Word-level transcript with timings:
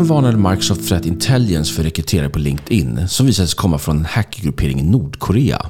Nyligen 0.00 0.16
varnade 0.16 0.50
Microsoft 0.50 0.88
Threat 0.88 1.06
Intelligence 1.06 1.74
för 1.74 1.82
rekryterare 1.82 2.28
på 2.28 2.38
LinkedIn 2.38 3.08
som 3.08 3.26
visade 3.26 3.48
sig 3.48 3.56
komma 3.56 3.78
från 3.78 3.98
en 3.98 4.04
hackergruppering 4.04 4.80
i 4.80 4.82
Nordkorea. 4.82 5.66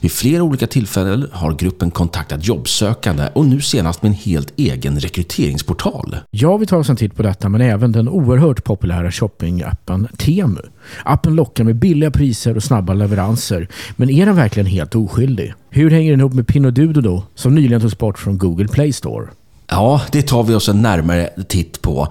Vid 0.00 0.12
flera 0.12 0.42
olika 0.42 0.66
tillfällen 0.66 1.28
har 1.32 1.54
gruppen 1.54 1.90
kontaktat 1.90 2.46
jobbsökande 2.46 3.28
och 3.32 3.46
nu 3.46 3.60
senast 3.60 4.02
med 4.02 4.10
en 4.10 4.16
helt 4.16 4.52
egen 4.56 5.00
rekryteringsportal. 5.00 6.16
Ja, 6.30 6.56
vi 6.56 6.66
tar 6.66 6.76
oss 6.76 6.90
en 6.90 6.96
titt 6.96 7.16
på 7.16 7.22
detta, 7.22 7.48
men 7.48 7.60
även 7.60 7.92
den 7.92 8.08
oerhört 8.08 8.64
populära 8.64 9.12
shoppingappen 9.12 10.08
Temu. 10.18 10.60
Appen 11.04 11.34
lockar 11.34 11.64
med 11.64 11.76
billiga 11.76 12.10
priser 12.10 12.56
och 12.56 12.62
snabba 12.62 12.94
leveranser. 12.94 13.68
Men 13.96 14.10
är 14.10 14.26
den 14.26 14.36
verkligen 14.36 14.66
helt 14.66 14.94
oskyldig? 14.94 15.54
Hur 15.70 15.90
hänger 15.90 16.10
den 16.10 16.20
ihop 16.20 16.34
med 16.34 16.46
Pinduoduo 16.46 17.00
då, 17.00 17.24
som 17.34 17.54
nyligen 17.54 17.80
togs 17.80 17.98
bort 17.98 18.18
från 18.18 18.38
Google 18.38 18.68
Play 18.68 18.92
Store? 18.92 19.26
Ja, 19.66 20.02
det 20.12 20.22
tar 20.22 20.42
vi 20.42 20.54
oss 20.54 20.68
en 20.68 20.82
närmare 20.82 21.30
titt 21.48 21.82
på. 21.82 22.08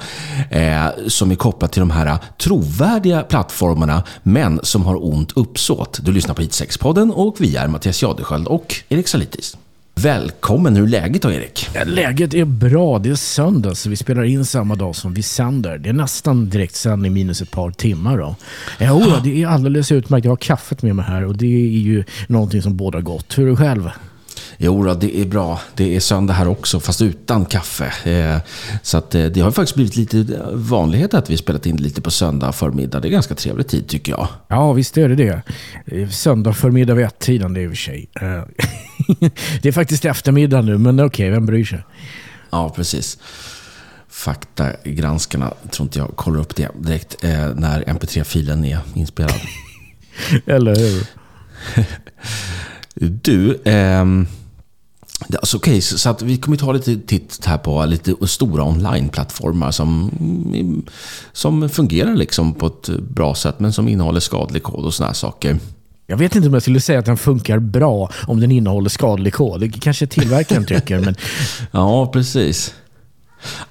Eh, 0.50 0.86
som 1.08 1.32
är 1.32 1.36
kopplat 1.36 1.72
till 1.72 1.80
de 1.80 1.92
här 1.92 2.18
trovärdiga 2.38 3.22
plattformarna, 3.22 4.04
men 4.24 4.60
som 4.64 4.84
har 4.84 5.06
ont 5.06 5.32
uppsåt. 5.32 6.00
Du 6.04 6.12
lyssnar 6.12 6.36
på 6.36 6.42
IT6-podden 6.42 7.12
och 7.12 7.36
vi 7.40 7.56
är 7.56 7.68
Mattias 7.68 8.02
Jadesköld 8.04 8.48
och 8.48 8.76
Erik 8.90 9.08
Salitis. 9.08 9.58
Välkommen, 9.96 10.76
hur 10.76 10.84
är 10.84 10.88
läget 10.88 11.22
då 11.22 11.32
Erik? 11.32 11.70
Läget 11.86 12.34
är 12.34 12.46
bra. 12.46 13.00
Det 13.00 13.10
är 13.10 13.16
söndag 13.16 13.76
så 13.76 13.90
vi 13.90 13.96
spelar 13.96 14.24
in 14.24 14.46
samma 14.46 14.76
dag 14.76 14.96
som 14.96 15.14
vi 15.14 15.24
sänder. 15.24 15.78
Det 15.78 15.90
är 15.90 15.94
nästan 15.94 16.50
direktsändning 16.50 17.14
minus 17.14 17.42
ett 17.42 17.52
par 17.52 17.72
timmar. 17.72 18.18
Då. 18.18 18.36
Eh, 18.80 18.98
oh, 18.98 19.06
jo, 19.08 19.16
det 19.24 19.44
är 19.44 19.48
alldeles 19.48 19.92
utmärkt. 19.92 20.26
Jag 20.26 20.32
har 20.32 20.38
kaffet 20.38 20.82
med 20.82 20.96
mig 20.96 21.06
här 21.06 21.26
och 21.26 21.38
det 21.38 21.46
är 21.46 21.80
ju 21.80 22.04
någonting 22.28 22.62
som 22.62 22.78
båda 22.78 23.02
gott. 23.02 23.38
Hur 23.38 23.44
är 23.44 23.50
du 23.50 23.56
själv? 23.56 23.90
Jo, 24.58 24.84
då, 24.84 24.94
det 24.94 25.18
är 25.18 25.26
bra. 25.26 25.60
Det 25.76 25.96
är 25.96 26.00
söndag 26.00 26.34
här 26.34 26.48
också, 26.48 26.80
fast 26.80 27.02
utan 27.02 27.46
kaffe. 27.46 28.12
Eh, 28.12 28.38
så 28.82 28.98
att, 28.98 29.16
eh, 29.16 29.26
det 29.26 29.42
har 29.42 29.52
faktiskt 29.52 29.76
blivit 29.76 29.96
lite 29.96 30.42
vanlighet 30.54 31.14
att 31.14 31.30
vi 31.30 31.38
spelat 31.38 31.66
in 31.66 31.76
lite 31.76 32.02
på 32.02 32.12
söndag 32.12 32.52
förmiddag. 32.52 33.00
Det 33.00 33.08
är 33.08 33.10
ganska 33.10 33.36
trevlig 33.36 33.68
tid 33.68 33.88
tycker 33.88 34.12
jag. 34.12 34.28
Ja, 34.48 34.74
visst 34.74 34.98
är 34.98 35.10
det 35.10 35.16
det. 35.16 35.42
Eh, 35.86 36.10
söndag 36.10 36.54
förmiddag 36.54 36.94
vid 36.94 37.06
ett-tiden, 37.06 37.54
det 37.54 37.60
är 37.60 37.64
i 37.64 37.68
och 37.68 37.72
för 37.72 37.78
sig. 37.78 38.10
det 39.62 39.70
är 39.70 39.72
faktiskt 39.72 40.06
eftermiddag 40.06 40.62
nu, 40.62 40.78
men 40.78 41.00
okej, 41.00 41.06
okay, 41.06 41.30
vem 41.30 41.46
bryr 41.46 41.66
sig? 41.66 41.84
Ja, 42.50 42.70
precis. 42.76 43.18
Faktagranskarna 44.10 45.54
tror 45.72 45.86
inte 45.86 46.00
jag 46.00 46.16
kollar 46.16 46.40
upp 46.40 46.56
det 46.56 46.70
direkt 46.80 47.24
när 47.56 47.84
mp3-filen 47.84 48.66
är 48.66 48.80
inspelad. 48.94 49.42
Eller 50.46 50.76
hur? 50.76 51.08
du, 52.94 53.62
ehm... 53.66 54.28
Alltså, 55.40 55.58
okay, 55.58 55.82
så 55.82 56.10
att 56.10 56.22
vi 56.22 56.38
kommer 56.38 56.58
ta 56.58 56.72
lite 56.72 56.98
titt 56.98 57.46
här 57.46 57.58
på 57.58 57.86
lite 57.86 58.28
stora 58.28 58.64
online-plattformar 58.64 59.72
som, 59.72 60.12
som 61.34 61.70
fungerar 61.70 62.16
liksom 62.16 62.54
på 62.54 62.68
ett 62.68 62.90
bra 63.00 63.36
sätt 63.36 63.60
men 63.60 63.74
som 63.74 63.88
innehåller 63.88 64.20
skadlig 64.20 64.64
kod 64.64 64.86
och 64.86 64.94
sådana 64.94 65.14
saker. 65.14 65.60
Jag 66.08 66.18
vet 66.18 66.36
inte 66.36 66.48
om 66.48 66.54
jag 66.54 66.64
skulle 66.64 66.82
säga 66.82 67.00
att 67.00 67.06
den 67.06 67.18
funkar 67.18 67.60
bra 67.60 68.12
om 68.28 68.40
den 68.40 68.52
innehåller 68.52 68.90
skadlig 68.90 69.34
kod. 69.34 69.60
Det 69.60 69.70
kanske 69.70 70.08
tillverkaren 70.08 70.66
tycker. 70.66 71.00
Men... 71.00 71.16
Ja, 71.72 72.08
precis. 72.08 72.74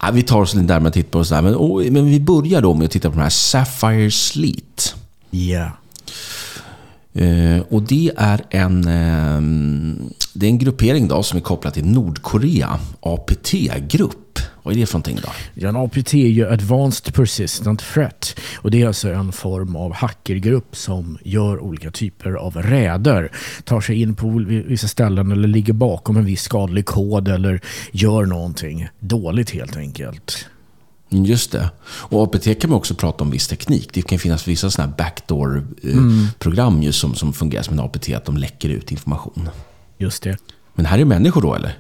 Ja, 0.00 0.11
vi 0.12 0.23
tar 0.23 0.41
oss 0.41 0.55
lite 0.55 0.67
närmare 0.67 0.93
titt 0.93 1.11
på 1.11 1.23
det. 1.23 1.43
Men, 1.43 1.93
men 1.93 2.06
vi 2.06 2.20
börjar 2.20 2.61
då 2.61 2.75
med 2.75 2.84
att 2.84 2.91
titta 2.91 3.09
på 3.09 3.15
den 3.15 3.23
här 3.23 3.31
Sapphire 3.31 4.11
Sleet. 4.11 4.95
Ja. 5.31 5.39
Yeah. 5.39 5.70
Eh, 7.15 7.61
och 7.69 7.83
det 7.83 8.11
är 8.17 8.41
en, 8.51 8.79
eh, 8.89 9.41
det 10.35 10.47
är 10.47 10.51
en 10.51 10.59
gruppering 10.59 11.09
då 11.09 11.23
som 11.23 11.37
är 11.37 11.43
kopplad 11.43 11.75
till 11.75 11.85
Nordkorea, 11.85 12.79
APT-grupp. 13.01 14.39
Vad 14.63 14.75
är 14.75 14.79
det 14.79 14.87
för 14.87 14.95
någonting 14.95 15.19
då? 15.23 15.29
Ja, 15.55 15.69
en 15.69 15.77
APT 15.77 16.15
är 16.15 16.29
ju 16.29 16.49
Advanced 16.49 17.15
Persistent 17.15 17.81
Threat. 17.95 18.37
Och 18.56 18.71
det 18.71 18.83
är 18.83 18.87
alltså 18.87 19.12
en 19.12 19.33
form 19.33 19.77
av 19.77 19.93
hackergrupp 19.93 20.77
som 20.77 21.19
gör 21.25 21.61
olika 21.61 21.91
typer 21.91 22.33
av 22.33 22.56
räder. 22.56 23.33
Tar 23.65 23.81
sig 23.81 24.03
in 24.03 24.15
på 24.15 24.45
vissa 24.47 24.89
ställen 24.89 25.33
eller 25.33 25.49
ligger 25.49 25.72
bakom 25.72 26.17
en 26.17 26.25
viss 26.25 26.43
skadlig 26.43 26.87
kod 26.87 27.28
eller 27.28 27.61
gör 27.93 28.27
någonting 28.27 28.89
dåligt 29.01 29.51
helt 29.51 29.77
enkelt. 29.77 30.47
Just 31.12 31.53
det. 31.53 31.71
Och 31.84 32.23
APT 32.23 32.61
kan 32.61 32.71
man 32.71 32.77
också 32.77 32.95
prata 32.95 33.25
om 33.25 33.31
viss 33.31 33.49
teknik. 33.49 33.91
Det 33.93 34.03
kan 34.03 34.19
finnas 34.19 34.49
vissa 34.49 34.71
sådana 34.71 34.93
backdoor-program 34.99 36.77
mm. 36.77 36.93
som, 36.93 37.15
som 37.15 37.33
fungerar 37.33 37.62
som 37.62 37.78
en 37.78 37.84
APT, 37.84 38.09
att 38.09 38.25
de 38.25 38.37
läcker 38.37 38.69
ut 38.69 38.93
information. 38.93 39.49
Just 39.99 40.22
det. 40.22 40.37
Men 40.75 40.87
här 40.87 40.99
är 40.99 41.05
människor 41.05 41.43
då, 41.43 41.55
eller? 41.55 41.78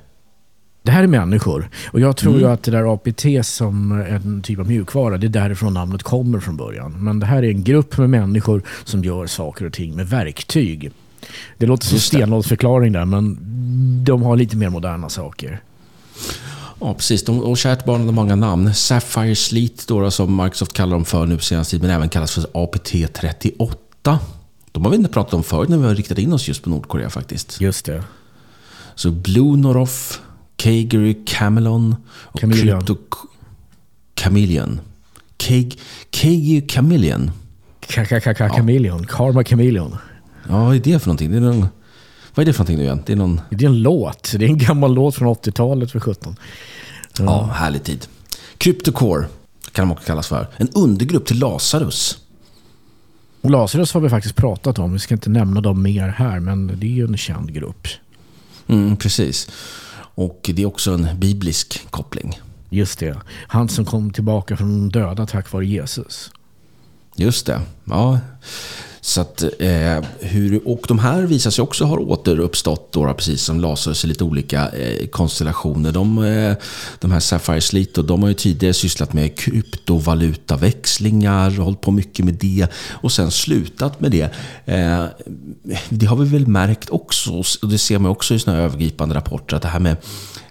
Det 0.82 0.92
här 0.92 1.02
är 1.02 1.06
människor. 1.06 1.70
Och 1.86 2.00
jag 2.00 2.16
tror 2.16 2.38
mm. 2.38 2.52
att 2.52 2.62
det 2.62 2.70
där 2.70 2.94
APT 2.94 3.46
som 3.46 3.92
en 3.92 4.42
typ 4.42 4.58
av 4.58 4.66
mjukvara, 4.66 5.18
det 5.18 5.26
är 5.26 5.28
därifrån 5.28 5.74
namnet 5.74 6.02
kommer 6.02 6.40
från 6.40 6.56
början. 6.56 7.04
Men 7.04 7.20
det 7.20 7.26
här 7.26 7.42
är 7.42 7.50
en 7.50 7.64
grupp 7.64 7.98
med 7.98 8.10
människor 8.10 8.62
som 8.84 9.04
gör 9.04 9.26
saker 9.26 9.64
och 9.64 9.72
ting 9.72 9.96
med 9.96 10.08
verktyg. 10.08 10.90
Det 11.58 11.66
låter 11.66 11.86
som 11.86 11.98
stenåldersförklaring 11.98 12.92
där, 12.92 13.04
men 13.04 13.38
de 14.04 14.22
har 14.22 14.36
lite 14.36 14.56
mer 14.56 14.70
moderna 14.70 15.08
saker. 15.08 15.60
Ja, 16.84 16.94
precis. 16.94 17.24
De, 17.24 17.40
och 17.40 17.58
kärt 17.58 17.84
barn 17.84 18.04
har 18.04 18.12
många 18.12 18.36
namn. 18.36 18.74
Sapphire 18.74 19.36
Sleet 19.36 19.86
då, 19.86 20.10
som 20.10 20.36
Microsoft 20.36 20.72
kallar 20.72 20.92
dem 20.92 21.04
för 21.04 21.26
nu 21.26 21.36
på 21.36 21.42
senaste 21.42 21.70
tid, 21.70 21.82
men 21.82 21.90
även 21.90 22.08
kallas 22.08 22.32
för 22.32 22.42
APT38. 22.42 24.18
De 24.72 24.84
har 24.84 24.90
vi 24.90 24.96
inte 24.96 25.10
pratat 25.10 25.34
om 25.34 25.42
förut 25.42 25.68
när 25.68 25.78
vi 25.78 25.86
har 25.86 25.94
riktat 25.94 26.18
in 26.18 26.32
oss 26.32 26.48
just 26.48 26.62
på 26.62 26.70
Nordkorea 26.70 27.10
faktiskt. 27.10 27.60
Just 27.60 27.84
det. 27.84 28.04
Så 28.94 29.10
Blue 29.10 29.56
Noroff, 29.56 30.20
Kagery 30.56 31.16
Camelon 31.26 31.96
och 32.08 32.40
Chameleon. 32.40 32.86
Crypto... 32.86 32.96
Chameleon. 34.20 34.80
Kagery 36.10 36.68
Chameleon. 36.68 37.30
Chameleon. 37.88 39.06
Karma 39.06 39.44
Chameleon. 39.44 39.96
Ja, 40.48 40.64
vad 40.64 40.76
är 40.76 40.80
det 40.80 40.98
för 40.98 41.06
någonting? 41.06 41.30
Det 41.30 41.36
är 41.36 41.40
någon... 41.40 41.66
Vad 42.34 42.42
är 42.42 42.46
det 42.46 42.52
för 42.52 42.58
någonting 42.58 42.76
nu 42.76 42.82
igen? 42.82 43.02
Det 43.06 43.12
är, 43.12 43.16
någon... 43.16 43.40
det 43.50 43.64
är 43.64 43.68
en 43.68 43.82
låt. 43.82 44.32
Det 44.38 44.44
är 44.44 44.48
en 44.48 44.58
gammal 44.58 44.94
låt 44.94 45.14
från 45.14 45.28
80-talet 45.34 45.90
för 45.90 46.00
17. 46.00 46.36
Mm. 47.18 47.32
Ja, 47.32 47.44
härlig 47.54 47.84
tid. 47.84 48.06
Cryptocore 48.58 49.26
kan 49.72 49.88
de 49.88 49.92
också 49.92 50.06
kallas 50.06 50.28
för. 50.28 50.48
En 50.56 50.68
undergrupp 50.74 51.26
till 51.26 51.38
Lazarus. 51.38 52.18
Och 53.40 53.50
Lazarus 53.50 53.94
har 53.94 54.00
vi 54.00 54.08
faktiskt 54.08 54.36
pratat 54.36 54.78
om. 54.78 54.92
Vi 54.92 54.98
ska 54.98 55.14
inte 55.14 55.30
nämna 55.30 55.60
dem 55.60 55.82
mer 55.82 56.08
här, 56.08 56.40
men 56.40 56.66
det 56.66 56.86
är 56.86 56.90
ju 56.90 57.04
en 57.04 57.16
känd 57.16 57.52
grupp. 57.52 57.88
Mm, 58.66 58.96
precis. 58.96 59.48
Och 60.14 60.50
det 60.54 60.62
är 60.62 60.66
också 60.66 60.90
en 60.90 61.08
biblisk 61.18 61.86
koppling. 61.90 62.40
Just 62.70 62.98
det. 62.98 63.16
Han 63.46 63.68
som 63.68 63.84
kom 63.84 64.12
tillbaka 64.12 64.56
från 64.56 64.88
de 64.88 64.98
döda 64.98 65.26
tack 65.26 65.52
vare 65.52 65.66
Jesus. 65.66 66.30
Just 67.16 67.46
det. 67.46 67.60
Ja. 67.84 68.18
Så 69.04 69.20
att, 69.20 69.42
eh, 69.58 70.04
hur, 70.20 70.68
och 70.68 70.84
de 70.88 70.98
här 70.98 71.22
visar 71.22 71.50
sig 71.50 71.62
också 71.62 71.84
ha 71.84 71.98
återuppstått, 71.98 72.92
då, 72.92 73.14
precis 73.14 73.42
som 73.42 73.60
Lazarus 73.60 74.04
i 74.04 74.06
lite 74.06 74.24
olika 74.24 74.68
eh, 74.68 75.06
konstellationer. 75.06 75.92
De, 75.92 76.24
eh, 76.24 76.54
de 77.00 77.12
här 77.12 77.20
Sapphire 77.20 77.86
och 77.96 78.04
de 78.04 78.22
har 78.22 78.28
ju 78.28 78.34
tidigare 78.34 78.74
sysslat 78.74 79.12
med 79.12 79.38
kryptovalutaväxlingar, 79.38 81.50
hållit 81.50 81.80
på 81.80 81.90
mycket 81.90 82.24
med 82.24 82.34
det 82.34 82.66
och 82.90 83.12
sen 83.12 83.30
slutat 83.30 84.00
med 84.00 84.10
det. 84.10 84.30
Eh, 84.64 85.04
det 85.88 86.06
har 86.06 86.16
vi 86.16 86.28
väl 86.28 86.46
märkt 86.46 86.90
också, 86.90 87.42
och 87.62 87.68
det 87.68 87.78
ser 87.78 87.98
man 87.98 88.10
också 88.10 88.34
i 88.34 88.38
sådana 88.38 88.58
här 88.58 88.66
övergripande 88.66 89.14
rapporter, 89.14 89.56
att 89.56 89.62
det 89.62 89.68
här 89.68 89.80
med, 89.80 89.96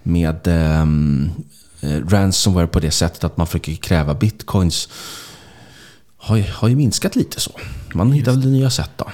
med 0.04 0.48
ehm, 0.48 1.32
eh, 1.82 2.08
ransomware 2.08 2.68
på 2.68 2.80
det 2.80 2.92
sättet 2.92 3.24
att 3.24 3.38
man 3.38 3.48
försöker 3.48 3.76
kräva 3.76 4.14
bitcoins 4.14 4.90
har, 6.22 6.40
har 6.40 6.68
ju 6.68 6.76
minskat 6.76 7.16
lite 7.16 7.40
så. 7.40 7.52
Man 7.94 8.12
hittar 8.12 8.32
väl 8.32 8.52
nya 8.52 8.70
sätt 8.70 8.92
då. 8.98 9.06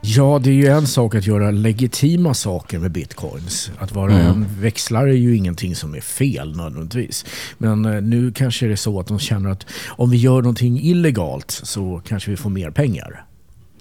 Ja, 0.00 0.40
det 0.42 0.50
är 0.50 0.54
ju 0.54 0.66
en 0.66 0.86
sak 0.86 1.14
att 1.14 1.26
göra 1.26 1.50
legitima 1.50 2.34
saker 2.34 2.78
med 2.78 2.90
bitcoins. 2.90 3.70
Att 3.78 3.92
vara 3.92 4.12
mm. 4.12 4.26
en 4.26 4.60
växlare 4.60 5.10
är 5.10 5.16
ju 5.16 5.36
ingenting 5.36 5.76
som 5.76 5.94
är 5.94 6.00
fel 6.00 6.56
nödvändigtvis. 6.56 7.24
Men 7.58 7.84
eh, 7.84 8.02
nu 8.02 8.32
kanske 8.32 8.66
det 8.66 8.72
är 8.72 8.76
så 8.76 9.00
att 9.00 9.06
de 9.06 9.18
känner 9.18 9.50
att 9.50 9.66
om 9.86 10.10
vi 10.10 10.16
gör 10.16 10.42
någonting 10.42 10.80
illegalt 10.80 11.50
så 11.50 12.02
kanske 12.06 12.30
vi 12.30 12.36
får 12.36 12.50
mer 12.50 12.70
pengar. 12.70 13.24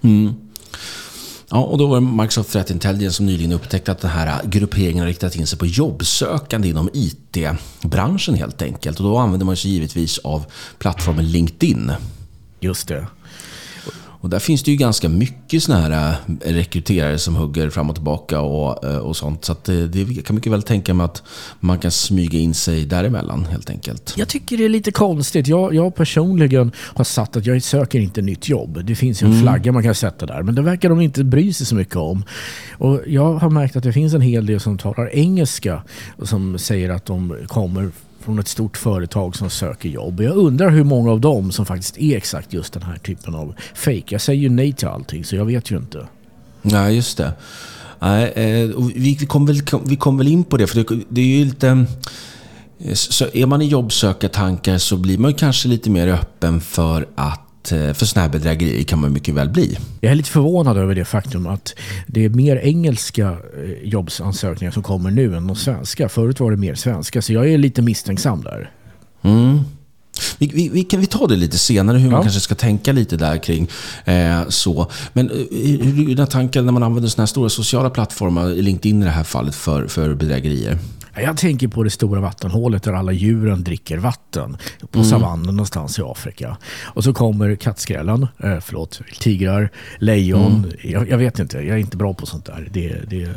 Mm. 0.02 0.34
Ja, 1.50 1.58
och 1.58 1.78
då 1.78 1.88
var 1.88 1.96
det 1.96 2.08
Microsoft 2.08 2.52
Threat 2.52 2.72
Intelligence 2.72 3.18
som 3.18 3.26
nyligen 3.26 3.52
upptäckte 3.52 3.92
att 3.92 4.00
den 4.00 4.12
här 4.12 4.42
grupperingen 4.46 5.00
har 5.00 5.08
riktat 5.08 5.36
in 5.36 5.48
sig 5.48 5.60
på 5.60 5.66
jobbsökande 5.66 6.68
inom 6.68 6.90
IT-branschen 6.94 8.36
helt 8.36 8.62
enkelt. 8.62 9.00
Och 9.00 9.06
då 9.06 9.18
använder 9.18 9.46
man 9.46 9.58
sig 9.58 9.72
givetvis 9.72 10.18
av 10.18 10.46
plattformen 10.80 11.32
LinkedIn. 11.32 11.92
Just 12.60 12.88
det. 12.88 13.08
Och 14.20 14.30
där 14.30 14.40
finns 14.40 14.64
det 14.64 14.72
ju 14.72 14.78
ganska 14.78 15.10
mycket 15.10 15.64
såna 15.64 15.80
här 15.80 16.16
äh, 16.28 16.54
rekryterare 16.54 17.18
som 17.18 17.36
hugger 17.36 17.70
fram 17.70 17.90
och 17.90 17.96
tillbaka 17.96 18.42
och, 18.42 18.86
äh, 18.86 18.98
och 18.98 19.18
sånt. 19.18 19.46
Så 19.46 19.52
att 19.52 19.64
det, 19.64 19.88
det 19.88 20.26
kan 20.26 20.36
mycket 20.36 20.52
väl 20.52 20.64
tänka 20.64 20.94
mig 20.94 21.06
att 21.06 21.24
man 21.60 21.80
kan 21.80 21.92
smyga 21.92 22.40
in 22.40 22.54
sig 22.54 22.86
däremellan 22.86 23.46
helt 23.46 23.70
enkelt. 23.70 24.14
Jag 24.18 24.28
tycker 24.28 24.58
det 24.58 24.66
är 24.66 24.70
lite 24.70 24.92
konstigt. 24.92 25.48
Jag, 25.48 25.74
jag 25.74 25.96
personligen 25.96 26.72
har 26.78 27.04
satt 27.04 27.36
att 27.36 27.46
jag 27.46 27.64
söker 27.64 28.00
inte 28.00 28.22
nytt 28.22 28.50
jobb. 28.50 28.86
Det 28.86 28.96
finns 28.96 29.24
ju 29.24 29.26
en 29.26 29.32
mm. 29.32 29.44
flagga 29.44 29.72
man 29.72 29.84
kan 29.84 29.96
sätta 29.96 30.26
där. 30.26 30.44
Men 30.44 30.56
det 30.56 30.62
verkar 30.62 30.90
de 30.90 31.02
inte 31.02 31.24
bry 31.24 31.54
sig 31.54 31.66
så 31.66 31.76
mycket 31.76 31.96
om. 31.96 32.24
Och 32.72 33.02
jag 33.08 33.34
har 33.34 33.50
märkt 33.50 33.76
att 33.76 33.84
det 33.84 33.94
finns 33.94 34.14
en 34.14 34.22
hel 34.22 34.46
del 34.46 34.60
som 34.60 34.78
talar 34.78 35.16
engelska 35.16 35.84
och 36.18 36.30
som 36.30 36.60
säger 36.60 36.90
att 36.90 37.06
de 37.06 37.38
kommer 37.48 37.92
från 38.28 38.40
ett 38.40 38.48
stort 38.48 38.78
företag 38.78 39.36
som 39.36 39.50
söker 39.50 39.90
jobb. 39.90 40.22
Jag 40.22 40.36
undrar 40.36 40.70
hur 40.70 40.84
många 40.84 41.12
av 41.12 41.22
dem 41.22 41.52
som 41.52 41.66
faktiskt 41.66 41.98
är 41.98 42.18
exakt 42.18 42.54
just 42.54 42.74
den 42.74 42.84
här 42.84 42.98
typen 42.98 43.36
av 43.36 43.56
fake. 43.76 44.04
Jag 44.08 44.22
säger 44.22 44.42
ju 44.42 44.50
nej 44.50 44.74
till 44.74 44.88
allting, 44.88 45.26
så 45.26 45.36
jag 45.36 45.46
vet 45.46 45.72
ju 45.72 45.78
inte. 45.78 46.08
Nej, 46.62 46.96
just 46.96 47.18
det. 47.18 47.34
Nej, 48.00 48.32
eh, 48.36 48.70
vi, 48.96 49.16
kommer 49.16 49.48
väl, 49.48 49.82
vi 49.86 49.96
kom 49.96 50.18
väl 50.18 50.28
in 50.28 50.44
på 50.44 50.58
det, 50.58 50.68
för 50.68 50.76
det, 50.76 51.04
det 51.10 51.22
är 51.22 51.26
ju 51.26 51.46
lite... 51.46 51.86
Eh, 52.80 52.94
så 52.94 53.26
är 53.34 53.46
man 53.46 53.62
i 53.62 53.68
jobbsökartankar 53.68 54.78
så 54.78 54.98
blir 54.98 55.18
man 55.18 55.34
kanske 55.34 55.68
lite 55.68 55.90
mer 55.90 56.08
öppen 56.08 56.62
för 56.62 57.08
att 57.16 57.47
eh, 57.72 57.94
för 57.94 58.06
sådana 58.06 58.28
här 58.28 58.32
bedrägerier 58.32 58.84
kan 58.84 59.00
man 59.00 59.14
mycket 59.14 59.34
väl 59.34 59.50
bli. 59.50 59.78
Jag 60.02 60.12
är 60.12 60.16
lite 60.16 60.30
förvånad 60.30 60.78
över 60.78 60.96
det 60.96 61.06
faktum 61.06 61.48
att 61.48 61.74
det 62.08 62.26
är 62.26 62.30
mer 62.30 62.56
engelska 62.56 63.28
eh, 63.30 63.90
jobbsansökningar 63.90 64.72
som 64.72 64.84
kommer 64.84 65.12
nu 65.12 65.36
än 65.36 65.48
de 65.48 65.56
svenska. 65.56 66.10
Förut 66.10 66.40
var 66.40 66.52
det 66.52 66.58
mer 66.58 66.76
svenska, 66.76 67.22
så 67.22 67.34
jag 67.34 67.50
är 67.50 67.58
lite 67.58 67.82
misstänksam 67.82 68.42
där. 68.42 68.72
Mm. 69.22 69.60
Vi, 70.38 70.48
vi, 70.48 70.70
vi, 70.70 70.84
kan 70.84 71.00
vi 71.00 71.06
ta 71.06 71.28
det 71.28 71.36
lite 71.36 71.58
senare, 71.58 71.98
hur 71.98 72.06
ja. 72.06 72.12
man 72.12 72.22
kanske 72.22 72.40
ska 72.40 72.56
tänka 72.56 72.92
lite 72.92 73.18
där 73.18 73.38
kring 73.38 73.68
eh, 74.06 74.48
så. 74.50 74.92
Men 75.14 75.30
eh, 75.30 75.38
hur 75.82 76.04
är 76.04 76.08
dina 76.08 76.26
tankar 76.26 76.62
när 76.62 76.72
man 76.72 76.84
använder 76.84 77.10
sådana 77.10 77.24
här 77.24 77.28
stora 77.28 77.50
sociala 77.50 77.90
plattformar, 77.90 78.48
LinkedIn 78.48 79.02
i 79.02 79.06
det 79.06 79.12
här 79.12 79.24
fallet, 79.24 79.56
för, 79.56 79.88
för 79.88 80.14
bedrägerier? 80.14 80.78
Jag 81.22 81.38
tänker 81.38 81.68
på 81.68 81.84
det 81.84 81.90
stora 81.90 82.22
vattenhålet 82.22 82.84
där 82.84 82.94
alla 82.94 83.12
djuren 83.12 83.64
dricker 83.64 83.98
vatten. 83.98 84.58
På 84.92 85.00
mm. 85.00 85.10
savannen 85.10 85.56
någonstans 85.56 86.00
i 86.00 86.02
Afrika. 86.02 86.58
Och 86.84 87.04
så 87.04 87.14
kommer 87.14 87.56
kattskrällen, 87.56 88.28
eh, 88.44 88.60
förlåt, 88.60 89.02
tigrar, 89.20 89.70
lejon. 89.98 90.56
Mm. 90.56 90.72
Jag, 90.84 91.10
jag, 91.10 91.18
vet 91.18 91.40
inte, 91.40 91.58
jag 91.58 91.68
är 91.68 91.78
inte 91.78 91.98
bra 91.98 92.14
på 92.14 92.26
sånt 92.26 92.46
där. 92.46 92.68
Det, 92.72 93.10
det, 93.10 93.30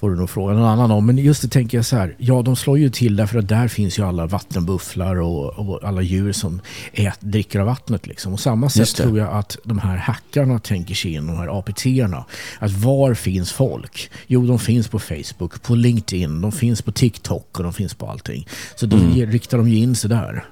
får 0.00 0.10
du 0.10 0.16
nog 0.16 0.30
fråga 0.30 0.54
någon 0.54 0.64
annan 0.68 0.90
om. 0.90 1.06
Men 1.06 1.18
just 1.18 1.42
det 1.42 1.48
tänker 1.48 1.78
jag 1.78 1.84
så 1.84 1.96
här, 1.96 2.14
ja 2.18 2.42
de 2.42 2.56
slår 2.56 2.78
ju 2.78 2.90
till 2.90 3.16
därför 3.16 3.38
att 3.38 3.48
där 3.48 3.68
finns 3.68 3.98
ju 3.98 4.02
alla 4.02 4.26
vattenbufflar 4.26 5.16
och, 5.16 5.58
och 5.58 5.84
alla 5.84 6.02
djur 6.02 6.32
som 6.32 6.60
ät, 6.92 7.20
dricker 7.20 7.60
av 7.60 7.66
vattnet. 7.66 8.06
Liksom. 8.06 8.32
Och 8.32 8.40
samma 8.40 8.70
sätt 8.70 8.94
tror 8.94 9.18
jag 9.18 9.32
att 9.32 9.58
de 9.64 9.78
här 9.78 9.96
hackarna 9.96 10.58
tänker 10.58 10.94
sig 10.94 11.14
in, 11.14 11.26
de 11.26 11.36
här 11.36 11.58
APT-erna. 11.58 12.24
Att 12.58 12.72
var 12.72 13.14
finns 13.14 13.52
folk? 13.52 14.10
Jo, 14.26 14.46
de 14.46 14.58
finns 14.58 14.88
på 14.88 14.98
Facebook, 14.98 15.62
på 15.62 15.74
LinkedIn, 15.74 16.40
de 16.40 16.52
finns 16.52 16.82
på 16.82 16.92
TikTok 16.92 17.58
och 17.58 17.62
de 17.62 17.72
finns 17.72 17.94
på 17.94 18.06
allting. 18.06 18.48
Så 18.76 18.86
då 18.86 18.96
mm. 18.96 19.30
riktar 19.30 19.58
de 19.58 19.68
ju 19.68 19.76
in 19.76 19.96
sig 19.96 20.10
där. 20.10 20.44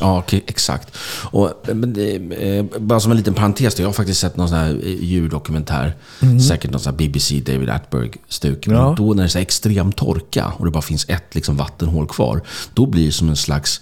Ja, 0.00 0.24
exakt. 0.30 0.96
Och, 1.30 1.52
men, 1.72 2.32
eh, 2.32 2.64
bara 2.78 3.00
som 3.00 3.10
en 3.10 3.16
liten 3.16 3.34
parentes, 3.34 3.74
då, 3.74 3.82
jag 3.82 3.88
har 3.88 3.92
faktiskt 3.92 4.20
sett 4.20 4.36
någon 4.36 4.48
sån 4.48 4.58
här 4.58 4.80
eh, 4.82 5.04
djurdokumentär. 5.04 5.96
Mm. 6.20 6.40
Säkert 6.40 6.70
någon 6.70 6.80
sån 6.80 6.92
här 6.92 6.98
BBC 6.98 7.40
David 7.40 7.70
Attenborough-stuk. 7.70 8.66
Men 8.66 8.76
ja. 8.76 8.94
då 8.96 9.14
när 9.14 9.22
det 9.22 9.36
är 9.36 9.40
extrem 9.40 9.92
torka 9.92 10.52
och 10.56 10.64
det 10.64 10.70
bara 10.70 10.82
finns 10.82 11.08
ett 11.08 11.34
liksom, 11.34 11.56
vattenhål 11.56 12.06
kvar, 12.06 12.42
då 12.74 12.86
blir 12.86 13.06
det 13.06 13.12
som 13.12 13.28
en 13.28 13.36
slags 13.36 13.80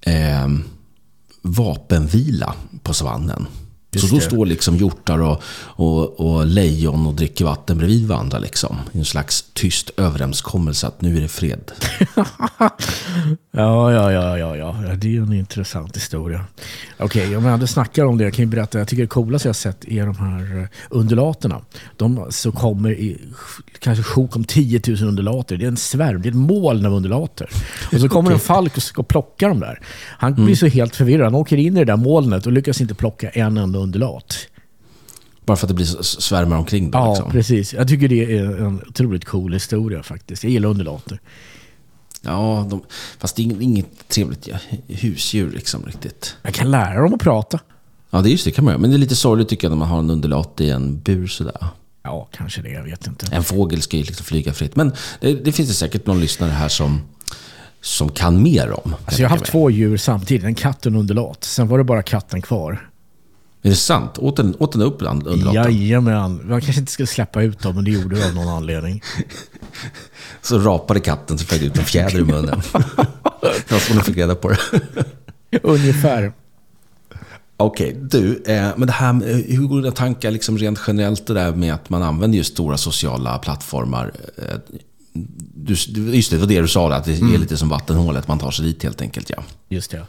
eh, 0.00 0.48
vapenvila 1.42 2.54
på 2.82 2.94
savannen. 2.94 3.46
Just 3.92 4.08
så 4.08 4.14
då 4.14 4.20
det. 4.20 4.26
står 4.26 4.46
liksom 4.46 4.76
hjortar 4.76 5.18
och, 5.18 5.42
och, 5.60 6.20
och, 6.20 6.46
lejon 6.46 7.06
och 7.06 7.14
dricker 7.14 7.44
vatten 7.44 7.78
bredvid 7.78 8.08
varandra. 8.08 8.38
Liksom. 8.38 8.76
I 8.92 8.98
en 8.98 9.04
slags 9.04 9.44
tyst 9.52 9.90
överenskommelse 9.96 10.86
att 10.86 11.02
nu 11.02 11.16
är 11.16 11.20
det 11.20 11.28
fred. 11.28 11.72
ja, 13.50 13.92
ja, 13.92 14.12
ja, 14.12 14.38
ja, 14.38 14.56
ja. 14.56 14.74
Det 14.96 15.08
är 15.08 15.12
ju 15.12 15.22
en 15.22 15.32
intressant 15.32 15.96
historia. 15.96 16.44
Okej, 16.98 17.24
okay, 17.24 17.36
om 17.36 17.44
jag 17.44 17.50
hade 17.50 17.66
snackar 17.66 18.04
om 18.04 18.18
det, 18.18 18.24
jag 18.24 18.34
kan 18.34 18.44
ju 18.44 18.50
berätta. 18.50 18.78
Jag 18.78 18.88
tycker 18.88 19.02
det 19.02 19.08
coolaste 19.08 19.48
jag 19.48 19.56
sett 19.56 19.84
är 19.84 20.06
de 20.06 20.16
här 20.16 20.60
eh, 20.60 20.68
undulaterna. 20.90 21.60
De 21.96 22.26
så 22.30 22.52
kommer 22.52 22.90
i 22.90 23.20
kanske 23.78 24.04
sjok 24.04 24.36
om 24.36 24.44
10 24.44 24.80
000 24.86 25.02
undulater. 25.02 25.56
Det 25.56 25.64
är 25.64 25.68
en 25.68 25.76
svärm, 25.76 26.22
det 26.22 26.28
är 26.28 26.30
ett 26.30 26.36
moln 26.36 26.86
av 26.86 26.92
undulater. 26.92 27.50
Och 27.92 28.00
så 28.00 28.08
kommer 28.08 28.28
okay. 28.28 28.34
en 28.34 28.40
falk 28.40 28.76
och 28.76 28.82
ska 28.82 29.02
plocka 29.02 29.48
dem 29.48 29.60
där. 29.60 29.80
Han 30.18 30.34
blir 30.34 30.44
mm. 30.44 30.56
så 30.56 30.66
helt 30.66 30.96
förvirrad. 30.96 31.24
Han 31.24 31.34
åker 31.34 31.56
in 31.56 31.76
i 31.76 31.80
det 31.80 31.84
där 31.84 31.96
molnet 31.96 32.46
och 32.46 32.52
lyckas 32.52 32.80
inte 32.80 32.94
plocka 32.94 33.28
en 33.28 33.56
enda 33.56 33.79
undulat. 33.82 34.36
Bara 35.44 35.56
för 35.56 35.66
att 35.66 35.68
det 35.68 35.74
blir 35.74 36.02
svärmar 36.02 36.56
omkring? 36.56 36.90
Då, 36.90 36.98
ja, 36.98 37.10
liksom. 37.10 37.30
precis. 37.30 37.74
Jag 37.74 37.88
tycker 37.88 38.08
det 38.08 38.38
är 38.38 38.44
en 38.44 38.82
otroligt 38.88 39.24
cool 39.24 39.52
historia 39.52 40.02
faktiskt. 40.02 40.44
Jag 40.44 40.52
gillar 40.52 40.68
undulater. 40.68 41.20
Ja, 42.22 42.66
de, 42.70 42.82
fast 43.18 43.36
det 43.36 43.42
är 43.42 43.62
inget 43.62 44.08
trevligt 44.08 44.46
ja, 44.46 44.56
husdjur 44.88 45.50
liksom 45.50 45.86
riktigt. 45.86 46.36
Jag 46.42 46.54
kan 46.54 46.70
lära 46.70 47.02
dem 47.02 47.14
att 47.14 47.20
prata. 47.20 47.58
Ja, 48.10 48.20
det 48.20 48.28
är 48.28 48.30
just 48.30 48.44
det 48.44 48.50
kan 48.50 48.64
man 48.64 48.72
göra. 48.72 48.80
Men 48.80 48.90
det 48.90 48.96
är 48.96 48.98
lite 48.98 49.16
sorgligt 49.16 49.48
tycker 49.48 49.64
jag 49.64 49.70
när 49.70 49.78
man 49.78 49.88
har 49.88 49.98
en 49.98 50.10
undulat 50.10 50.60
i 50.60 50.70
en 50.70 51.00
bur 51.00 51.26
sådär. 51.26 51.66
Ja, 52.02 52.28
kanske 52.32 52.62
det. 52.62 52.68
Jag 52.68 52.82
vet 52.82 53.06
inte. 53.06 53.26
En 53.32 53.44
fågel 53.44 53.82
ska 53.82 53.96
ju 53.96 54.02
liksom 54.02 54.24
flyga 54.24 54.52
fritt. 54.52 54.76
Men 54.76 54.92
det, 55.20 55.34
det 55.34 55.52
finns 55.52 55.68
det 55.68 55.74
säkert 55.74 56.06
någon 56.06 56.20
lyssnare 56.20 56.50
här 56.50 56.68
som, 56.68 57.00
som 57.80 58.08
kan 58.08 58.42
mer 58.42 58.72
om. 58.72 58.94
Alltså 59.04 59.22
jag 59.22 59.28
har 59.28 59.36
haft 59.36 59.50
två 59.50 59.70
djur 59.70 59.96
samtidigt. 59.96 60.44
En 60.44 60.54
katt 60.54 60.86
och 60.86 60.92
en 60.92 60.98
undulat. 60.98 61.44
Sen 61.44 61.68
var 61.68 61.78
det 61.78 61.84
bara 61.84 62.02
katten 62.02 62.42
kvar. 62.42 62.89
Är 63.62 63.70
det 63.70 63.76
sant? 63.76 64.18
Åt 64.18 64.36
den, 64.36 64.56
åt 64.58 64.72
den 64.72 64.82
upp 64.82 65.02
undulaten? 65.02 65.54
Jajamän. 65.54 66.48
Man 66.48 66.60
kanske 66.60 66.80
inte 66.80 66.92
skulle 66.92 67.06
släppa 67.06 67.42
ut 67.42 67.60
dem, 67.60 67.74
men 67.74 67.84
det 67.84 67.90
gjorde 67.90 68.16
det 68.16 68.26
av 68.26 68.34
någon 68.34 68.48
anledning. 68.48 69.02
så 70.42 70.58
rapade 70.58 71.00
katten 71.00 71.38
så 71.38 71.46
flög 71.46 71.62
ut 71.62 71.78
en 71.78 71.84
fjäder 71.84 72.18
i 72.18 72.24
munnen. 72.24 72.62
Så 73.68 73.92
hon 73.92 74.02
fick 74.04 74.16
reda 74.16 74.34
på 74.34 74.48
det. 74.48 74.58
Ungefär. 75.62 76.32
Okej, 77.56 77.88
okay, 77.88 78.02
du, 78.02 78.42
eh, 78.46 78.68
men 78.76 78.86
det 78.86 78.92
här, 78.92 79.12
hur 79.48 79.66
går 79.66 79.82
dina 79.82 79.92
tankar 79.92 80.30
liksom 80.30 80.58
rent 80.58 80.80
generellt 80.86 81.26
det 81.26 81.34
där 81.34 81.52
med 81.52 81.74
att 81.74 81.90
man 81.90 82.02
använder 82.02 82.38
just 82.38 82.52
stora 82.52 82.76
sociala 82.76 83.38
plattformar? 83.38 84.12
Eh, 84.36 84.58
du, 85.54 85.72
just 85.72 86.30
det, 86.30 86.36
det 86.36 86.40
var 86.40 86.46
det 86.46 86.60
du 86.60 86.68
sa, 86.68 86.92
att 86.92 87.04
det 87.04 87.12
är 87.12 87.20
mm. 87.20 87.40
lite 87.40 87.56
som 87.56 87.68
vattenhålet, 87.68 88.28
man 88.28 88.38
tar 88.38 88.50
sig 88.50 88.64
dit 88.64 88.82
helt 88.82 89.00
enkelt. 89.00 89.30
Ja. 89.30 89.42
Just 89.68 89.90
det. 89.90 90.06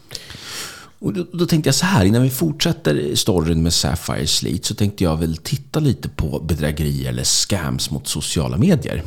Och 1.01 1.13
då, 1.13 1.25
då, 1.33 1.45
tänkte 1.45 1.67
jag 1.67 1.75
så 1.75 1.85
här, 1.85 2.05
innan 2.05 2.21
vi 2.23 2.29
fortsätter 2.29 3.15
storyn 3.15 3.63
med 3.63 3.73
Sapphire 3.73 4.27
Sleet 4.27 4.65
så 4.65 4.75
tänkte 4.75 5.03
jag 5.03 5.17
väl 5.17 5.37
titta 5.37 5.79
lite 5.79 6.09
på 6.09 6.39
bedrägerier 6.39 7.09
eller 7.09 7.23
scams 7.23 7.91
mot 7.91 8.07
sociala 8.07 8.57
medier. 8.57 9.03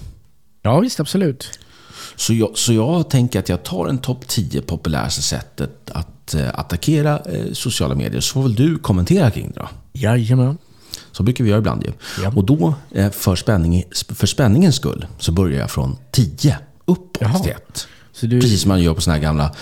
Ja, 0.62 0.80
visst, 0.80 1.00
absolut. 1.00 1.58
Så 2.16 2.34
jag, 2.34 2.50
så 2.54 2.72
jag 2.72 3.10
tänker 3.10 3.38
att 3.38 3.48
jag 3.48 3.62
tar 3.62 3.86
en 3.86 3.98
topp 3.98 4.28
10 4.28 4.62
populäraste 4.62 5.22
sättet 5.22 5.90
att 5.90 6.34
eh, 6.34 6.58
attackera 6.58 7.18
eh, 7.18 7.52
sociala 7.52 7.94
medier. 7.94 8.20
Så 8.20 8.32
får 8.32 8.42
väl 8.42 8.54
du 8.54 8.78
kommentera 8.78 9.30
kring 9.30 9.50
det 9.54 9.60
då? 9.60 9.68
Jajamän. 9.92 10.58
Så 11.12 11.22
brukar 11.22 11.44
vi 11.44 11.50
göra 11.50 11.58
ibland 11.58 11.82
ju. 11.82 11.92
Ja. 12.22 12.32
Och 12.36 12.44
då, 12.44 12.74
eh, 12.90 13.10
för, 13.10 13.36
spänning, 13.36 13.84
för 14.08 14.26
spänningens 14.26 14.76
skull, 14.76 15.06
så 15.18 15.32
börjar 15.32 15.60
jag 15.60 15.70
från 15.70 15.96
10 16.10 16.58
uppåt 16.84 17.46
1. 17.46 17.86
Du... 18.20 18.40
Precis 18.40 18.60
som 18.60 18.68
man 18.68 18.82
gör 18.82 18.94
på 18.94 19.00
sådana 19.00 19.16
här 19.16 19.22
gamla 19.22 19.54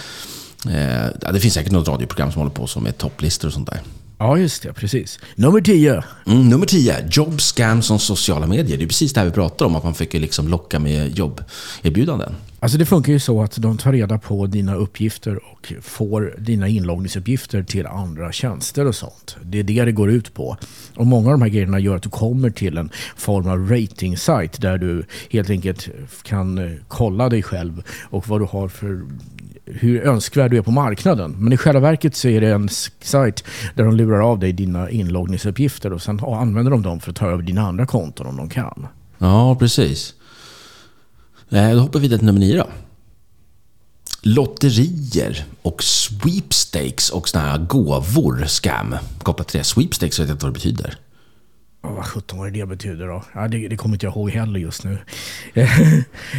Eh, 0.66 1.32
det 1.32 1.40
finns 1.40 1.54
säkert 1.54 1.72
något 1.72 1.88
radioprogram 1.88 2.32
som 2.32 2.40
håller 2.40 2.54
på 2.54 2.66
som 2.66 2.82
med 2.82 2.98
topplistor 2.98 3.48
och 3.48 3.54
sånt 3.54 3.70
där. 3.70 3.80
Ja, 4.22 4.38
just 4.38 4.62
det. 4.62 4.72
Precis. 4.72 5.18
Nummer 5.34 5.60
10. 5.60 6.02
Mm, 6.26 6.48
nummer 6.48 6.66
10. 6.66 7.08
Job 7.10 7.40
scams 7.40 7.86
som 7.86 7.98
sociala 7.98 8.46
medier. 8.46 8.78
Det 8.78 8.84
är 8.84 8.88
precis 8.88 9.12
det 9.12 9.20
här 9.20 9.26
vi 9.26 9.32
pratar 9.32 9.66
om, 9.66 9.76
att 9.76 9.84
man 9.84 9.94
försöker 9.94 10.20
liksom 10.20 10.48
locka 10.48 10.78
med 10.78 11.18
jobberbjudanden. 11.18 12.34
Alltså 12.60 12.78
det 12.78 12.86
funkar 12.86 13.12
ju 13.12 13.18
så 13.18 13.42
att 13.42 13.56
de 13.56 13.78
tar 13.78 13.92
reda 13.92 14.18
på 14.18 14.46
dina 14.46 14.74
uppgifter 14.74 15.40
och 15.52 15.72
får 15.82 16.34
dina 16.38 16.68
inloggningsuppgifter 16.68 17.62
till 17.62 17.86
andra 17.86 18.32
tjänster 18.32 18.86
och 18.86 18.94
sånt. 18.94 19.36
Det 19.42 19.58
är 19.58 19.62
det 19.62 19.84
det 19.84 19.92
går 19.92 20.10
ut 20.10 20.34
på. 20.34 20.56
Och 20.96 21.06
många 21.06 21.26
av 21.26 21.32
de 21.32 21.42
här 21.42 21.48
grejerna 21.48 21.78
gör 21.78 21.96
att 21.96 22.02
du 22.02 22.08
kommer 22.08 22.50
till 22.50 22.78
en 22.78 22.90
form 23.16 23.48
av 23.48 23.70
rating 23.70 24.16
där 24.58 24.78
du 24.78 25.04
helt 25.30 25.50
enkelt 25.50 25.88
kan 26.22 26.78
kolla 26.88 27.28
dig 27.28 27.42
själv 27.42 27.82
och 28.10 28.28
vad 28.28 28.40
du 28.40 28.44
har 28.44 28.68
för 28.68 29.02
hur 29.64 30.02
önskvärd 30.02 30.50
du 30.50 30.58
är 30.58 30.62
på 30.62 30.70
marknaden. 30.70 31.34
Men 31.38 31.52
i 31.52 31.56
själva 31.56 31.80
verket 31.80 32.16
så 32.16 32.28
är 32.28 32.40
det 32.40 32.48
en 32.48 32.68
sajt 33.00 33.44
där 33.74 33.84
de 33.84 33.96
lurar 33.96 34.30
av 34.30 34.38
dig 34.38 34.52
dina 34.52 34.90
inloggningsuppgifter 34.90 35.92
och 35.92 36.02
sen 36.02 36.20
använder 36.24 36.70
de 36.70 36.82
dem 36.82 37.00
för 37.00 37.10
att 37.10 37.16
ta 37.16 37.26
över 37.26 37.42
dina 37.42 37.62
andra 37.62 37.86
konton 37.86 38.26
om 38.26 38.36
de 38.36 38.48
kan. 38.48 38.86
Ja, 39.18 39.56
precis. 39.56 40.14
Eh, 41.50 41.70
då 41.70 41.78
hoppar 41.78 41.98
vi 41.98 42.02
vidare 42.02 42.18
till 42.18 42.26
nummer 42.26 42.40
nio 42.40 42.56
då. 42.56 42.66
Lotterier 44.22 45.44
och 45.62 45.82
sweepstakes 45.82 47.10
och 47.10 47.28
sådana 47.28 47.48
här 47.48 47.58
gåvor, 47.58 48.44
scam. 48.46 48.96
Kopplat 49.22 49.48
till 49.48 49.58
det. 49.58 49.64
Sweepstakes 49.64 50.20
vet 50.20 50.28
jag 50.28 50.34
inte 50.34 50.46
vad 50.46 50.54
det 50.54 50.58
betyder. 50.58 50.98
Oh, 51.82 51.94
vad 51.94 52.04
sjutton 52.04 52.38
vad 52.38 52.52
det 52.52 52.66
betyder 52.66 53.06
då? 53.06 53.24
Ja, 53.34 53.48
det, 53.48 53.68
det 53.68 53.76
kommer 53.76 53.94
inte 53.94 54.06
jag 54.06 54.16
ihåg 54.16 54.30
heller 54.30 54.60
just 54.60 54.84
nu. 54.84 54.98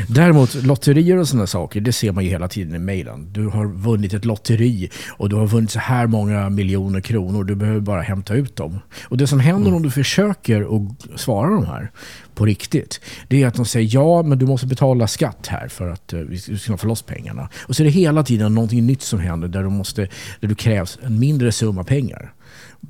Däremot 0.07 0.53
lotterier 0.55 1.17
och 1.17 1.27
sådana 1.27 1.47
saker, 1.47 1.81
det 1.81 1.93
ser 1.93 2.11
man 2.11 2.23
ju 2.23 2.29
hela 2.29 2.47
tiden 2.47 2.75
i 2.75 2.79
mejlen. 2.79 3.27
Du 3.31 3.47
har 3.47 3.65
vunnit 3.65 4.13
ett 4.13 4.25
lotteri 4.25 4.89
och 5.09 5.29
du 5.29 5.35
har 5.35 5.47
vunnit 5.47 5.71
så 5.71 5.79
här 5.79 6.07
många 6.07 6.49
miljoner 6.49 7.01
kronor. 7.01 7.43
Du 7.43 7.55
behöver 7.55 7.79
bara 7.79 8.01
hämta 8.01 8.33
ut 8.33 8.55
dem. 8.55 8.79
Och 9.03 9.17
det 9.17 9.27
som 9.27 9.39
händer 9.39 9.67
mm. 9.67 9.75
om 9.75 9.83
du 9.83 9.91
försöker 9.91 10.61
att 10.61 11.19
svara 11.19 11.49
de 11.49 11.65
här 11.65 11.91
på 12.35 12.45
riktigt, 12.45 13.01
det 13.27 13.43
är 13.43 13.47
att 13.47 13.55
de 13.55 13.65
säger 13.65 13.89
ja, 13.93 14.23
men 14.23 14.39
du 14.39 14.45
måste 14.45 14.67
betala 14.67 15.07
skatt 15.07 15.47
här 15.47 15.67
för 15.67 15.89
att 15.89 16.13
uh, 16.13 16.19
vi 16.19 16.37
ska 16.37 16.77
få 16.77 16.87
loss 16.87 17.01
pengarna. 17.01 17.49
Och 17.67 17.75
så 17.75 17.83
är 17.83 17.85
det 17.85 17.91
hela 17.91 18.23
tiden 18.23 18.55
någonting 18.55 18.85
nytt 18.85 19.01
som 19.01 19.19
händer 19.19 19.47
där, 19.47 19.63
du 19.63 19.69
måste, 19.69 20.07
där 20.39 20.47
du 20.47 20.55
krävs 20.55 20.99
en 21.03 21.19
mindre 21.19 21.51
summa 21.51 21.83
pengar. 21.83 22.33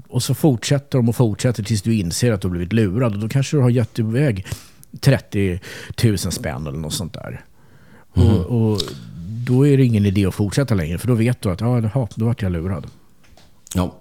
Och 0.08 0.24
så 0.24 0.34
fortsätter 0.36 0.98
de 0.98 1.10
och 1.10 1.16
fortsätter 1.16 1.64
tills 1.64 1.82
du 1.82 1.96
inser 1.96 2.32
att 2.32 2.42
du 2.42 2.48
har 2.48 2.52
blivit 2.52 2.74
lurad. 2.74 3.14
Och 3.14 3.20
då 3.20 3.30
kanske 3.30 3.58
du 3.58 3.62
har 3.62 3.70
gett 3.70 4.00
iväg 4.00 4.48
30 5.00 5.60
000 6.04 6.18
spänn 6.18 6.68
eller 6.68 6.78
något 6.80 6.94
sånt 6.94 7.14
där. 7.14 7.46
Mm. 8.16 8.30
Och, 8.30 8.72
och, 8.72 8.82
då 9.48 9.68
är 9.68 9.78
det 9.78 9.84
ingen 9.84 10.06
idé 10.06 10.26
att 10.26 10.34
fortsätta 10.36 10.76
längre. 10.76 10.98
För 10.98 11.08
då 11.08 11.14
vet 11.14 11.42
du 11.42 11.50
att 11.52 11.62
ja, 11.62 11.80
jaha, 11.80 12.08
då 12.16 12.26
vart 12.26 12.42
jag 12.42 12.52
lurad. 12.52 12.88
Ja. 13.76 14.00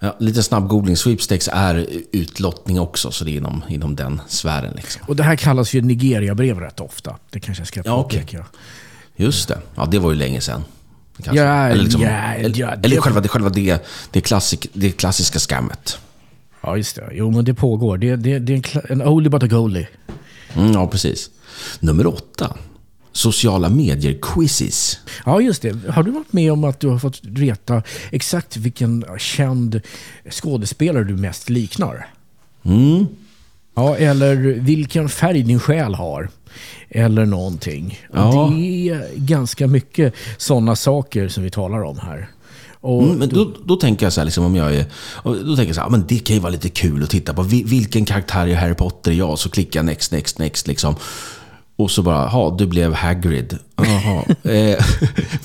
Ja, 0.00 0.16
lite 0.20 0.42
snabb 0.42 0.68
googling. 0.68 0.96
Sweepstakes 0.96 1.48
är 1.52 1.86
utlottning 2.12 2.80
också, 2.80 3.10
så 3.10 3.24
det 3.24 3.30
är 3.30 3.36
inom, 3.36 3.62
inom 3.68 3.96
den 3.96 4.20
sfären. 4.28 4.72
Liksom. 4.76 5.02
Och 5.06 5.16
det 5.16 5.22
här 5.22 5.36
kallas 5.36 5.74
ju 5.74 5.80
Nigeria-brev 5.82 6.60
rätt 6.60 6.80
ofta. 6.80 7.16
Det 7.30 7.40
kanske 7.40 7.60
jag 7.60 7.68
ska 7.68 7.82
Ja, 7.84 7.96
okej. 7.96 8.20
påpeka. 8.20 8.46
Just 9.16 9.48
det. 9.48 9.58
Ja, 9.74 9.86
det 9.86 9.98
var 9.98 10.10
ju 10.10 10.16
länge 10.16 10.40
sedan. 10.40 10.64
Kanske. 11.24 11.42
Ja, 11.44 11.66
eller 11.68 11.82
liksom, 11.82 12.02
ja, 12.02 12.08
eller, 12.08 12.58
ja, 12.60 12.70
eller 12.70 12.88
det- 12.96 13.00
själva, 13.00 13.20
det, 13.20 13.28
själva 13.28 13.48
det, 13.48 13.78
det, 14.10 14.20
klassik, 14.20 14.66
det 14.72 14.90
klassiska 14.90 15.38
scammet. 15.38 15.98
Ja, 16.62 16.76
just 16.76 16.96
det. 16.96 17.08
Jo, 17.12 17.30
men 17.30 17.44
det 17.44 17.54
pågår. 17.54 17.98
Det, 17.98 18.16
det, 18.16 18.38
det 18.38 18.52
är 18.52 18.56
en, 18.90 19.00
en 19.00 19.08
oldie 19.08 19.30
but 19.30 19.42
a 19.42 19.46
goldie. 19.46 19.88
Mm, 20.54 20.72
ja, 20.72 20.86
precis. 20.88 21.30
Nummer 21.80 22.06
åtta. 22.06 22.56
Sociala 23.12 23.68
medier-quizzes. 23.68 24.98
Ja, 25.26 25.40
just 25.40 25.62
det. 25.62 25.76
Har 25.90 26.02
du 26.02 26.10
varit 26.10 26.32
med 26.32 26.52
om 26.52 26.64
att 26.64 26.80
du 26.80 26.88
har 26.88 26.98
fått 26.98 27.20
veta 27.24 27.82
exakt 28.12 28.56
vilken 28.56 29.04
känd 29.18 29.80
skådespelare 30.30 31.04
du 31.04 31.16
mest 31.16 31.50
liknar? 31.50 32.06
Mm. 32.64 33.06
Ja, 33.74 33.96
eller 33.96 34.36
vilken 34.60 35.08
färg 35.08 35.42
din 35.42 35.60
själ 35.60 35.94
har. 35.94 36.28
Eller 36.90 37.26
någonting. 37.26 37.98
Ja. 38.12 38.52
Det 38.56 38.88
är 38.88 39.08
ganska 39.16 39.66
mycket 39.66 40.14
sådana 40.36 40.76
saker 40.76 41.28
som 41.28 41.42
vi 41.42 41.50
talar 41.50 41.82
om 41.84 41.98
här. 41.98 42.28
Och 42.80 43.02
Mm, 43.02 43.16
men 43.18 43.28
då, 43.28 43.52
då 43.64 43.76
tänker 43.76 44.06
jag 44.06 44.12
så 44.12 44.20
här, 44.20 44.24
liksom, 44.24 44.44
om 44.44 44.56
jag 44.56 44.74
är, 44.74 44.84
då 45.24 45.56
tänker 45.56 45.66
jag 45.66 45.74
så 45.74 45.80
här, 45.80 45.88
men 45.88 46.04
det 46.08 46.18
kan 46.18 46.36
ju 46.36 46.40
vara 46.42 46.52
lite 46.52 46.68
kul 46.68 47.02
att 47.02 47.10
titta 47.10 47.34
på. 47.34 47.42
Vi- 47.42 47.62
Vilken 47.62 48.04
karaktär 48.04 48.46
i 48.46 48.54
Harry 48.54 48.74
Potter 48.74 49.10
är 49.10 49.14
jag? 49.14 49.38
Så 49.38 49.50
klickar 49.50 49.78
jag 49.80 49.84
next, 49.86 50.12
next, 50.12 50.38
next 50.38 50.66
liksom. 50.66 50.94
Och 51.76 51.90
så 51.90 52.02
bara, 52.02 52.30
ja, 52.32 52.54
du 52.58 52.66
blev 52.66 52.94
Hagrid. 52.94 53.58
Jaha. 53.76 54.24
eh, 54.52 54.84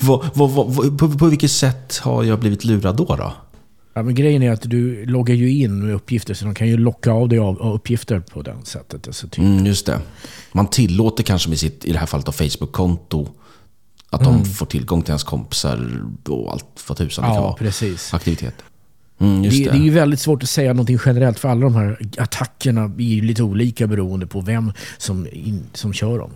vad, 0.00 0.24
vad, 0.34 0.98
på, 0.98 1.08
på 1.18 1.26
vilket 1.26 1.50
sätt 1.50 1.98
har 2.02 2.24
jag 2.24 2.40
blivit 2.40 2.64
lurad 2.64 2.96
då? 2.96 3.04
då? 3.16 3.32
Ja, 3.94 4.02
men 4.02 4.14
grejen 4.14 4.42
är 4.42 4.50
att 4.52 4.70
du 4.70 5.06
loggar 5.06 5.34
ju 5.34 5.50
in 5.52 5.86
med 5.86 5.94
uppgifter 5.94 6.34
så 6.34 6.44
de 6.44 6.54
kan 6.54 6.68
ju 6.68 6.76
locka 6.76 7.12
av 7.12 7.28
dig 7.28 7.38
av, 7.38 7.62
av 7.62 7.74
uppgifter 7.74 8.20
på 8.20 8.42
det 8.42 8.56
sättet. 8.64 9.06
Alltså 9.06 9.28
typ. 9.28 9.38
Mm, 9.38 9.66
just 9.66 9.86
det. 9.86 10.00
Man 10.52 10.66
tillåter 10.66 11.22
kanske 11.22 11.48
med 11.48 11.58
sitt, 11.58 11.84
i 11.84 11.92
det 11.92 11.98
här 11.98 12.06
fallet, 12.06 12.34
Facebook-konto 12.34 13.28
att 14.10 14.24
de 14.24 14.44
får 14.44 14.66
tillgång 14.66 15.02
till 15.02 15.10
ens 15.10 15.24
kompisar 15.24 16.02
och 16.28 16.52
allt 16.52 16.84
vad 16.88 16.98
tusan 16.98 17.24
det 17.24 17.34
kan 17.34 17.42
vara. 17.42 17.52
precis. 17.54 18.14
Aktivitet. 18.14 18.54
Mm, 19.18 19.42
Det, 19.42 19.48
det. 19.48 19.64
det 19.64 19.70
är 19.78 19.82
ju 19.82 19.90
väldigt 19.90 20.20
svårt 20.20 20.42
att 20.42 20.48
säga 20.48 20.72
någonting 20.72 20.98
generellt 21.06 21.38
för 21.38 21.48
alla 21.48 21.60
de 21.60 21.74
här 21.74 21.98
attackerna 22.18 22.82
är 22.84 23.02
ju 23.02 23.22
lite 23.22 23.42
olika 23.42 23.86
beroende 23.86 24.26
på 24.26 24.40
vem 24.40 24.72
som, 24.98 25.26
in, 25.32 25.62
som 25.72 25.92
kör 25.92 26.18
dem. 26.18 26.30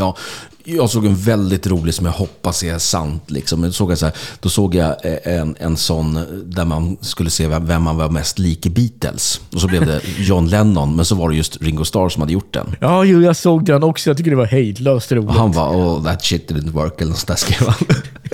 Ja, 0.00 0.16
jag 0.64 0.90
såg 0.90 1.06
en 1.06 1.16
väldigt 1.16 1.66
rolig 1.66 1.94
som 1.94 2.06
jag 2.06 2.12
hoppas 2.12 2.62
är 2.62 2.78
sant. 2.78 3.30
Liksom. 3.30 3.60
Men 3.60 3.72
såg 3.72 3.90
jag 3.90 3.98
så 3.98 4.06
här, 4.06 4.14
då 4.40 4.48
såg 4.48 4.74
jag 4.74 5.06
eh, 5.06 5.40
en, 5.40 5.56
en 5.58 5.76
sån 5.76 6.18
där 6.44 6.64
man 6.64 6.96
skulle 7.00 7.30
se 7.30 7.48
vem, 7.48 7.66
vem 7.66 7.82
man 7.82 7.96
var 7.96 8.08
mest 8.08 8.38
lik 8.38 8.66
i 8.66 8.70
Beatles. 8.70 9.40
Och 9.54 9.60
så 9.60 9.66
blev 9.66 9.86
det 9.86 10.00
John 10.18 10.48
Lennon, 10.48 10.96
men 10.96 11.04
så 11.04 11.14
var 11.14 11.30
det 11.30 11.36
just 11.36 11.62
Ringo 11.62 11.84
Starr 11.84 12.08
som 12.08 12.20
hade 12.22 12.32
gjort 12.32 12.54
den. 12.54 12.76
Ja, 12.80 13.04
jo, 13.04 13.22
jag 13.22 13.36
såg 13.36 13.64
den 13.64 13.82
också. 13.82 14.10
Jag 14.10 14.16
tycker 14.16 14.30
det 14.30 14.36
var 14.36 14.46
hejdlöst 14.46 15.12
roligt. 15.12 15.28
Och 15.28 15.34
han 15.34 15.52
var 15.52 15.68
oh 15.68 16.04
that 16.04 16.24
shit 16.24 16.50
didn't 16.50 16.70
work 16.70 17.00
eller 17.00 17.10
något 17.10 17.18
sånt 17.18 17.28
där 17.28 17.36
skrev 17.36 17.68
han. 17.68 17.86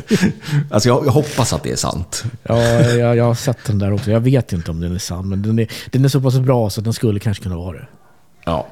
alltså 0.70 0.88
jag, 0.88 1.06
jag 1.06 1.12
hoppas 1.12 1.52
att 1.52 1.62
det 1.62 1.73
är 1.73 1.76
sant. 1.76 2.25
Ja, 2.42 2.62
jag, 2.62 3.16
jag 3.16 3.25
har 3.25 3.35
sett 3.35 3.64
den 3.66 3.78
där 3.78 3.92
också. 3.92 4.11
Jag 4.11 4.20
vet 4.20 4.52
inte 4.52 4.70
om 4.70 4.80
den 4.80 4.94
är 4.94 4.99
sann, 4.99 5.28
men 5.28 5.42
den 5.42 5.58
är, 5.58 5.68
den 5.90 6.04
är 6.04 6.08
så 6.08 6.20
pass 6.20 6.38
bra 6.38 6.70
så 6.70 6.80
att 6.80 6.85
den 6.85 6.92
skulle 6.92 7.20
kanske 7.20 7.42
kunna 7.42 7.56
vara 7.56 7.76
det. 7.76 7.87
Ja. 8.44 8.66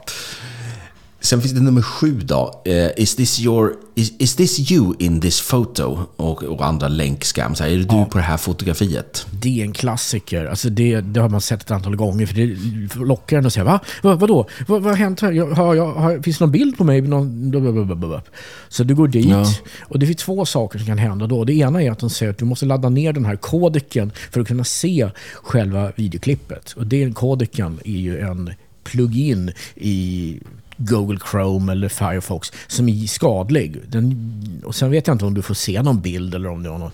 Sen 1.24 1.40
finns 1.40 1.54
det 1.54 1.60
nummer 1.60 1.82
sju 1.82 2.20
då. 2.24 2.62
Eh, 2.64 2.90
is, 2.96 3.16
this 3.16 3.40
your, 3.40 3.74
is, 3.94 4.12
is 4.18 4.36
this 4.36 4.72
you 4.72 4.94
in 4.98 5.20
this 5.20 5.50
photo? 5.50 5.98
Och, 6.16 6.42
och 6.42 6.66
andra 6.66 6.88
länkscams. 6.88 7.60
Är 7.60 7.70
det 7.70 7.76
du 7.76 8.04
på 8.04 8.18
det 8.18 8.22
här 8.22 8.36
fotografiet? 8.36 9.26
Det 9.30 9.60
är 9.60 9.64
en 9.64 9.72
klassiker. 9.72 10.46
Alltså 10.46 10.70
det, 10.70 11.00
det 11.00 11.20
har 11.20 11.28
man 11.28 11.40
sett 11.40 11.62
ett 11.62 11.70
antal 11.70 11.96
gånger. 11.96 12.26
För 12.26 12.34
det 12.34 13.04
lockar 13.04 13.38
en 13.38 13.46
att 13.46 13.52
säga 13.52 13.64
va? 13.64 13.80
va 14.02 14.14
vadå? 14.14 14.46
Va, 14.66 14.78
vad 14.78 14.84
har 14.84 14.94
hänt 14.94 15.20
här? 15.20 15.32
Jag, 15.32 15.46
har, 15.46 15.74
jag, 15.74 15.92
har, 15.92 16.22
finns 16.22 16.38
det 16.38 16.44
någon 16.44 16.52
bild 16.52 16.78
på 16.78 16.84
mig? 16.84 17.00
Någon, 17.00 17.50
blablabla. 17.50 18.22
så 18.68 18.84
du 18.84 18.94
går 18.94 19.08
dit. 19.08 19.26
Ja. 19.26 19.46
Och 19.80 19.98
det 19.98 20.06
finns 20.06 20.22
två 20.22 20.44
saker 20.44 20.78
som 20.78 20.86
kan 20.86 20.98
hända 20.98 21.26
då. 21.26 21.44
Det 21.44 21.54
ena 21.54 21.82
är 21.82 21.90
att 21.90 21.98
de 21.98 22.10
säger 22.10 22.32
att 22.32 22.38
du 22.38 22.44
måste 22.44 22.66
ladda 22.66 22.88
ner 22.88 23.12
den 23.12 23.24
här 23.24 23.36
kodeken 23.36 24.12
för 24.30 24.40
att 24.40 24.48
kunna 24.48 24.64
se 24.64 25.10
själva 25.42 25.92
videoklippet. 25.96 26.72
Och 26.72 26.86
den 26.86 27.14
kodeken 27.14 27.80
är 27.84 27.98
ju 27.98 28.18
en 28.20 28.50
plugin 28.84 29.52
i 29.74 30.38
Google 30.76 31.18
Chrome 31.30 31.72
eller 31.72 31.88
Firefox 31.88 32.52
som 32.66 32.88
är 32.88 33.06
skadlig. 33.06 33.80
Den, 33.88 34.62
och 34.64 34.74
sen 34.74 34.90
vet 34.90 35.06
jag 35.06 35.14
inte 35.14 35.24
om 35.24 35.34
du 35.34 35.42
får 35.42 35.54
se 35.54 35.82
någon 35.82 36.00
bild 36.00 36.34
eller 36.34 36.48
om 36.48 36.62
du 36.62 36.70
har 36.70 36.78
någon 36.78 36.90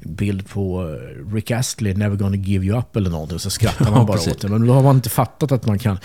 bild 0.00 0.48
på 0.48 0.82
eh, 0.88 1.34
Rick 1.34 1.50
Astley, 1.50 1.94
Never 1.94 2.16
gonna 2.16 2.36
give 2.36 2.66
you 2.66 2.78
up 2.78 2.96
eller 2.96 3.10
någonting. 3.10 3.38
Så 3.38 3.50
skrattar 3.50 3.84
man 3.90 4.00
Ja, 4.00 4.04
bara 4.06 4.16
precis. 4.16 4.32
åt 4.32 4.40
det. 4.40 4.48
Men 4.48 4.66
då 4.66 4.72
har 4.72 4.82
man 4.82 4.96
inte 4.96 5.08
fattat 5.10 5.52
att 5.52 5.66
man 5.66 5.78
kan 5.78 5.98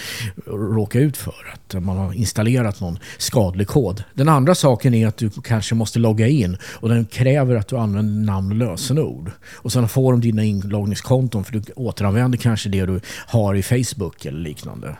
råka 0.47 0.99
ut 0.99 1.17
för 1.17 1.33
att 1.53 1.83
man 1.83 1.97
har 1.97 2.13
installerat 2.13 2.79
någon 2.81 2.99
skadlig 3.17 3.67
kod. 3.67 4.03
Den 4.13 4.29
andra 4.29 4.55
saken 4.55 4.93
är 4.93 5.07
att 5.07 5.17
du 5.17 5.29
kanske 5.29 5.75
måste 5.75 5.99
logga 5.99 6.27
in 6.27 6.57
och 6.63 6.89
den 6.89 7.05
kräver 7.05 7.55
att 7.55 7.67
du 7.67 7.77
använder 7.77 8.25
namn 8.33 8.51
och 8.51 8.57
lösenord. 8.57 9.31
Och 9.53 9.71
sen 9.71 9.89
får 9.89 10.11
de 10.11 10.21
dina 10.21 10.43
inloggningskonton 10.43 11.43
för 11.43 11.53
du 11.53 11.61
återanvänder 11.75 12.37
kanske 12.37 12.69
det 12.69 12.85
du 12.85 12.99
har 13.27 13.55
i 13.55 13.63
Facebook 13.63 14.25
eller 14.25 14.39
liknande. 14.39 14.97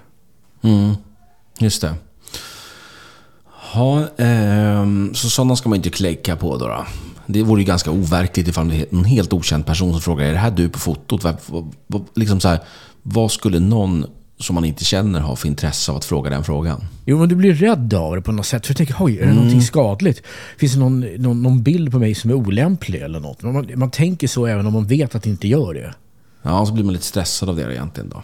Mm, 0.63 0.93
just 1.59 1.81
det. 1.81 1.93
Ha, 3.73 4.07
ehm, 4.17 5.13
så 5.13 5.29
sådana 5.29 5.55
ska 5.55 5.69
man 5.69 5.75
inte 5.75 5.89
klicka 5.89 6.35
på 6.35 6.57
då, 6.57 6.67
då. 6.67 6.85
Det 7.25 7.43
vore 7.43 7.61
ju 7.61 7.67
ganska 7.67 7.91
overkligt 7.91 8.47
ifall 8.47 8.69
det 8.69 8.75
är 8.75 8.85
en 8.91 9.05
helt 9.05 9.33
okänd 9.33 9.65
person 9.65 9.91
som 9.91 10.01
frågar 10.01 10.25
är 10.25 10.31
det 10.31 10.37
här 10.37 10.51
du 10.51 10.69
på 10.69 10.79
fotot? 10.79 11.25
Liksom 12.15 12.39
så 12.39 12.47
här, 12.47 12.59
vad 13.03 13.31
skulle 13.31 13.59
någon 13.59 14.05
som 14.39 14.53
man 14.55 14.65
inte 14.65 14.85
känner 14.85 15.19
ha 15.19 15.35
för 15.35 15.47
intresse 15.47 15.91
av 15.91 15.97
att 15.97 16.05
fråga 16.05 16.29
den 16.29 16.43
frågan? 16.43 16.83
Jo, 17.05 17.19
men 17.19 17.29
du 17.29 17.35
blir 17.35 17.53
rädd 17.53 17.93
av 17.93 18.15
det 18.15 18.21
på 18.21 18.31
något 18.31 18.45
sätt. 18.45 18.67
För 18.67 18.73
du 18.73 18.77
tänker, 18.77 18.95
oj, 18.99 19.19
är 19.19 19.25
det 19.25 19.33
någonting 19.33 19.61
skadligt? 19.61 20.23
Finns 20.57 20.73
det 20.73 20.79
någon, 20.79 20.99
någon, 20.99 21.41
någon 21.41 21.63
bild 21.63 21.91
på 21.91 21.99
mig 21.99 22.15
som 22.15 22.29
är 22.29 22.33
olämplig 22.33 23.01
eller 23.01 23.19
något? 23.19 23.41
Man, 23.41 23.71
man 23.75 23.91
tänker 23.91 24.27
så 24.27 24.45
även 24.45 24.67
om 24.67 24.73
man 24.73 24.85
vet 24.85 25.15
att 25.15 25.23
det 25.23 25.29
inte 25.29 25.47
gör 25.47 25.73
det. 25.73 25.93
Ja, 26.41 26.65
så 26.65 26.73
blir 26.73 26.83
man 26.83 26.93
lite 26.93 27.05
stressad 27.05 27.49
av 27.49 27.55
det 27.55 27.73
egentligen 27.73 28.09
då. 28.09 28.23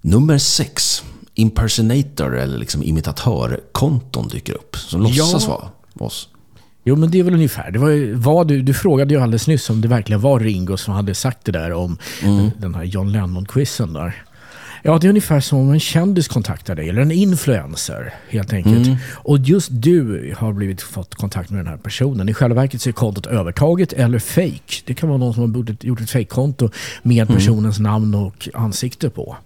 Nummer 0.00 0.38
sex. 0.38 1.04
Impersonator 1.34 2.38
eller 2.38 2.58
liksom 2.58 2.82
imitatör-konton 2.82 4.28
dyker 4.28 4.52
upp. 4.54 4.76
Som 4.76 5.02
låtsas 5.02 5.48
vara 5.48 5.68
oss. 5.98 6.28
Jo, 6.84 6.96
men 6.96 7.10
det 7.10 7.18
är 7.18 7.22
väl 7.22 7.34
ungefär. 7.34 7.70
Det 7.70 7.78
var, 7.78 7.88
ju- 7.88 8.14
var 8.14 8.44
du, 8.44 8.62
du 8.62 8.74
frågade 8.74 9.14
ju 9.14 9.20
alldeles 9.20 9.46
nyss 9.46 9.70
om 9.70 9.80
det 9.80 9.88
verkligen 9.88 10.20
var 10.20 10.40
Ringo 10.40 10.76
som 10.76 10.94
hade 10.94 11.14
sagt 11.14 11.38
det 11.44 11.52
där 11.52 11.72
om 11.72 11.98
den, 12.22 12.50
den 12.58 12.74
här 12.74 12.84
John 12.84 13.10
Lennon-quizen 13.12 13.92
där. 13.92 14.22
Ja, 14.82 14.98
det 14.98 15.06
är 15.06 15.08
ungefär 15.08 15.40
som 15.40 15.58
om 15.58 15.70
en 15.72 15.80
kändis 15.80 16.28
kontaktar 16.28 16.74
dig, 16.74 16.88
eller 16.88 17.02
en 17.02 17.10
influencer 17.10 18.14
helt 18.28 18.52
enkelt. 18.52 18.88
Och 19.12 19.38
just 19.38 19.68
du 19.72 20.34
har 20.38 20.52
blivit 20.52 20.82
fått 20.82 21.14
kontakt 21.14 21.50
med 21.50 21.58
den 21.58 21.66
här 21.66 21.76
personen. 21.76 22.28
I 22.28 22.34
själva 22.34 22.54
verket 22.62 22.82
så 22.82 22.88
är 22.88 22.92
kontot 22.92 23.26
övertaget 23.26 23.92
eller 23.92 24.18
fake. 24.18 24.82
Det 24.84 24.94
kan 24.94 25.08
vara 25.08 25.18
någon 25.18 25.34
som 25.34 25.54
har 25.54 25.74
gjort 25.86 26.00
ett, 26.00 26.10
fake-konto 26.10 26.70
med 27.02 27.28
personens 27.28 27.78
namn 27.78 28.14
och 28.14 28.48
ansikte 28.54 29.10
på. 29.10 29.36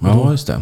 Ja, 0.00 0.30
just 0.30 0.46
det. 0.46 0.60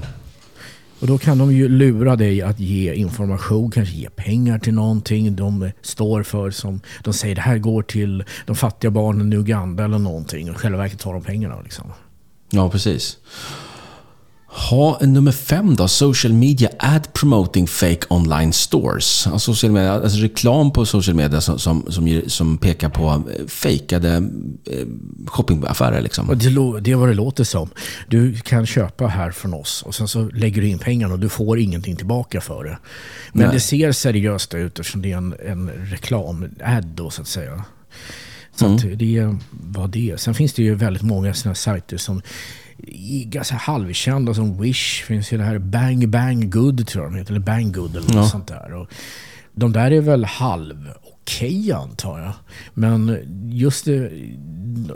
Och 1.00 1.07
då 1.07 1.19
kan 1.19 1.38
de 1.38 1.53
ju 1.53 1.69
lura 1.69 2.17
dig 2.17 2.43
att 2.43 2.61
ge 2.61 2.95
information, 2.95 3.71
kanske 3.71 3.95
ge 3.95 4.11
pengar 4.11 4.59
till 4.59 4.75
någonting 4.75 5.37
de 5.37 5.71
står 5.83 6.23
för. 6.23 6.50
som 6.50 6.81
De 7.05 7.15
säger 7.15 7.35
det 7.35 7.41
här 7.41 7.59
går 7.59 7.83
till 7.83 8.25
de 8.47 8.57
fattiga 8.57 8.91
barnen 8.91 9.33
i 9.33 9.37
Uganda 9.37 9.85
eller 9.85 9.99
någonting. 9.99 10.50
Och 10.50 10.57
i 10.57 10.59
själva 10.59 10.79
verket 10.79 10.99
tar 10.99 11.12
de 11.12 11.23
pengarna. 11.23 11.61
Liksom. 11.62 11.93
Ja, 12.50 12.71
precis. 12.71 13.19
Ha, 14.57 14.99
nummer 15.01 15.33
fem 15.33 15.77
då. 15.77 15.89
Social 15.89 16.33
media 16.33 16.69
ad 16.79 17.13
promoting 17.13 17.67
fake 17.67 18.07
online 18.09 18.53
stores. 18.53 19.27
Alltså, 19.27 19.55
social 19.55 19.73
media, 19.73 19.93
alltså 19.93 20.19
reklam 20.19 20.73
på 20.73 20.87
social 20.87 21.17
media 21.17 21.41
som, 21.41 21.59
som, 21.59 21.85
som, 21.89 22.23
som 22.27 22.59
pekar 22.59 22.89
på 22.89 23.09
eh, 23.09 23.47
fejkade 23.47 24.15
eh, 24.71 24.87
shoppingaffärer. 25.27 26.01
Liksom. 26.01 26.29
Och 26.29 26.37
det, 26.37 26.81
det 26.81 26.91
är 26.91 26.97
vad 26.97 27.09
det 27.09 27.15
låter 27.15 27.45
som. 27.45 27.71
Du 28.09 28.39
kan 28.39 28.67
köpa 28.67 29.07
här 29.07 29.31
från 29.31 29.55
oss 29.55 29.83
och 29.83 29.95
sen 29.95 30.09
så 30.09 30.29
lägger 30.29 30.63
du 30.63 30.69
in 30.69 30.79
pengarna 30.79 31.15
och 31.15 31.21
du 31.21 31.29
får 31.29 31.59
ingenting 31.59 31.97
tillbaka 31.97 32.41
för 32.41 32.65
det. 32.65 32.79
Men 33.33 33.47
Nej. 33.47 33.55
det 33.55 33.61
ser 33.61 33.93
seriöst 33.93 34.55
ut 34.55 34.79
eftersom 34.79 35.03
det 35.03 35.13
är 35.13 35.17
en, 35.17 35.35
en 35.47 35.71
reklam-ad 35.71 36.87
då 36.95 37.11
så 37.11 37.23
att 37.23 37.29
säga. 37.29 37.65
Så 38.57 38.65
Mm. 38.67 38.77
att 38.77 38.99
det 38.99 39.37
vad 39.51 39.91
det. 39.91 40.21
Sen 40.21 40.35
finns 40.35 40.53
det 40.55 40.63
ju 40.63 40.75
väldigt 40.75 41.03
många 41.03 41.35
sådana 41.35 41.55
sajter 41.55 41.97
som 41.97 42.23
ganska 43.25 43.55
halvkända 43.57 44.35
som 44.35 44.61
Wish. 44.63 45.05
finns 45.05 45.33
ju 45.33 45.37
det 45.39 45.45
här 45.45 45.59
Bang 45.59 46.09
Bang 46.09 46.51
Good 46.53 46.87
tror 46.87 47.05
jag 47.05 47.13
de 47.13 47.19
heter. 47.19 47.33
Eller 47.33 47.41
Bang 47.47 47.73
Good 47.75 47.91
eller 47.97 48.07
något 48.07 48.15
Ja. 48.15 48.29
sånt 48.29 48.47
där. 48.49 48.73
Och 48.75 48.89
de 49.55 49.73
där 49.73 49.91
är 49.91 50.01
väl 50.01 50.25
halv 50.25 50.89
okej 51.23 51.73
antar 51.73 52.19
jag. 52.21 52.33
Men 52.75 53.19
just 53.53 53.85
det, 53.85 54.11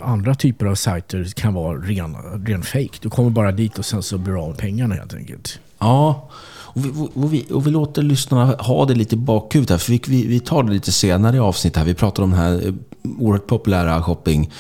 andra 0.03 0.35
typer 0.35 0.67
av 0.67 0.75
sajter 0.75 1.25
kan 1.37 1.55
vara 1.55 1.79
ren, 1.79 2.17
ren 2.47 2.63
fake. 2.63 2.99
Du 3.01 3.11
kommer 3.11 3.31
bara 3.31 3.53
dit 3.53 3.79
och 3.79 3.85
sen 3.85 4.03
så 4.03 4.19
blir 4.19 4.33
du 4.35 4.39
av 4.41 4.55
pengarna 4.55 4.95
helt 4.95 5.15
enkelt. 5.15 5.61
Ja, 5.79 6.31
Och 6.73 6.85
vi, 6.85 7.09
och, 7.15 7.33
vi, 7.33 7.47
och 7.51 7.67
vi 7.67 7.71
låter 7.71 8.03
lyssnarna 8.03 8.57
ha 8.59 8.87
det 8.87 8.95
lite 8.95 9.15
i 9.15 9.19
bakhuvudet 9.19 9.71
här, 9.71 9.79
för 9.79 9.93
vi, 9.93 10.27
vi, 10.27 10.41
tar 10.41 10.63
det 10.63 10.73
lite 10.73 10.93
senare 10.93 11.37
i 11.37 11.41
avsnittet 11.41 11.77
här. 11.77 11.85
Vi 11.85 11.95
pratar 11.95 12.23
om 12.23 12.31
den 12.31 12.39
här 12.39 12.67
eh, 12.67 12.75
oerhört 13.19 13.47
populära 13.47 14.03
shopping, 14.03 14.51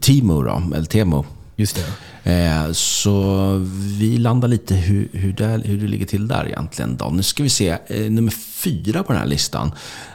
Timo 0.00 0.42
då, 0.42 0.62
eller 0.74 0.86
Temo. 0.86 1.24
Just 1.56 1.76
det. 1.76 1.84
Eh, 2.24 2.72
så 2.72 3.56
vi 3.98 4.18
landar 4.18 4.48
lite 4.48 4.74
hur, 4.74 5.08
hur, 5.12 5.32
det, 5.32 5.62
hur 5.64 5.80
det 5.80 5.86
ligger 5.86 6.06
till 6.06 6.28
där 6.28 6.46
egentligen. 6.46 6.96
Då. 6.96 7.04
Nu 7.04 7.22
ska 7.22 7.42
vi 7.42 7.48
se, 7.48 7.78
eh, 7.86 8.10
nummer 8.10 8.30
fyra 8.30 9.02
på 9.02 9.12
den 9.12 9.20
här 9.20 9.28
listan 9.28 9.72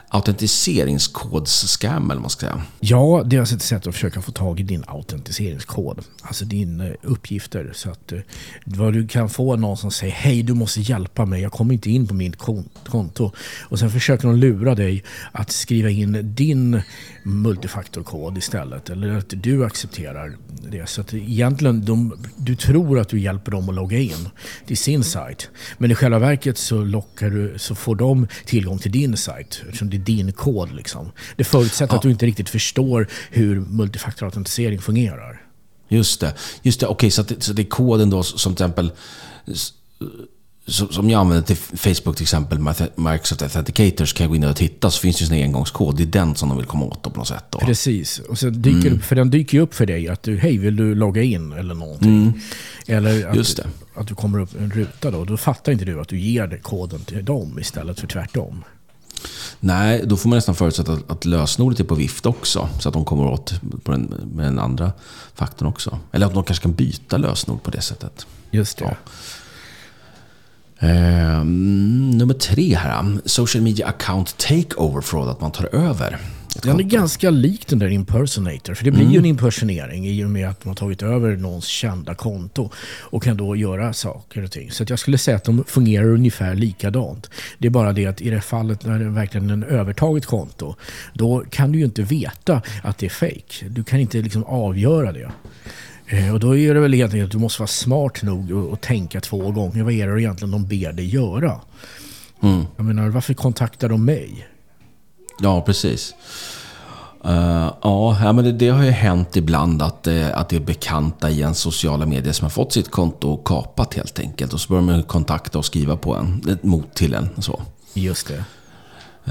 autentiseringskodscam 0.08 2.04
eller 2.04 2.14
vad 2.14 2.20
man 2.20 2.30
ska 2.30 2.46
säga. 2.46 2.62
Ja, 2.80 3.22
det 3.26 3.36
är 3.36 3.40
alltså 3.40 3.54
ett 3.54 3.62
sätt 3.62 3.86
att 3.86 3.94
försöka 3.94 4.22
få 4.22 4.32
tag 4.32 4.60
i 4.60 4.62
din 4.62 4.84
autentiseringskod. 4.86 6.04
Alltså 6.22 6.44
dina 6.44 6.86
eh, 6.86 6.92
uppgifter. 7.02 7.72
Så 7.74 7.90
att 7.90 8.12
eh, 8.12 8.18
vad 8.64 8.92
du 8.92 9.08
kan 9.08 9.28
få 9.28 9.56
någon 9.56 9.76
som 9.76 9.90
säger 9.90 10.12
hej 10.12 10.42
du 10.42 10.54
måste 10.54 10.80
hjälpa 10.80 11.24
mig, 11.24 11.42
jag 11.42 11.52
kommer 11.52 11.74
inte 11.74 11.90
in 11.90 12.06
på 12.06 12.14
mitt 12.14 12.36
konto. 12.86 13.32
Och 13.60 13.78
sen 13.78 13.90
försöker 13.90 14.28
de 14.28 14.36
lura 14.36 14.74
dig 14.74 15.04
att 15.32 15.50
skriva 15.50 15.90
in 15.90 16.34
din 16.34 16.82
multifaktorkod 17.28 18.38
istället. 18.38 18.90
Eller 18.90 19.18
att 19.18 19.32
du 19.36 19.64
accepterar 19.64 20.36
det. 20.70 20.88
Så 20.88 21.00
att 21.00 21.14
egentligen, 21.14 21.84
de, 21.84 22.16
du 22.36 22.56
tror 22.56 22.98
att 22.98 23.08
du 23.08 23.20
hjälper 23.20 23.50
dem 23.50 23.68
att 23.68 23.74
logga 23.74 23.98
in 23.98 24.28
till 24.66 24.76
sin 24.76 25.04
sajt. 25.04 25.48
Men 25.78 25.90
i 25.90 25.94
själva 25.94 26.18
verket 26.18 26.58
så, 26.58 26.84
lockar 26.84 27.30
du, 27.30 27.54
så 27.58 27.74
får 27.74 27.96
de 27.96 28.28
tillgång 28.44 28.78
till 28.78 28.92
din 28.92 29.16
sajt. 29.16 29.62
Eftersom 29.66 29.90
det 29.90 29.96
är 29.96 29.98
din 29.98 30.32
kod. 30.32 30.72
Liksom. 30.72 31.10
Det 31.36 31.44
förutsätter 31.44 31.94
ja. 31.94 31.96
att 31.96 32.02
du 32.02 32.10
inte 32.10 32.26
riktigt 32.26 32.48
förstår 32.48 33.08
hur 33.30 33.60
multifaktorautentisering 33.60 34.78
fungerar. 34.78 35.42
Just 35.88 36.20
det. 36.20 36.34
Just 36.62 36.80
det. 36.80 36.86
Okej, 36.86 36.94
okay, 36.94 37.10
så, 37.10 37.24
så 37.38 37.52
det 37.52 37.62
är 37.62 37.66
koden 37.66 38.10
då 38.10 38.22
som 38.22 38.54
till 38.54 38.64
exempel 38.64 38.92
som 40.68 41.10
jag 41.10 41.20
använder 41.20 41.46
till 41.46 41.56
Facebook 41.56 42.16
till 42.16 42.24
exempel, 42.24 42.58
Microsoft 42.96 43.42
Authenticators, 43.42 44.12
kan 44.12 44.24
jag 44.24 44.30
gå 44.30 44.36
in 44.36 44.44
och 44.44 44.56
titta 44.56 44.90
så 44.90 45.00
finns 45.00 45.28
det 45.28 45.36
en 45.36 45.42
engångskod. 45.42 45.96
Det 45.96 46.02
är 46.02 46.06
den 46.06 46.34
som 46.34 46.48
de 46.48 46.58
vill 46.58 46.66
komma 46.66 46.84
åt 46.84 47.02
på 47.02 47.10
något 47.10 47.28
sätt. 47.28 47.44
Då. 47.50 47.58
Precis, 47.58 48.18
och 48.18 48.38
så 48.38 48.50
dyker 48.50 48.86
mm. 48.86 48.98
upp, 48.98 49.04
för 49.04 49.16
den 49.16 49.30
dyker 49.30 49.58
ju 49.58 49.62
upp 49.62 49.74
för 49.74 49.86
dig 49.86 50.08
att 50.08 50.22
du, 50.22 50.36
hej 50.36 50.58
vill 50.58 50.76
du 50.76 50.94
logga 50.94 51.22
in 51.22 51.52
eller 51.52 51.74
någonting. 51.74 52.22
Mm. 52.22 52.40
Eller 52.86 53.40
att, 53.40 53.60
att 53.94 54.06
du 54.06 54.14
kommer 54.14 54.38
upp 54.40 54.60
en 54.60 54.70
ruta 54.70 55.10
då. 55.10 55.24
Då 55.24 55.36
fattar 55.36 55.72
inte 55.72 55.84
du 55.84 56.00
att 56.00 56.08
du 56.08 56.20
ger 56.20 56.60
koden 56.62 57.00
till 57.00 57.24
dem 57.24 57.58
istället 57.58 58.00
för 58.00 58.06
tvärtom. 58.06 58.64
Nej, 59.60 60.02
då 60.04 60.16
får 60.16 60.28
man 60.28 60.36
nästan 60.36 60.54
förutsätta 60.54 60.92
att, 60.92 61.10
att 61.10 61.24
lösenordet 61.24 61.80
är 61.80 61.84
på 61.84 61.94
vift 61.94 62.26
också. 62.26 62.68
Så 62.80 62.88
att 62.88 62.92
de 62.92 63.04
kommer 63.04 63.26
åt 63.26 63.60
på 63.84 63.92
den, 63.92 64.14
med 64.34 64.46
den 64.46 64.58
andra 64.58 64.92
faktorn 65.34 65.68
också. 65.68 65.98
Eller 66.12 66.26
att 66.26 66.34
de 66.34 66.44
kanske 66.44 66.62
kan 66.62 66.74
byta 66.74 67.16
lösenord 67.16 67.62
på 67.62 67.70
det 67.70 67.80
sättet. 67.80 68.26
Just 68.50 68.78
det. 68.78 68.84
Ja. 68.84 69.10
Eh, 70.80 71.44
nummer 71.44 72.34
tre 72.34 72.74
här. 72.74 73.18
Social 73.24 73.62
media 73.62 73.86
account 73.86 74.38
takeover 74.38 75.00
fraud. 75.00 75.28
Att 75.28 75.40
man 75.40 75.52
tar 75.52 75.74
över. 75.74 76.18
Den 76.62 76.80
är 76.80 76.84
ganska 76.84 77.30
lik 77.30 77.66
den 77.66 77.78
där 77.78 77.88
impersonator. 77.88 78.74
För 78.74 78.84
det 78.84 78.90
blir 78.90 79.02
mm. 79.02 79.12
ju 79.12 79.18
en 79.18 79.24
impersonering 79.24 80.06
i 80.06 80.24
och 80.24 80.30
med 80.30 80.48
att 80.48 80.64
man 80.64 80.70
har 80.70 80.76
tagit 80.76 81.02
över 81.02 81.36
någons 81.36 81.66
kända 81.66 82.14
konto 82.14 82.70
och 83.00 83.22
kan 83.22 83.36
då 83.36 83.56
göra 83.56 83.92
saker 83.92 84.44
och 84.44 84.50
ting. 84.50 84.70
Så 84.70 84.84
jag 84.88 84.98
skulle 84.98 85.18
säga 85.18 85.36
att 85.36 85.44
de 85.44 85.64
fungerar 85.64 86.04
ungefär 86.04 86.54
likadant. 86.54 87.30
Det 87.58 87.68
är 87.68 87.70
bara 87.70 87.92
det 87.92 88.06
att 88.06 88.20
i 88.20 88.30
det 88.30 88.40
fallet 88.40 88.86
när 88.86 88.98
det 88.98 89.08
verkligen 89.08 89.50
är 89.50 89.52
en 89.52 89.62
övertaget 89.62 90.26
konto, 90.26 90.74
då 91.14 91.44
kan 91.50 91.72
du 91.72 91.78
ju 91.78 91.84
inte 91.84 92.02
veta 92.02 92.62
att 92.82 92.98
det 92.98 93.06
är 93.06 93.10
fake. 93.10 93.68
Du 93.68 93.84
kan 93.84 94.00
inte 94.00 94.18
liksom 94.18 94.44
avgöra 94.44 95.12
det. 95.12 95.30
Eh, 96.08 96.34
och 96.34 96.40
då 96.40 96.56
är 96.56 96.74
det 96.74 96.80
väl 96.80 96.94
egentligen 96.94 97.26
att 97.26 97.32
du 97.32 97.38
måste 97.38 97.62
vara 97.62 97.68
smart 97.68 98.22
nog 98.22 98.50
och, 98.50 98.80
tänka 98.80 99.20
två 99.20 99.50
gånger. 99.50 99.82
Vad 99.82 99.92
är 99.92 100.08
det 100.08 100.22
egentligen 100.22 100.50
de 100.52 100.66
ber 100.66 100.92
dig 100.92 101.06
göra? 101.06 101.60
Mm. 102.42 102.64
Jag 102.76 102.86
menar, 102.86 103.08
varför 103.08 103.34
kontaktar 103.34 103.88
de 103.88 104.04
mig? 104.04 104.48
Ja, 105.40 105.60
precis. 105.60 106.14
Uh, 107.26 107.72
ja, 107.82 108.32
men 108.32 108.44
det, 108.44 108.52
det, 108.52 108.68
har 108.68 108.82
ju 108.82 108.90
hänt 108.90 109.36
ibland 109.36 109.82
att, 109.82 110.06
uh, 110.06 110.38
att 110.38 110.48
det 110.48 110.56
är 110.56 110.60
bekanta 110.60 111.30
i 111.30 111.42
en 111.42 111.54
sociala 111.54 112.06
medier 112.06 112.32
som 112.32 112.44
har 112.44 112.50
fått 112.50 112.72
sitt 112.72 112.90
konto 112.90 113.36
kapat 113.36 113.94
helt 113.94 114.18
enkelt. 114.18 114.52
Och 114.52 114.60
så 114.60 114.68
börjar 114.68 114.82
man 114.82 115.02
kontakta 115.02 115.58
och 115.58 115.64
skriva 115.64 115.96
på 115.96 116.14
en, 116.14 116.58
mot 116.62 116.94
till 116.94 117.14
en. 117.14 117.28
Så. 117.38 117.62
Just 117.94 118.28
det. 118.28 118.44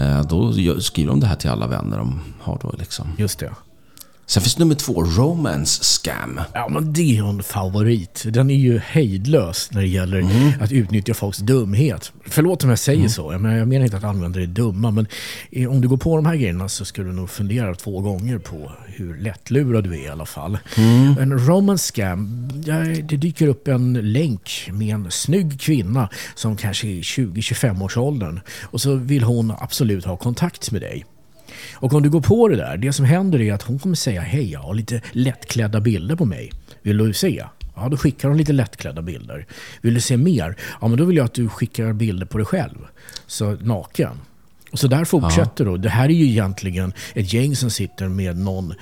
Uh, 0.02 0.22
då 0.22 0.54
skriver 0.82 1.10
de 1.10 1.20
det 1.20 1.28
här 1.28 1.36
till 1.36 1.50
alla 1.50 1.68
vänner 1.68 1.98
de 1.98 2.22
har 2.42 2.60
då 2.62 2.76
liksom. 2.78 3.08
Just 3.18 3.40
det. 3.40 3.52
Sen 4.30 4.44
finns 4.44 4.58
nummer 4.58 4.76
två, 4.76 5.04
Romance 5.04 5.84
Scam. 5.84 6.40
Ja, 6.54 6.68
men 6.70 6.94
det 6.94 7.02
är 7.02 7.14
ju 7.14 7.30
en 7.30 7.44
favorit. 7.44 8.24
Den 8.26 8.50
är 8.50 8.56
ju 8.56 8.80
hejdlös 8.80 9.70
när 9.72 9.82
det 9.82 9.88
gäller 9.88 10.20
mm. 10.20 10.52
att 10.62 10.72
utnyttja 10.72 11.14
folks 11.14 11.38
dumhet. 11.38 12.12
Förlåt 12.26 12.64
om 12.64 12.70
jag 12.70 12.80
säger 12.80 13.00
mm. 13.00 13.10
så. 13.10 13.32
Jag 13.32 13.42
menar, 13.42 13.56
jag 13.56 13.68
menar 13.68 13.86
inte 13.86 13.98
att 13.98 14.04
användare 14.04 14.44
är 14.44 14.48
dumma, 14.48 14.92
men 14.92 15.08
om 15.70 15.82
du 15.82 15.88
går 15.88 15.98
på 15.98 16.16
de 16.16 16.26
här 16.26 16.36
grejerna 16.36 16.70
så 16.70 16.86
ska 16.86 17.02
du 17.02 17.12
nog 17.12 17.30
fundera 17.30 17.76
två 17.76 18.02
gånger 18.02 18.38
på 18.38 18.72
hur 18.86 19.18
lättlurad 19.18 19.84
du 19.84 19.94
är 19.94 20.06
i 20.06 20.08
alla 20.08 20.26
fall. 20.26 20.58
Mm. 20.78 21.18
En 21.18 21.48
Romance 21.48 21.94
Scam, 21.94 22.50
det 23.04 23.18
dyker 23.18 23.48
upp 23.48 23.68
en 23.68 23.94
länk 23.94 24.70
med 24.74 24.96
en 24.96 25.12
snygg 25.12 25.62
kvinna 25.62 26.10
som 26.36 26.58
kanske 26.58 26.88
är 26.88 27.02
20-25 27.02 27.84
års 27.84 27.98
åldern 27.98 28.40
och 28.64 28.82
så 28.82 28.96
vill 28.96 29.24
hon 29.24 29.54
absolut 29.60 30.06
ha 30.06 30.18
kontakt 30.18 30.72
med 30.72 30.82
dig. 30.82 31.06
Och 31.74 31.94
om 31.94 32.04
du 32.04 32.10
går 32.10 32.22
på 32.22 32.48
det 32.48 32.56
där, 32.56 32.78
det 32.78 32.94
som 32.94 33.06
händer 33.06 33.42
är 33.42 33.54
att 33.54 33.62
hon 33.62 33.80
kommer 33.80 33.96
säga 33.96 34.22
hej, 34.22 34.52
jag 34.52 34.60
har 34.60 34.74
lite 34.74 35.02
lättklädda 35.12 35.80
bilder 35.80 36.16
på 36.16 36.26
mig. 36.26 36.52
Vill 36.82 36.98
du 36.98 37.14
se? 37.14 37.44
Ja, 37.76 37.90
då 37.90 37.98
skickar 37.98 38.28
hon 38.28 38.38
lite 38.38 38.54
lättklädda 38.54 39.02
bilder. 39.02 39.46
Vill 39.82 39.94
du 39.94 40.02
se 40.02 40.18
mer? 40.18 40.56
Ja, 40.82 40.88
men 40.88 40.98
då 40.98 41.06
vill 41.06 41.18
jag 41.18 41.26
att 41.26 41.34
du 41.34 41.50
skickar 41.50 41.94
bilder 41.94 42.26
på 42.26 42.38
dig 42.38 42.46
själv. 42.46 42.78
Så 43.28 43.52
naken. 43.52 44.22
Och 44.72 44.80
så 44.80 44.88
där 44.88 45.06
fortsätter 45.06 45.66
ja. 45.66 45.72
då. 45.72 45.78
Det 45.78 45.90
här 45.90 46.06
är 46.06 46.14
ju 46.14 46.26
egentligen 46.26 46.94
ett 47.14 47.34
gäng 47.34 47.56
som 47.56 47.70
sitter 47.70 48.08
med 48.08 48.38
någon 48.38 48.74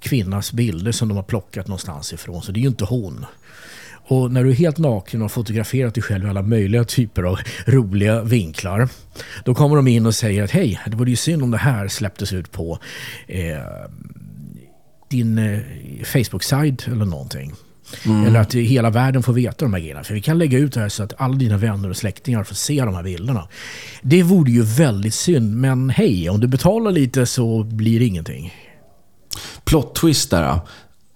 kvinnas 0.00 0.52
bilder 0.52 0.92
som 0.92 1.08
de 1.08 1.16
har 1.16 1.24
plockat 1.24 1.68
någonstans 1.68 2.12
ifrån. 2.12 2.42
Så 2.42 2.52
det 2.52 2.60
är 2.60 2.62
ju 2.62 2.68
inte 2.68 2.84
hon. 2.84 3.26
Och 4.08 4.32
när 4.32 4.44
du 4.44 4.50
är 4.50 4.54
helt 4.54 4.78
naken 4.78 5.20
och 5.20 5.24
har 5.24 5.28
fotograferat 5.28 5.94
dig 5.94 6.02
själv 6.02 6.26
i 6.26 6.28
alla 6.28 6.42
möjliga 6.42 6.84
typer 6.84 7.22
av 7.22 7.38
roliga 7.66 8.22
vinklar. 8.22 8.88
Då 9.44 9.54
kommer 9.54 9.76
de 9.76 9.88
in 9.88 10.06
och 10.06 10.14
säger 10.14 10.42
att 10.42 10.50
hej, 10.50 10.80
det 10.86 10.96
vore 10.96 11.10
ju 11.10 11.16
synd 11.16 11.42
om 11.42 11.50
det 11.50 11.58
här 11.58 11.88
släpptes 11.88 12.32
ut 12.32 12.52
på 12.52 12.78
eh, 13.26 13.58
din 15.10 15.38
eh, 15.38 15.60
Facebook-sajt 16.04 16.86
eller 16.86 17.04
någonting. 17.04 17.52
Mm. 18.06 18.26
Eller 18.26 18.40
att 18.40 18.54
hela 18.54 18.90
världen 18.90 19.22
får 19.22 19.32
veta 19.32 19.64
de 19.64 19.74
här 19.74 19.80
grejerna. 19.80 20.04
För 20.04 20.14
vi 20.14 20.20
kan 20.20 20.38
lägga 20.38 20.58
ut 20.58 20.72
det 20.72 20.80
här 20.80 20.88
så 20.88 21.02
att 21.02 21.14
alla 21.16 21.34
dina 21.34 21.56
vänner 21.56 21.90
och 21.90 21.96
släktingar 21.96 22.44
får 22.44 22.54
se 22.54 22.84
de 22.84 22.94
här 22.94 23.02
bilderna. 23.02 23.48
Det 24.02 24.22
vore 24.22 24.50
ju 24.50 24.62
väldigt 24.62 25.14
synd, 25.14 25.56
men 25.56 25.90
hej, 25.90 26.30
om 26.30 26.40
du 26.40 26.46
betalar 26.46 26.90
lite 26.90 27.26
så 27.26 27.62
blir 27.64 27.98
det 27.98 28.06
ingenting. 28.06 28.54
Plot 29.64 29.94
twist 29.94 30.30
där. 30.30 30.60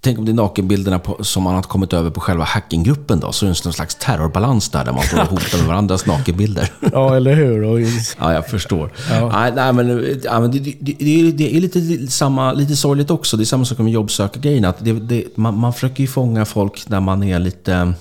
Tänk 0.03 0.19
om 0.19 0.25
det 0.25 0.33
är 0.33 0.35
nakenbilderna 0.35 0.99
på, 0.99 1.25
som 1.25 1.43
man 1.43 1.55
har 1.55 1.63
kommit 1.63 1.93
över 1.93 2.11
på 2.11 2.21
själva 2.21 2.45
hackinggruppen 2.45 3.21
då. 3.21 3.33
Så 3.33 3.47
är 3.47 3.51
det 3.51 3.67
en 3.67 3.73
slags 3.73 3.95
terrorbalans 3.95 4.69
där, 4.69 4.85
där 4.85 4.93
man 4.93 5.03
står 5.03 5.21
och 5.21 5.27
hotar 5.27 5.59
med 5.59 5.67
varandras 5.67 6.07
nakenbilder. 6.07 6.73
Ja, 6.93 7.17
eller 7.17 7.35
hur? 7.35 7.79
ja, 8.19 8.33
jag 8.33 8.47
förstår. 8.47 8.93
Ja. 9.11 9.31
Nej, 9.33 9.53
nej, 9.55 9.73
men, 9.73 9.87
det, 9.87 10.59
det, 10.81 10.95
det, 10.99 11.33
det, 11.33 11.57
är 11.57 11.61
lite, 11.61 12.07
samma, 12.07 12.53
lite 12.53 12.77
sorgligt 12.77 13.11
också. 13.11 13.37
Det 13.37 13.43
är 13.43 13.45
samma 13.45 13.65
sak 13.65 13.79
med 13.79 13.93
jobbsökargrejen. 13.93 14.73
det, 14.79 14.93
det, 14.93 15.37
man, 15.37 15.59
man 15.59 15.75
försöker 15.75 16.01
ju 16.01 16.07
fånga 16.07 16.45
folk 16.45 16.89
när 16.89 17.01
man 17.01 17.23
är 17.23 17.39
lite... 17.39 17.93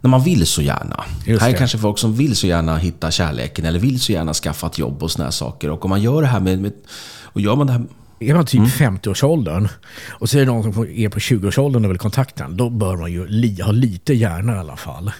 När 0.00 0.10
man 0.10 0.22
vill 0.22 0.46
så 0.46 0.62
gärna. 0.62 1.04
Just 1.26 1.42
här 1.42 1.50
är 1.50 1.56
kanske 1.56 1.78
folk 1.78 1.98
som 1.98 2.14
vill 2.14 2.36
så 2.36 2.46
gärna 2.46 2.76
hitta 2.76 3.10
kärleken 3.10 3.64
eller 3.64 3.78
vill 3.78 4.00
så 4.00 4.12
gärna 4.12 4.34
skaffa 4.34 4.66
ett 4.66 4.78
jobb 4.78 5.02
och 5.02 5.10
såna 5.10 5.24
här 5.24 5.32
saker. 5.32 5.70
Och 5.70 5.84
om 5.84 5.90
man 5.90 6.02
gör 6.02 6.22
det 6.22 6.28
här 6.28 6.40
med... 6.40 6.58
med 6.58 6.72
och 7.22 7.40
gör 7.40 7.56
man 7.56 7.66
det 7.66 7.72
här 7.72 7.82
är 8.18 8.34
man 8.34 8.46
typ 8.46 8.80
mm. 8.80 8.98
50-årsåldern 8.98 9.68
och 10.08 10.30
så 10.30 10.36
är 10.36 10.40
det 10.40 10.46
någon 10.46 10.72
som 10.72 10.82
är 10.82 11.08
på 11.08 11.18
20-årsåldern 11.18 11.84
och 11.84 11.90
vill 11.90 11.98
kontakta 11.98 12.44
en, 12.44 12.56
då 12.56 12.70
bör 12.70 12.96
man 12.96 13.12
ju 13.12 13.26
li, 13.26 13.60
ha 13.62 13.72
lite 13.72 14.14
hjärna 14.14 14.56
i 14.56 14.58
alla 14.58 14.76
fall. 14.76 15.10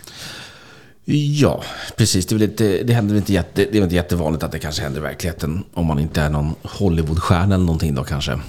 Ja, 1.09 1.63
precis. 1.97 2.27
Det 2.27 2.35
är, 2.35 2.39
väl 2.39 2.51
inte, 2.51 2.83
det, 2.83 2.93
händer 2.93 3.17
inte 3.17 3.33
jätte, 3.33 3.67
det 3.73 3.79
är 3.79 3.83
inte 3.83 3.95
jättevanligt 3.95 4.45
att 4.45 4.53
det 4.53 4.59
kanske 4.59 4.83
händer 4.83 5.01
i 5.01 5.03
verkligheten. 5.03 5.65
Om 5.73 5.87
man 5.87 5.99
inte 5.99 6.21
är 6.21 6.31
någon 6.31 6.55
Hollywoodstjärna 6.63 7.55
eller 7.55 7.65
någonting 7.65 7.95
då 7.95 8.05
kanske. 8.05 8.41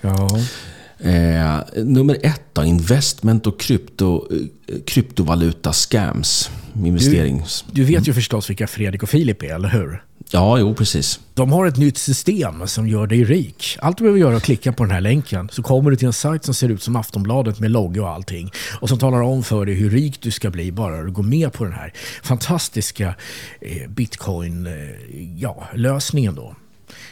Ja. 0.00 0.28
Eh, 0.98 1.60
nummer 1.84 2.18
ett 2.22 2.42
då, 2.52 2.64
investment 2.64 3.46
och 3.46 3.60
krypto, 3.60 4.28
eh, 4.68 4.76
kryptovaluta 4.86 5.72
scams. 5.72 6.50
Investerings... 6.84 7.64
Du, 7.70 7.84
du 7.84 7.92
vet 7.92 8.08
ju 8.08 8.14
förstås 8.14 8.50
vilka 8.50 8.66
Fredrik 8.66 9.02
och 9.02 9.08
Filip 9.08 9.42
är, 9.42 9.54
eller 9.54 9.68
hur? 9.68 10.02
Ja, 10.32 10.58
jo 10.58 10.74
precis. 10.74 11.20
De 11.34 11.52
har 11.52 11.66
ett 11.66 11.76
nytt 11.76 11.98
system 11.98 12.66
som 12.66 12.88
gör 12.88 13.06
dig 13.06 13.24
rik. 13.24 13.76
Allt 13.80 13.98
du 13.98 14.04
behöver 14.04 14.20
göra 14.20 14.32
är 14.32 14.36
att 14.36 14.42
klicka 14.42 14.72
på 14.72 14.84
den 14.84 14.92
här 14.92 15.00
länken 15.00 15.48
så 15.52 15.62
kommer 15.62 15.90
du 15.90 15.96
till 15.96 16.06
en 16.06 16.12
sajt 16.12 16.44
som 16.44 16.54
ser 16.54 16.68
ut 16.68 16.82
som 16.82 16.96
Aftonbladet 16.96 17.60
med 17.60 17.70
logga 17.70 18.02
och 18.02 18.08
allting. 18.08 18.50
Och 18.80 18.88
som 18.88 18.98
talar 18.98 19.20
om 19.20 19.42
för 19.42 19.66
dig 19.66 19.74
hur 19.74 19.90
rik 19.90 20.22
du 20.22 20.30
ska 20.30 20.50
bli 20.50 20.72
bara 20.72 21.02
du 21.02 21.10
går 21.10 21.22
med 21.22 21.52
på 21.52 21.64
den 21.64 21.72
här 21.72 21.92
fantastiska 22.22 23.14
eh, 23.60 23.88
bitcoin-lösningen 23.88 26.38
eh, 26.38 26.42
ja, 26.42 26.42
då. 26.42 26.54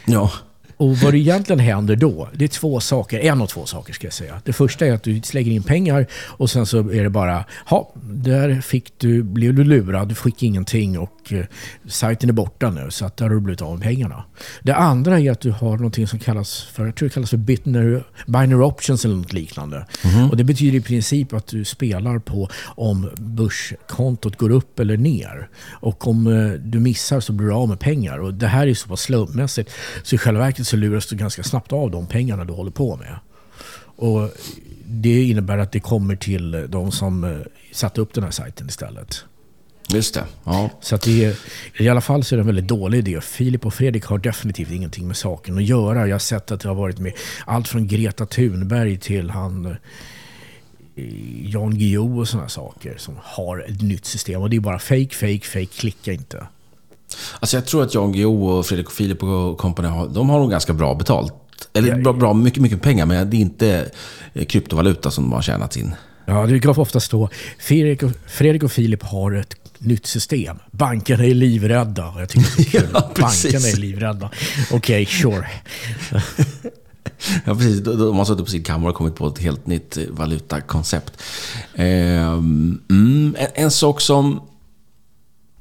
Ja. 0.05 0.31
Och 0.79 0.97
vad 0.97 1.13
det 1.13 1.17
egentligen 1.17 1.59
händer 1.59 1.95
då, 1.95 2.29
det 2.33 2.45
är 2.45 2.49
två 2.49 2.79
saker. 2.79 3.19
En 3.19 3.41
av 3.41 3.47
två 3.47 3.65
saker 3.65 3.93
ska 3.93 4.07
jag 4.07 4.13
säga. 4.13 4.41
Det 4.45 4.53
första 4.53 4.85
är 4.85 4.93
att 4.93 5.03
du 5.03 5.21
lägger 5.33 5.51
in 5.51 5.63
pengar 5.63 6.05
och 6.13 6.49
sen 6.49 6.65
så 6.65 6.77
är 6.77 7.03
det 7.03 7.09
bara, 7.09 7.45
ja, 7.69 7.93
där 8.01 8.61
fick 8.61 8.93
du, 8.97 9.23
blev 9.23 9.53
du 9.53 9.63
lurad, 9.63 10.07
du 10.07 10.15
fick 10.15 10.43
ingenting 10.43 10.99
och 10.99 11.33
eh, 11.33 11.45
sajten 11.87 12.29
är 12.29 12.33
borta 12.33 12.69
nu 12.69 12.91
så 12.91 13.05
att 13.05 13.17
där 13.17 13.25
har 13.25 13.35
du 13.35 13.39
blivit 13.39 13.61
av 13.61 13.73
med 13.73 13.83
pengarna. 13.83 14.23
Det 14.61 14.75
andra 14.75 15.19
är 15.19 15.31
att 15.31 15.39
du 15.39 15.51
har 15.51 15.77
någonting 15.77 16.07
som 16.07 16.19
kallas 16.19 16.61
för, 16.61 16.85
jag 16.85 16.95
tror 16.95 17.09
det 17.09 17.13
kallas 17.13 17.29
för 17.29 17.37
binary, 17.37 18.01
binary 18.27 18.63
options 18.63 19.05
eller 19.05 19.15
något 19.15 19.33
liknande. 19.33 19.85
Och 20.31 20.37
det 20.37 20.43
betyder 20.43 20.77
i 20.77 20.81
princip 20.81 21.33
att 21.33 21.47
du 21.47 21.65
spelar 21.65 22.19
på 22.19 22.49
om 22.65 23.09
börskontot 23.17 24.37
går 24.37 24.49
upp 24.49 24.79
eller 24.79 24.97
ner. 24.97 25.49
Och 25.69 26.07
om 26.07 26.27
eh, 26.27 26.51
du 26.51 26.79
missar 26.79 27.19
så 27.19 27.33
blir 27.33 27.47
du 27.47 27.53
av 27.53 27.69
med 27.69 27.79
pengar. 27.79 28.17
Och 28.17 28.33
det 28.33 28.47
här 28.47 28.67
är 28.67 28.73
så 28.73 28.87
pass 28.87 29.01
slumpmässigt 29.01 29.71
så 30.03 30.15
i 30.15 30.17
själva 30.17 30.39
verket 30.39 30.68
så 30.69 30.77
luras 30.77 31.07
du 31.07 31.15
ganska 31.15 31.43
snabbt 31.43 31.73
av 31.73 31.91
de 31.91 32.07
pengarna 32.07 32.45
du 32.45 32.53
håller 32.53 32.71
på 32.71 32.95
med. 32.97 33.15
Och 33.95 34.29
det 34.85 35.23
innebär 35.23 35.57
att 35.57 35.71
det 35.71 35.79
kommer 35.79 36.15
till 36.15 36.65
de 36.69 36.91
som 36.91 37.23
eh, 37.23 37.37
satte 37.71 38.01
upp 38.01 38.13
den 38.13 38.23
här 38.23 38.31
sajten 38.31 38.67
istället. 38.67 39.25
Just 39.93 40.13
det. 40.13 40.23
Ja. 40.43 40.69
Så 40.81 40.95
att 40.95 41.01
det 41.01 41.25
är, 41.25 41.35
i 41.77 41.89
alla 41.89 42.01
fall 42.01 42.23
så 42.23 42.35
är 42.35 42.37
det 42.37 42.41
en 42.41 42.45
väldigt 42.45 42.67
dålig 42.67 42.97
idé. 42.97 43.21
Filip 43.21 43.65
och 43.65 43.73
Fredrik 43.73 44.05
har 44.05 44.17
definitivt 44.17 44.71
ingenting 44.71 45.07
med 45.07 45.17
saken 45.17 45.57
att 45.57 45.63
göra. 45.63 46.07
Jag 46.07 46.13
har 46.13 46.19
sett 46.19 46.51
att 46.51 46.59
det 46.59 46.67
har 46.67 46.75
varit 46.75 46.99
med 46.99 47.13
allt 47.45 47.67
från 47.67 47.87
Greta 47.87 48.25
Thunberg 48.25 48.97
till 48.97 49.29
han 49.29 49.65
eh, 49.65 49.75
Jan 51.49 51.77
Guillou 51.77 52.19
och 52.19 52.27
sådana 52.27 52.49
saker 52.49 52.97
som 52.97 53.17
har 53.23 53.65
ett 53.69 53.81
nytt 53.81 54.05
system. 54.05 54.41
Och 54.41 54.49
det 54.49 54.55
är 54.55 54.59
bara 54.59 54.79
fake, 54.79 55.15
fake, 55.15 55.41
fake. 55.41 55.65
Klicka 55.65 56.13
inte. 56.13 56.47
Alltså 57.39 57.57
jag 57.57 57.65
tror 57.65 57.83
att 57.83 57.93
Jan 57.93 58.11
Guillou 58.11 58.49
och 58.49 58.65
Fredrik 58.65 58.87
och 58.87 58.93
Filip 58.93 59.23
och 59.23 59.57
company 59.57 59.87
har, 59.87 60.07
de 60.07 60.29
har 60.29 60.39
nog 60.39 60.51
ganska 60.51 60.73
bra 60.73 60.95
betalt. 60.95 61.33
Eller 61.73 62.01
bra, 62.01 62.13
bra 62.13 62.33
mycket, 62.33 62.61
mycket 62.61 62.81
pengar, 62.81 63.05
men 63.05 63.29
det 63.29 63.37
är 63.37 63.41
inte 63.41 63.91
eh, 64.33 64.45
kryptovaluta 64.45 65.11
som 65.11 65.23
de 65.23 65.33
har 65.33 65.41
tjänat 65.41 65.77
in. 65.77 65.95
Ja, 66.25 66.41
det 66.41 66.47
brukar 66.47 66.79
ofta 66.79 66.99
stå 66.99 67.29
Fredrik 67.59 68.03
och, 68.03 68.11
Fredrik 68.27 68.63
och 68.63 68.71
Filip 68.71 69.03
har 69.03 69.31
ett 69.31 69.55
nytt 69.77 70.05
system. 70.05 70.57
Bankerna 70.71 71.25
är 71.25 71.33
livrädda. 71.33 72.13
Jag 72.19 72.29
tycker 72.29 72.49
det 72.57 72.61
är 72.61 72.63
kul. 72.81 72.89
Ja. 72.93 73.11
Bankerna 73.15 73.67
är 73.67 73.77
livrädda. 73.77 74.31
Okej, 74.71 75.05
sure. 75.05 75.47
Ja, 77.45 77.55
precis. 77.55 77.79
De 77.79 77.97
de 77.97 78.17
har 78.17 78.25
suttit 78.25 78.45
på 78.45 78.51
sin 78.51 78.63
kammare 78.63 78.89
och 78.89 78.95
kommit 78.95 79.15
på 79.15 79.27
ett 79.27 79.39
helt 79.39 79.67
nytt 79.67 79.97
eh, 79.97 80.03
valutakoncept. 80.09 81.13
Ehm, 81.75 82.81
mm, 82.89 83.35
en, 83.39 83.47
en 83.53 83.71
sak 83.71 84.01
som, 84.01 84.41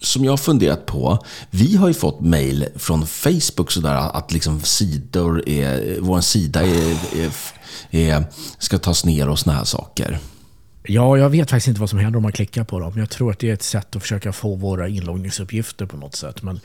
som 0.00 0.24
jag 0.24 0.32
har 0.32 0.37
funderat 0.37 0.87
på. 0.87 1.24
Vi 1.50 1.76
har 1.76 1.88
ju 1.88 1.94
fått 1.94 2.20
mail 2.20 2.66
från 2.76 3.06
Facebook 3.06 3.70
sådär 3.70 3.94
att 3.94 4.32
liksom 4.32 4.61
sidor 4.61 5.48
är, 5.48 6.00
vår 6.00 6.20
sida 6.20 6.62
är, 6.62 6.96
är, 7.16 7.30
är, 7.90 8.24
ska 8.58 8.78
tas 8.78 9.04
ner 9.04 9.28
och 9.28 9.38
såna 9.38 9.56
här 9.56 9.64
saker. 9.64 10.18
Ja, 10.90 11.18
jag 11.18 11.30
vet 11.30 11.50
faktiskt 11.50 11.68
inte 11.68 11.80
vad 11.80 11.90
som 11.90 11.98
händer 11.98 12.16
om 12.16 12.22
man 12.22 12.32
klickar 12.32 12.64
på 12.64 12.80
dem. 12.80 12.92
Jag 12.96 13.11
tror 13.11 13.30
att 13.30 13.38
det 13.38 13.50
är 13.50 13.54
ett 13.54 13.62
sätt 13.62 13.96
att 13.96 14.02
försöka 14.02 14.32
få 14.32 14.54
våra 14.54 14.88
inloggningsuppgifter 14.88 15.87
på 15.87 15.96
något 15.96 16.14
sätt. 16.14 16.42
Men 16.42 16.61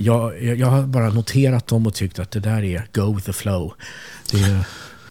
jag, 0.00 0.42
jag, 0.42 0.56
jag 0.56 0.66
har 0.66 0.82
bara 0.82 1.08
noterat 1.10 1.66
dem 1.66 1.86
och 1.86 1.94
tyckt 1.94 2.18
att 2.18 2.30
det 2.30 2.40
där 2.40 2.62
är 2.62 2.88
go 2.92 3.14
with 3.14 3.26
the 3.26 3.32
flow. 3.32 3.72
Det 4.30 4.40
är, 4.42 4.64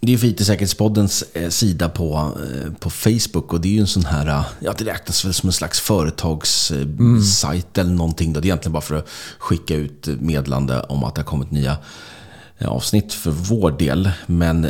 det 0.05 0.09
är 0.09 0.11
ju 0.11 0.17
för 0.17 0.27
IT-säkerhetspoddens 0.27 1.23
eh, 1.33 1.49
sida 1.49 1.89
på, 1.89 2.31
eh, 2.43 2.73
på 2.79 2.89
Facebook 2.89 3.53
och 3.53 3.61
det 3.61 3.67
är 3.67 3.71
ju 3.71 3.79
en 3.79 3.87
sån 3.87 4.05
här, 4.05 4.27
eh, 4.27 4.45
ja 4.59 4.73
det 4.77 4.85
räknas 4.85 5.25
väl 5.25 5.33
som 5.33 5.49
en 5.49 5.53
slags 5.53 5.79
företagssajt 5.79 7.77
eller 7.77 7.91
någonting. 7.91 8.33
Då. 8.33 8.39
Det 8.39 8.45
är 8.45 8.47
egentligen 8.47 8.73
bara 8.73 8.81
för 8.81 8.95
att 8.95 9.07
skicka 9.37 9.75
ut 9.75 10.07
meddelande 10.07 10.81
om 10.81 11.03
att 11.03 11.15
det 11.15 11.21
har 11.21 11.25
kommit 11.25 11.51
nya 11.51 11.77
avsnitt 12.65 13.13
för 13.13 13.31
vår 13.31 13.71
del. 13.71 14.11
Men 14.25 14.67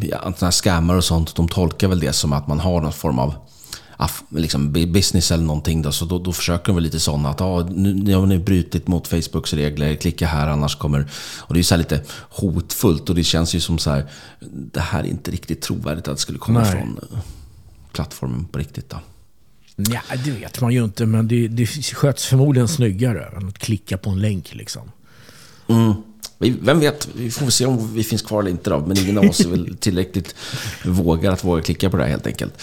ja, 0.00 0.18
såna 0.22 0.34
här 0.40 0.50
scammar 0.50 0.94
och 0.94 1.04
sånt, 1.04 1.34
de 1.34 1.48
tolkar 1.48 1.88
väl 1.88 2.00
det 2.00 2.12
som 2.12 2.32
att 2.32 2.46
man 2.46 2.60
har 2.60 2.80
någon 2.80 2.92
form 2.92 3.18
av 3.18 3.34
liksom 4.28 4.76
bu- 4.76 4.92
business 4.92 5.30
eller 5.30 5.44
någonting. 5.44 5.82
Då, 5.82 5.92
så 5.92 6.04
då, 6.04 6.18
då 6.18 6.32
försöker 6.32 6.66
de 6.66 6.74
väl 6.74 6.84
lite 6.84 7.00
sådana 7.00 7.28
att 7.28 7.40
ah, 7.40 7.68
nu, 7.70 7.94
nu 7.94 8.14
har 8.14 8.26
ni 8.26 8.38
brutit 8.38 8.88
mot 8.88 9.08
Facebooks 9.08 9.52
regler, 9.52 9.94
klicka 9.94 10.26
här 10.26 10.48
annars 10.48 10.76
kommer... 10.76 11.10
Och 11.38 11.54
det 11.54 11.60
är 11.60 11.64
så 11.64 11.76
lite 11.76 12.00
hotfullt 12.30 13.08
och 13.08 13.14
det 13.14 13.24
känns 13.24 13.54
ju 13.54 13.60
som 13.60 13.78
så 13.78 13.90
här, 13.90 14.06
det 14.50 14.80
här 14.80 15.00
är 15.00 15.08
inte 15.08 15.30
riktigt 15.30 15.62
trovärdigt 15.62 16.08
att 16.08 16.16
det 16.16 16.20
skulle 16.20 16.38
komma 16.38 16.60
Nej. 16.60 16.70
från 16.70 16.98
eh, 17.12 17.18
plattformen 17.92 18.44
på 18.44 18.58
riktigt. 18.58 18.90
Då. 18.90 18.96
ja, 19.76 20.00
det 20.24 20.30
vet 20.30 20.60
man 20.60 20.72
ju 20.72 20.84
inte, 20.84 21.06
men 21.06 21.28
det, 21.28 21.48
det 21.48 21.66
sköts 21.66 22.24
förmodligen 22.24 22.68
snyggare 22.68 23.24
än 23.36 23.48
att 23.48 23.58
klicka 23.58 23.98
på 23.98 24.10
en 24.10 24.20
länk. 24.20 24.54
Liksom. 24.54 24.82
Mm. 25.68 25.92
Vem 26.38 26.80
vet, 26.80 27.08
vi 27.14 27.30
får 27.30 27.50
se 27.50 27.66
om 27.66 27.94
vi 27.94 28.04
finns 28.04 28.22
kvar 28.22 28.40
eller 28.40 28.50
inte 28.50 28.70
då. 28.70 28.80
Men 28.86 28.98
ingen 28.98 29.18
av 29.18 29.24
oss 29.24 29.40
är 29.40 29.48
väl 29.48 29.76
tillräckligt 29.76 30.34
vågar 30.84 31.32
att 31.32 31.44
våga 31.44 31.62
klicka 31.62 31.90
på 31.90 31.96
det 31.96 32.02
här 32.02 32.10
helt 32.10 32.26
enkelt. 32.26 32.62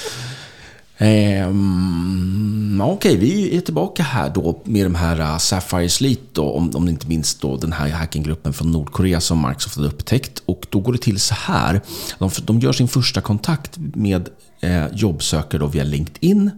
Ehm, 1.02 2.82
Okej, 2.82 2.94
Okej, 2.94 3.18
vi 3.18 3.58
är 3.58 3.62
tillbaka 3.62 4.04
här 4.04 4.30
då 4.30 4.62
med 4.64 4.86
de 4.86 4.96
här 4.96 5.20
uh, 5.20 5.38
Sapphire 5.38 5.90
Sleet 5.90 6.20
då, 6.34 6.52
om, 6.52 6.76
om 6.76 6.86
ni 6.86 6.92
inte 6.92 7.08
minns 7.08 7.36
då 7.36 7.58
den 7.58 7.74
här 7.74 7.90
hackinggruppen 7.90 8.54
från 8.54 8.72
Nordkorea 8.72 9.22
som 9.22 9.48
Microsoft 9.48 9.76
hade 9.76 9.88
upptäckt. 9.88 10.42
Och 10.46 10.66
då 10.70 10.80
går 10.80 10.94
det 10.94 11.00
till 11.00 11.20
så 11.20 11.34
här. 11.34 11.82
De, 12.18 12.30
de 12.44 12.60
gör 12.60 12.72
sin 12.72 12.88
första 12.88 13.22
kontakt 13.22 13.78
med 13.78 14.30
eh, 14.60 14.86
jobbsökare 14.94 15.60
då 15.60 15.68
via 15.68 15.84
LinkedIn. 15.84 16.52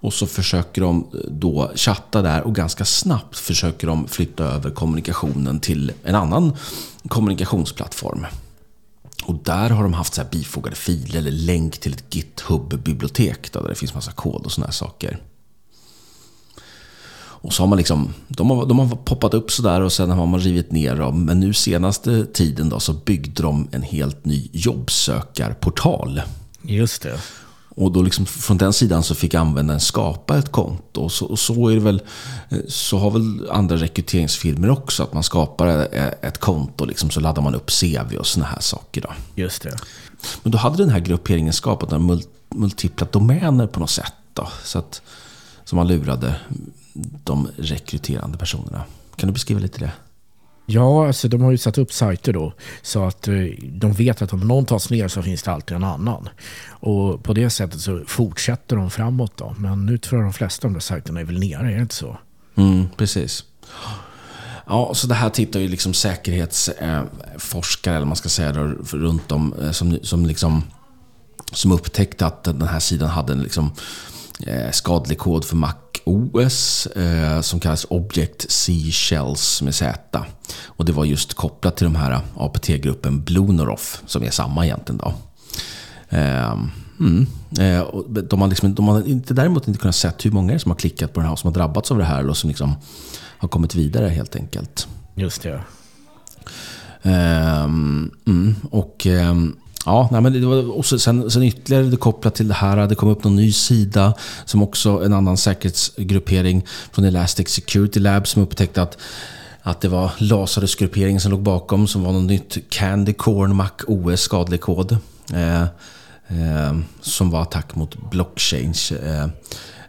Och 0.00 0.14
så 0.14 0.26
försöker 0.26 0.80
de 0.80 0.98
äh, 0.98 1.30
då 1.30 1.70
chatta 1.74 2.22
där 2.22 2.42
och 2.42 2.54
ganska 2.54 2.84
snabbt 2.84 3.38
försöker 3.38 3.86
de 3.86 4.08
flytta 4.08 4.44
över 4.44 4.70
kommunikationen 4.70 5.60
till 5.60 5.92
en 6.04 6.14
annan 6.14 6.56
kommunikationsplattform. 7.08 8.26
Och 9.28 9.40
där 9.44 9.70
har 9.70 9.82
de 9.82 9.92
haft 9.92 10.14
så 10.14 10.22
här 10.22 10.28
bifogade 10.30 10.76
filer 10.76 11.18
eller 11.18 11.30
länk 11.30 11.78
till 11.78 11.92
ett 11.92 12.14
GitHub-bibliotek 12.14 13.52
där 13.52 13.68
det 13.68 13.74
finns 13.74 13.94
massa 13.94 14.12
kod 14.12 14.46
och 14.46 14.52
såna 14.52 14.66
här 14.66 14.72
saker. 14.72 15.18
Och 17.40 17.52
så 17.52 17.62
har 17.62 17.68
man 17.68 17.78
liksom, 17.78 18.14
de 18.28 18.50
har, 18.50 18.66
de 18.66 18.78
har 18.78 18.96
poppat 18.96 19.34
upp 19.34 19.50
sådär 19.50 19.80
och 19.80 19.92
sen 19.92 20.10
har 20.10 20.26
man 20.26 20.40
rivit 20.40 20.72
ner 20.72 20.96
dem. 20.96 21.24
Men 21.24 21.40
nu 21.40 21.52
senaste 21.52 22.26
tiden 22.26 22.68
då 22.68 22.80
så 22.80 22.92
byggde 22.92 23.42
de 23.42 23.68
en 23.72 23.82
helt 23.82 24.24
ny 24.24 24.48
jobbsökarportal. 24.52 26.22
Just 26.62 27.02
det. 27.02 27.20
Och 27.78 27.92
då 27.92 28.02
liksom 28.02 28.26
från 28.26 28.58
den 28.58 28.72
sidan 28.72 29.02
så 29.02 29.14
fick 29.14 29.34
användaren 29.34 29.80
skapa 29.80 30.38
ett 30.38 30.52
konto. 30.52 31.00
Och 31.00 31.12
så, 31.12 31.26
och 31.26 31.38
så 31.38 31.68
är 31.68 31.74
det 31.74 31.80
väl, 31.80 32.02
eh, 32.48 32.58
så 32.68 32.98
har 32.98 33.10
väl 33.10 33.50
andra 33.50 33.76
rekryteringsfirmor 33.76 34.70
också. 34.70 35.02
Att 35.02 35.12
man 35.12 35.22
skapar 35.22 35.66
ett 35.68 36.24
ett 36.24 36.38
konto 36.38 36.84
liksom, 36.84 37.10
så 37.10 37.20
laddar 37.20 37.42
man 37.42 37.54
upp 37.54 37.70
CV 37.70 38.16
och 38.18 38.26
såna 38.26 38.46
här 38.46 38.60
saker. 38.60 39.00
Då. 39.00 39.08
Just 39.34 39.62
det. 39.62 39.76
Men 40.42 40.52
då 40.52 40.58
hade 40.58 40.76
den 40.76 40.90
här 40.90 41.00
grupperingen 41.00 41.52
skapat 41.52 41.90
mul- 41.90 42.26
multipla 42.48 43.06
domäner 43.10 43.66
på 43.66 43.80
något 43.80 43.90
sätt. 43.90 44.12
Då, 44.32 44.48
så 44.64 44.78
att, 44.78 45.02
som 45.64 45.76
man 45.76 45.88
lurade 45.88 46.34
de 47.24 47.48
rekryterande 47.56 48.38
personerna. 48.38 48.84
Kan 49.16 49.26
du 49.26 49.32
beskriva 49.32 49.60
lite 49.60 49.78
det? 49.78 49.92
Ja, 50.70 51.06
alltså 51.06 51.28
de 51.28 51.40
har 51.40 51.50
ju 51.50 51.58
satt 51.58 51.78
upp 51.78 51.92
sajter 51.92 52.32
då 52.32 52.52
så 52.82 53.04
att 53.04 53.28
eh, 53.28 53.34
de 53.62 53.92
vet 53.92 54.22
att 54.22 54.32
om 54.32 54.40
någon 54.40 54.66
tas 54.66 54.90
ner 54.90 55.08
så 55.08 55.22
finns 55.22 55.42
det 55.42 55.52
alltid 55.52 55.76
en 55.76 55.84
annan. 55.84 56.28
Och 56.70 57.22
på 57.22 57.32
det 57.32 57.50
sättet 57.50 57.80
så 57.80 58.02
fortsätter 58.06 58.76
de 58.76 58.90
framåt 58.90 59.32
då. 59.36 59.54
Men 59.58 59.86
nu 59.86 59.98
tror 59.98 60.20
jag 60.20 60.26
de 60.26 60.32
flesta 60.32 60.66
av 60.66 60.72
de 60.72 60.74
där 60.74 60.80
sajterna 60.80 61.20
är 61.20 61.24
väl 61.24 61.38
nere, 61.38 61.72
är 61.72 61.74
det 61.74 61.80
inte 61.80 61.94
så? 61.94 62.18
Mm, 62.56 62.88
precis. 62.96 63.44
Ja, 64.66 64.94
så 64.94 65.06
det 65.06 65.14
här 65.14 65.30
tittar 65.30 65.60
ju 65.60 65.68
liksom 65.68 65.94
säkerhetsforskare, 65.94 67.94
eh, 67.94 67.96
eller 67.96 68.06
man 68.06 68.16
ska 68.16 68.28
säga, 68.28 68.52
då, 68.52 68.60
runt 68.92 69.32
om 69.32 69.54
eh, 69.62 69.70
som, 69.70 69.98
som, 70.02 70.26
liksom, 70.26 70.62
som 71.52 71.72
upptäckte 71.72 72.26
att 72.26 72.44
den 72.44 72.68
här 72.68 72.80
sidan 72.80 73.08
hade 73.08 73.32
en 73.32 73.42
liksom, 73.42 73.70
skadlig 74.72 75.18
kod 75.18 75.44
för 75.44 75.56
Mac 75.56 75.74
OS 76.08 76.86
eh, 76.86 77.40
som 77.40 77.60
kallas 77.60 77.86
Object 77.90 78.50
C 78.50 78.90
Shells 78.92 79.62
med 79.62 79.74
Z. 79.74 80.24
Och 80.64 80.84
det 80.84 80.92
var 80.92 81.04
just 81.04 81.34
kopplat 81.34 81.76
till 81.76 81.84
de 81.84 81.96
här 81.96 82.20
APT-gruppen 82.36 83.24
Bluenoroff 83.24 84.02
som 84.06 84.22
är 84.22 84.30
samma 84.30 84.66
egentligen. 84.66 84.98
Då. 84.98 85.14
Eh, 86.08 86.56
mm. 87.00 87.26
eh, 87.58 87.80
och 87.80 88.10
de, 88.10 88.40
har 88.40 88.48
liksom, 88.48 88.74
de 88.74 88.88
har 88.88 89.08
inte, 89.08 89.34
däremot 89.34 89.68
inte 89.68 89.80
kunnat 89.80 89.96
se 89.96 90.10
hur 90.22 90.30
många 90.30 90.58
som 90.58 90.70
har 90.70 90.76
klickat 90.76 91.12
på 91.12 91.20
den 91.20 91.26
här 91.26 91.32
och 91.32 91.38
som 91.38 91.48
har 91.48 91.54
drabbats 91.54 91.90
av 91.90 91.98
det 91.98 92.04
här. 92.04 92.20
Eller 92.20 92.32
som 92.32 92.48
liksom 92.48 92.74
har 93.38 93.48
kommit 93.48 93.74
vidare 93.74 94.08
helt 94.08 94.36
enkelt. 94.36 94.88
Just 95.14 95.42
det. 95.42 95.60
Mm, 97.02 98.54
och 98.70 99.06
ja, 99.88 100.08
nej, 100.12 100.20
men 100.20 100.32
det 100.32 100.46
var 100.46 100.76
och 100.78 100.86
sen, 100.86 101.30
sen 101.30 101.42
ytterligare 101.42 101.96
kopplat 101.96 102.34
till 102.34 102.48
det 102.48 102.54
här. 102.54 102.86
Det 102.86 102.94
kom 102.94 103.08
upp 103.08 103.24
någon 103.24 103.36
ny 103.36 103.52
sida 103.52 104.14
som 104.44 104.62
också 104.62 105.04
en 105.04 105.12
annan 105.12 105.36
säkerhetsgruppering 105.36 106.66
från 106.92 107.04
Elastic 107.04 107.48
Security 107.48 108.00
Lab 108.00 108.28
som 108.28 108.42
upptäckte 108.42 108.82
att 108.82 108.98
att 109.62 109.80
det 109.80 109.88
var 109.88 110.10
Lazarus-grupperingen 110.18 111.20
som 111.20 111.30
låg 111.30 111.42
bakom 111.42 111.88
som 111.88 112.02
var 112.02 112.12
något 112.12 112.22
nytt 112.22 112.58
Candy 112.68 113.12
Corn 113.12 113.56
Mac 113.56 113.70
OS 113.86 114.20
skadlig 114.20 114.60
kod. 114.60 114.96
Eh, 115.32 115.62
eh, 116.28 116.78
som 117.00 117.30
var 117.30 117.42
attack 117.42 117.74
mot 117.74 118.10
blockchain 118.10 118.74
eh, 119.02 119.24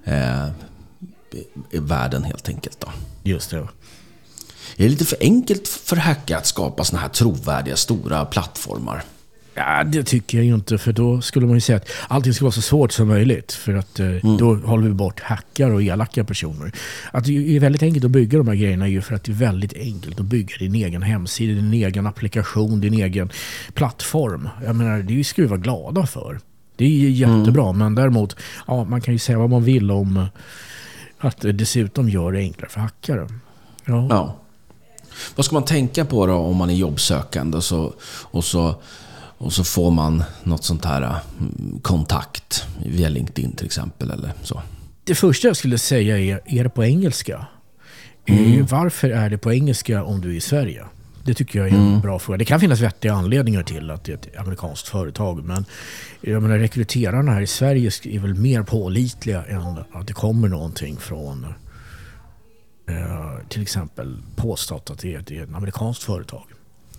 eh, 0.03 0.47
i 1.71 1.79
världen 1.79 2.23
helt 2.23 2.49
enkelt. 2.49 2.79
Då. 2.79 2.88
Just 3.23 3.49
det. 3.49 3.57
Är 3.57 3.67
det 4.75 4.89
lite 4.89 5.05
för 5.05 5.17
enkelt 5.21 5.67
för 5.67 5.95
hackare 5.95 6.38
att 6.38 6.45
skapa 6.45 6.83
sådana 6.83 7.01
här 7.01 7.09
trovärdiga 7.09 7.75
stora 7.75 8.25
plattformar? 8.25 9.03
Ja, 9.60 9.84
det 9.84 10.04
tycker 10.04 10.38
jag 10.38 10.48
inte. 10.48 10.78
För 10.78 10.93
då 10.93 11.22
skulle 11.22 11.45
man 11.45 11.56
ju 11.56 11.62
säga 11.62 11.78
att 11.78 11.89
allting 12.08 12.34
ska 12.34 12.45
vara 12.45 12.52
så 12.52 12.62
svårt 12.62 12.91
som 12.91 13.08
möjligt. 13.08 13.52
För 13.52 13.76
att 13.76 14.00
eh, 14.00 14.08
mm. 14.08 14.38
då 14.38 14.56
håller 14.56 14.88
vi 14.88 14.93
bort 14.93 15.19
hackar 15.19 15.69
och 15.69 15.84
elaka 15.84 16.24
personer. 16.24 16.72
Att 17.12 17.24
det 17.26 17.56
är 17.56 17.60
väldigt 17.60 17.84
enkelt 17.84 18.06
att 18.06 18.12
bygga 18.12 18.38
de 18.38 18.48
här 18.48 18.56
grejerna 18.56 18.88
ju 18.88 19.02
för 19.02 19.15
att 19.15 19.24
det 19.24 19.32
är 19.32 19.36
väldigt 19.36 19.74
enkelt 19.74 20.19
att 20.19 20.26
bygga 20.26 20.58
din 20.60 20.76
egen 20.76 21.02
hemsida, 21.02 21.62
din 21.62 21.74
egen 21.74 22.08
applikation, 22.08 22.82
din 22.82 22.93
egen 22.93 23.30
plattform. 23.74 24.50
Jag 24.65 24.76
menar, 24.76 25.00
det 25.00 25.24
ska 25.24 25.41
vi 25.41 25.48
vara 25.48 25.60
glada 25.60 26.06
för. 26.06 26.39
Det 26.76 26.86
är 26.86 26.89
ju 26.89 27.10
jättebra, 27.10 27.63
mm. 27.63 27.78
men 27.78 27.95
däremot, 27.95 28.36
ja, 28.67 28.84
man 28.84 29.02
kan 29.02 29.13
ju 29.13 29.19
säga 29.19 29.38
vad 29.38 29.50
man 29.50 29.63
vill 29.63 29.91
om 29.91 30.26
att 31.17 31.41
det 31.41 31.52
dessutom 31.52 32.10
gör 32.10 32.32
det 32.32 32.39
enklare 32.39 32.69
för 32.69 32.80
hackare. 32.80 33.28
Ja. 33.86 34.08
ja. 34.10 34.36
Vad 35.36 35.45
ska 35.45 35.54
man 35.54 35.65
tänka 35.65 36.06
på 36.06 36.26
då 36.26 36.34
om 36.34 36.58
man 36.58 36.69
är 36.69 36.74
jobbsökande 36.74 37.58
och 37.58 37.63
så, 37.63 37.93
och 38.10 38.45
så, 38.45 38.76
och 39.39 39.54
så 39.54 39.63
får 39.63 39.91
man 39.91 40.23
något 40.43 40.63
sånt 40.63 40.86
här 40.86 41.15
mm, 41.39 41.80
kontakt 41.82 42.65
via 42.86 43.10
LinkedIn 43.10 43.52
till 43.52 43.65
exempel 43.65 44.12
eller 44.12 44.34
så? 44.43 44.62
Det 45.04 45.15
första 45.15 45.47
jag 45.47 45.58
skulle 45.58 45.78
säga 45.78 46.19
är, 46.19 46.41
är 46.45 46.63
det 46.63 46.69
på 46.69 46.84
engelska? 46.84 47.47
Mm. 48.25 48.65
Varför 48.65 49.10
är 49.10 49.30
det 49.30 49.38
på 49.38 49.54
engelska 49.54 50.04
om 50.04 50.21
du 50.21 50.30
är 50.30 50.34
i 50.34 50.41
Sverige? 50.41 50.86
Det 51.25 51.34
tycker 51.34 51.60
jag 51.60 51.67
är 51.67 51.71
en 51.73 51.88
mm. 51.88 52.02
bra 52.02 52.19
fråga. 52.19 52.38
Det 52.38 52.45
kan 52.45 52.60
finnas 52.60 52.80
vettiga 52.80 53.13
anledningar 53.13 53.63
till 53.63 53.91
att 53.91 54.04
det 54.04 54.12
är 54.12 54.15
ett 54.15 54.38
amerikanskt 54.38 54.88
företag. 54.88 55.43
Men 55.43 55.65
jag 56.21 56.41
menar, 56.41 56.58
rekryterarna 56.58 57.32
här 57.32 57.41
i 57.41 57.47
Sverige 57.47 57.91
är 58.04 58.19
väl 58.19 58.36
mer 58.36 58.63
pålitliga 58.63 59.45
än 59.45 59.78
att 59.93 60.08
det 60.08 60.13
kommer 60.13 60.47
någonting 60.47 60.97
från 60.97 61.45
eh, 62.89 63.47
till 63.49 63.62
exempel 63.62 64.17
påstått 64.36 64.89
att 64.89 64.99
det 64.99 65.15
är, 65.15 65.23
det 65.28 65.38
är 65.38 65.43
ett 65.43 65.56
amerikanskt 65.56 66.04
företag. 66.04 66.43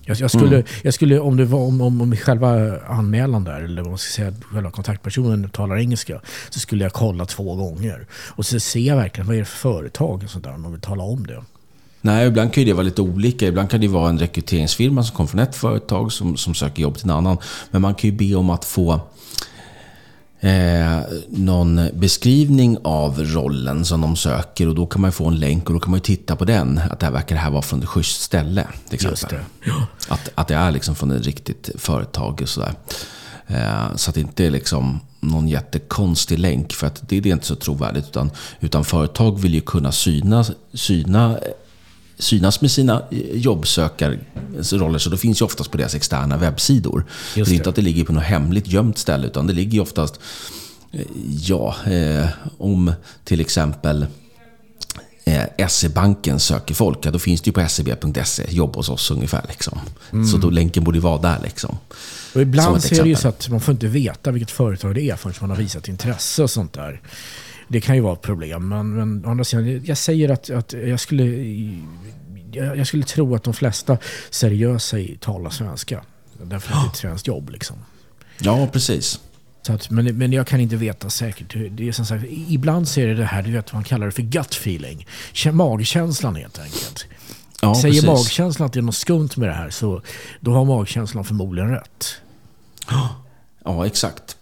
Jag, 0.04 0.16
jag, 0.16 0.30
skulle, 0.30 0.56
mm. 0.56 0.66
jag 0.82 0.94
skulle, 0.94 1.18
om 1.18 1.36
det 1.36 1.44
var 1.44 1.58
om, 1.58 1.80
om, 1.80 2.00
om 2.00 2.16
själva 2.16 2.78
anmälan 2.86 3.44
där, 3.44 3.60
eller 3.60 3.82
vad 3.82 3.90
man 3.90 3.98
ska 3.98 4.12
säga, 4.12 4.34
själva 4.52 4.70
kontaktpersonen 4.70 5.50
talar 5.50 5.76
engelska, 5.78 6.20
så 6.50 6.60
skulle 6.60 6.84
jag 6.84 6.92
kolla 6.92 7.26
två 7.26 7.54
gånger. 7.54 8.06
Och 8.12 8.46
så 8.46 8.60
ser 8.60 8.80
jag 8.80 8.96
verkligen, 8.96 9.26
vad 9.26 9.36
är 9.36 9.40
det 9.40 9.46
för 9.46 9.58
företag 9.58 10.22
och 10.24 10.30
sånt 10.30 10.44
där, 10.44 10.54
om 10.54 10.62
de 10.62 10.72
vill 10.72 10.80
tala 10.80 11.02
om 11.02 11.26
det. 11.26 11.42
Nej, 12.00 12.26
ibland 12.26 12.52
kan 12.52 12.64
det 12.64 12.72
vara 12.72 12.82
lite 12.82 13.02
olika. 13.02 13.46
Ibland 13.46 13.70
kan 13.70 13.80
det 13.80 13.88
vara 13.88 14.08
en 14.08 14.18
rekryteringsfirma 14.18 15.02
som 15.02 15.16
kommer 15.16 15.28
från 15.28 15.40
ett 15.40 15.56
företag 15.56 16.12
som, 16.12 16.36
som 16.36 16.54
söker 16.54 16.82
jobb 16.82 16.96
till 16.96 17.04
en 17.04 17.10
annan. 17.16 17.38
Men 17.70 17.82
man 17.82 17.94
kan 17.94 18.10
ju 18.10 18.16
be 18.16 18.34
om 18.34 18.50
att 18.50 18.64
få 18.64 19.00
eh, 20.40 21.00
någon 21.28 21.88
beskrivning 21.94 22.78
av 22.84 23.20
rollen 23.24 23.84
som 23.84 24.00
de 24.00 24.16
söker 24.16 24.68
och 24.68 24.74
då 24.74 24.86
kan 24.86 25.02
man 25.02 25.12
få 25.12 25.26
en 25.26 25.38
länk 25.38 25.68
och 25.68 25.74
då 25.74 25.80
kan 25.80 25.90
man 25.90 26.00
titta 26.00 26.36
på 26.36 26.44
den. 26.44 26.80
Att 26.90 27.00
det 27.00 27.06
här 27.06 27.12
verkar 27.12 27.36
det 27.36 27.42
här 27.42 27.50
vara 27.50 27.62
från 27.62 27.82
ett 27.82 27.88
schysst 27.88 28.22
ställe. 28.22 28.66
Just 28.90 29.28
det. 29.28 29.40
Ja. 29.64 29.86
Att, 30.08 30.28
att 30.34 30.48
det 30.48 30.54
är 30.54 30.70
liksom 30.70 30.94
från 30.94 31.10
ett 31.10 31.26
riktigt 31.26 31.70
företag 31.78 32.40
och 32.42 32.48
sådär. 32.48 32.74
Eh, 33.46 33.96
så 33.96 34.10
att 34.10 34.14
det 34.14 34.20
inte 34.20 34.46
är 34.46 34.50
liksom 34.50 35.00
någon 35.20 35.48
jättekonstig 35.48 36.38
länk 36.38 36.72
för 36.72 36.86
att 36.86 37.08
det, 37.08 37.20
det 37.20 37.28
är 37.28 37.32
inte 37.32 37.46
så 37.46 37.54
trovärdigt. 37.54 38.08
Utan, 38.08 38.30
utan 38.60 38.84
företag 38.84 39.40
vill 39.40 39.54
ju 39.54 39.60
kunna 39.60 39.92
syna, 39.92 40.44
syna 40.74 41.38
synas 42.20 42.60
med 42.60 42.70
sina 42.70 43.02
eh, 43.10 43.18
jobbsökarroller. 43.32 44.98
Så 44.98 45.10
då 45.10 45.16
finns 45.16 45.40
ju 45.40 45.44
oftast 45.44 45.70
på 45.70 45.78
deras 45.78 45.94
externa 45.94 46.36
webbsidor. 46.36 47.04
det. 47.34 47.40
är 47.40 47.52
inte 47.52 47.68
att 47.68 47.76
det 47.76 47.82
ligger 47.82 48.04
på 48.04 48.12
något 48.12 48.22
hemligt 48.22 48.66
gömt 48.66 48.98
ställe, 48.98 49.26
utan 49.26 49.46
det 49.46 49.52
ligger 49.52 49.72
ju 49.72 49.80
oftast, 49.80 50.20
eh, 50.92 51.06
ja, 51.42 51.76
eh, 51.86 52.28
om 52.58 52.92
till 53.24 53.40
exempel 53.40 54.06
eh, 55.24 55.66
SE-banken 55.68 56.40
söker 56.40 56.74
folk, 56.74 56.98
ja, 57.02 57.10
då 57.10 57.18
finns 57.18 57.40
det 57.40 57.48
ju 57.48 57.52
på 57.52 57.68
seb.se, 57.68 58.44
jobb 58.48 58.76
hos 58.76 58.88
oss 58.88 59.10
ungefär. 59.10 59.44
Liksom. 59.48 59.78
Mm. 60.12 60.26
Så 60.26 60.36
då 60.36 60.50
länken 60.50 60.84
borde 60.84 61.00
vara 61.00 61.20
där. 61.20 61.38
Liksom. 61.42 61.78
Och 62.34 62.42
ibland 62.42 62.82
så 62.82 62.94
är 62.94 63.02
det 63.02 63.08
ju 63.08 63.16
så 63.16 63.28
att 63.28 63.48
man 63.48 63.60
får 63.60 63.72
inte 63.72 63.86
veta 63.86 64.30
vilket 64.30 64.50
företag 64.50 64.94
det 64.94 65.02
är 65.02 65.16
förrän 65.16 65.34
man 65.40 65.50
har 65.50 65.56
visat 65.56 65.88
intresse 65.88 66.42
och 66.42 66.50
sånt 66.50 66.72
där. 66.72 67.00
Det 67.72 67.80
kan 67.80 67.96
ju 67.96 68.00
vara 68.02 68.12
ett 68.12 68.22
problem. 68.22 68.68
Men, 68.68 68.94
men 68.94 69.26
å 69.26 69.30
andra 69.30 69.44
sidan, 69.44 69.84
jag 69.84 69.98
säger 69.98 70.28
att, 70.28 70.50
att 70.50 70.72
jag, 70.72 71.00
skulle, 71.00 71.24
jag, 72.52 72.86
skulle 72.86 73.04
tro 73.04 73.34
att 73.34 73.44
de 73.44 73.54
flesta 73.54 73.98
seriösa 74.30 74.96
talar 75.20 75.50
svenska. 75.50 76.02
Därför 76.42 76.72
att 76.72 76.80
det 76.82 76.86
är 76.86 76.90
ett 76.90 76.96
svenskt 76.96 77.26
jobb. 77.26 77.50
Liksom. 77.50 77.76
Ja, 78.38 78.68
precis. 78.72 79.20
Så 79.62 79.72
att, 79.72 79.90
men, 79.90 80.18
men 80.18 80.32
jag 80.32 80.46
kan 80.46 80.60
inte 80.60 80.76
veta 80.76 81.10
säkert. 81.10 81.54
Det 81.70 81.88
är 81.88 81.92
som 81.92 82.06
sagt, 82.06 82.24
ibland 82.28 82.88
så 82.88 83.00
är 83.00 83.06
det 83.06 83.14
det 83.14 83.24
här, 83.24 83.42
du 83.42 83.52
vet, 83.52 83.72
man 83.72 83.84
kallar 83.84 84.06
det 84.06 84.12
för 84.12 84.22
gut 84.22 84.52
feeling. 84.52 85.06
Magkänslan 85.52 86.36
helt 86.36 86.58
enkelt. 86.58 87.06
Ja, 87.62 87.74
Säger 87.74 87.94
precis. 87.94 88.06
magkänslan 88.06 88.66
att 88.66 88.72
det 88.72 88.80
är 88.80 88.82
något 88.82 88.94
skumt 88.94 89.30
med 89.36 89.48
det 89.48 89.54
här 89.54 89.70
så 89.70 90.02
då 90.40 90.52
har 90.52 90.64
magkänslan 90.64 91.24
förmodligen 91.24 91.70
rätt. 91.70 92.14
Ja, 93.64 93.86
exakt. 93.86 94.36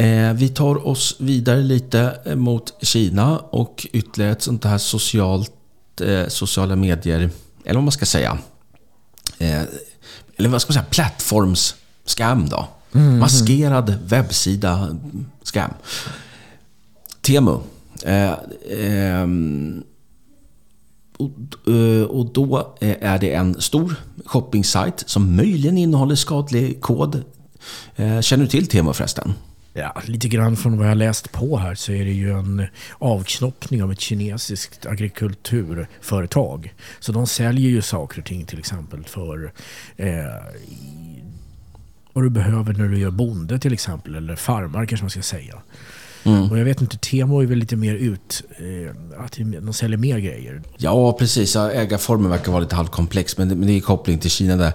Eh, 0.00 0.32
vi 0.32 0.48
tar 0.48 0.86
oss 0.86 1.16
vidare 1.18 1.62
lite 1.62 2.20
eh, 2.24 2.36
mot 2.36 2.84
Kina 2.84 3.38
och 3.38 3.86
ytterligare 3.92 4.32
ett 4.32 4.42
sånt 4.42 4.64
här 4.64 4.78
socialt, 4.78 5.52
eh, 6.00 6.28
sociala 6.28 6.76
medier, 6.76 7.30
eller 7.64 7.74
vad 7.74 7.84
man 7.84 7.92
ska 7.92 8.06
säga. 8.06 8.38
Eh, 9.38 9.62
eller 10.36 10.48
vad 10.48 10.62
ska 10.62 10.72
man 10.72 10.74
säga, 10.74 10.90
plattforms-scam 10.90 12.48
då. 12.48 12.68
Mm. 12.92 13.18
Maskerad 13.18 13.98
webbsida-scam. 14.04 15.70
Temu. 17.20 17.58
Eh, 18.02 18.32
ehm, 18.70 19.82
och, 21.18 21.72
eh, 21.74 22.02
och 22.02 22.32
då 22.32 22.74
är 22.80 23.18
det 23.18 23.34
en 23.34 23.60
stor 23.60 23.94
shoppingsajt 24.26 25.04
som 25.06 25.36
möjligen 25.36 25.78
innehåller 25.78 26.14
skadlig 26.14 26.80
kod. 26.80 27.22
Känner 27.96 28.44
du 28.44 28.46
till 28.46 28.66
Temu 28.66 28.92
förresten? 28.92 29.34
Ja, 29.72 30.02
lite 30.04 30.28
grann 30.28 30.56
från 30.56 30.78
vad 30.78 30.88
jag 30.88 30.96
läst 30.96 31.32
på 31.32 31.58
här 31.58 31.74
så 31.74 31.92
är 31.92 32.04
det 32.04 32.12
ju 32.12 32.32
en 32.32 32.66
avknoppning 32.98 33.82
av 33.82 33.92
ett 33.92 34.00
kinesiskt 34.00 34.86
agrikulturföretag. 34.86 36.74
Så 37.00 37.12
de 37.12 37.26
säljer 37.26 37.70
ju 37.70 37.82
saker 37.82 38.18
och 38.18 38.24
ting 38.26 38.46
till 38.46 38.58
exempel 38.58 39.04
för 39.04 39.52
eh, 39.96 40.08
vad 42.12 42.24
du 42.24 42.30
behöver 42.30 42.72
när 42.72 42.88
du 42.88 42.98
gör 42.98 43.10
bonde 43.10 43.58
till 43.58 43.72
exempel, 43.72 44.14
eller 44.14 44.36
farmar 44.36 44.86
kanske 44.86 45.04
man 45.04 45.10
ska 45.10 45.22
säga. 45.22 45.62
Mm. 46.24 46.50
Och 46.50 46.58
jag 46.58 46.64
vet 46.64 46.80
inte, 46.80 46.98
Temo 46.98 47.40
är 47.42 47.46
väl 47.46 47.58
lite 47.58 47.76
mer 47.76 47.94
ut, 47.94 48.42
eh, 48.58 49.24
att 49.24 49.38
de 49.62 49.72
säljer 49.72 49.98
mer 49.98 50.18
grejer. 50.18 50.62
Ja, 50.76 51.12
precis. 51.12 51.56
Ägarformen 51.56 52.30
verkar 52.30 52.52
vara 52.52 52.62
lite 52.62 52.76
halvkomplex, 52.76 53.38
men 53.38 53.48
det, 53.48 53.54
men 53.54 53.68
det 53.68 53.76
är 53.76 53.80
koppling 53.80 54.18
till 54.18 54.30
Kina 54.30 54.56
där. 54.56 54.72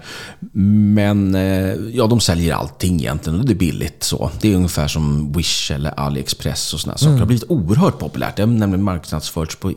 Men 0.93 1.36
eh, 1.36 1.73
ja, 1.93 2.08
de 2.08 2.19
säljer 2.19 2.53
allting 2.53 2.99
egentligen 2.99 3.39
och 3.39 3.45
det 3.45 3.53
är 3.53 3.55
billigt. 3.55 4.03
så. 4.03 4.31
Det 4.41 4.51
är 4.51 4.55
ungefär 4.55 4.88
som 4.88 5.34
Wish 5.34 5.71
eller 5.71 5.99
AliExpress 5.99 6.73
och 6.73 6.79
sådana 6.79 6.97
saker. 6.97 7.08
Mm. 7.08 7.17
Det 7.17 7.21
har 7.21 7.27
blivit 7.27 7.49
oerhört 7.49 7.99
populärt. 7.99 8.36
Det 8.36 8.41
har 8.41 8.47
nämligen 8.47 8.84
marknadsförts 8.84 9.55
på 9.55 9.73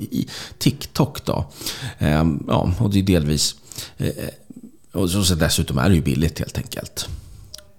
TikTok. 0.58 1.24
Då. 1.24 1.50
Eh, 1.98 2.24
ja, 2.48 2.72
och 2.78 2.90
det 2.90 2.98
är 2.98 3.02
delvis... 3.02 3.54
Eh, 3.98 4.08
och 4.92 5.10
så 5.10 5.34
dessutom 5.34 5.78
är 5.78 5.88
det 5.88 5.94
ju 5.94 6.02
billigt 6.02 6.38
helt 6.38 6.58
enkelt. 6.58 7.08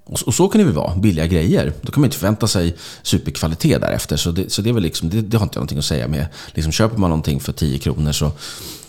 Och 0.09 0.33
så 0.33 0.47
kan 0.47 0.59
det 0.59 0.65
väl 0.65 0.73
vara, 0.73 0.95
billiga 0.95 1.27
grejer. 1.27 1.73
Då 1.81 1.91
kan 1.91 2.01
man 2.01 2.07
inte 2.07 2.17
förvänta 2.17 2.47
sig 2.47 2.75
superkvalitet 3.01 3.81
därefter. 3.81 4.17
Så 4.17 4.31
det, 4.31 4.51
så 4.51 4.61
det, 4.61 4.69
är 4.69 4.73
väl 4.73 4.83
liksom, 4.83 5.09
det, 5.09 5.21
det 5.21 5.37
har 5.37 5.43
inte 5.43 5.57
jag 5.57 5.61
någonting 5.61 5.77
att 5.77 5.85
säga 5.85 6.07
med. 6.07 6.25
Liksom, 6.53 6.71
köper 6.71 6.97
man 6.97 7.09
någonting 7.09 7.39
för 7.39 7.53
10 7.53 7.79
kronor 7.79 8.11
så... 8.11 8.31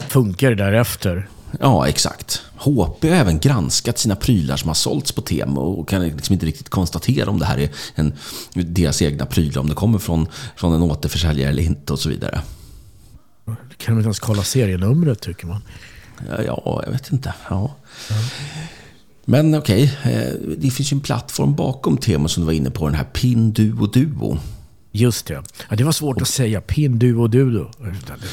Funkar 0.09 0.51
det 0.51 0.57
därefter? 0.57 1.29
Ja, 1.61 1.89
exakt. 1.89 2.43
HP 2.57 3.05
har 3.05 3.11
även 3.11 3.39
granskat 3.39 3.99
sina 3.99 4.17
prylar 4.17 4.57
som 4.57 4.69
har 4.69 4.75
sålts 4.75 5.13
på 5.13 5.21
Temo 5.21 5.61
och 5.61 5.89
kan 5.89 6.03
liksom 6.03 6.33
inte 6.33 6.47
riktigt 6.47 6.69
konstatera 6.69 7.31
om 7.31 7.39
det 7.39 7.47
här 7.47 7.59
är 7.59 7.71
en, 7.95 8.13
deras 8.53 9.03
egna 9.03 9.27
prylar, 9.27 9.61
om 9.61 9.69
det 9.69 9.75
kommer 9.75 9.99
från, 9.99 10.27
från 10.57 10.75
en 10.75 10.83
återförsäljare 10.83 11.51
eller 11.51 11.63
inte 11.63 11.93
och 11.93 11.99
så 11.99 12.09
vidare. 12.09 12.43
Kan 13.77 13.95
de 13.95 13.99
inte 13.99 14.07
ens 14.07 14.19
kolla 14.19 14.43
serienumret 14.43 15.21
tycker 15.21 15.47
man? 15.47 15.63
Ja, 16.29 16.43
ja 16.43 16.83
jag 16.87 16.93
vet 16.93 17.13
inte. 17.13 17.35
Ja. 17.49 17.75
ja. 18.09 18.15
Men 19.25 19.55
okej, 19.55 19.93
okay, 20.01 20.13
eh, 20.13 20.33
det 20.59 20.71
finns 20.71 20.93
ju 20.93 20.95
en 20.95 21.01
plattform 21.01 21.55
bakom 21.55 21.97
Temo 21.99 22.29
som 22.29 22.43
du 22.43 22.47
var 22.47 22.53
inne 22.53 22.71
på, 22.71 22.87
den 22.87 22.95
här 22.95 23.05
Pinduo 23.05 23.87
Duo. 23.87 24.39
Just 24.93 25.27
det. 25.27 25.43
Ja, 25.69 25.77
det 25.77 25.85
var 25.85 25.93
svårt 25.93 26.23
att 26.23 26.29
säga. 26.29 26.61
Pinduo 26.61 27.27
Duo. 27.27 27.71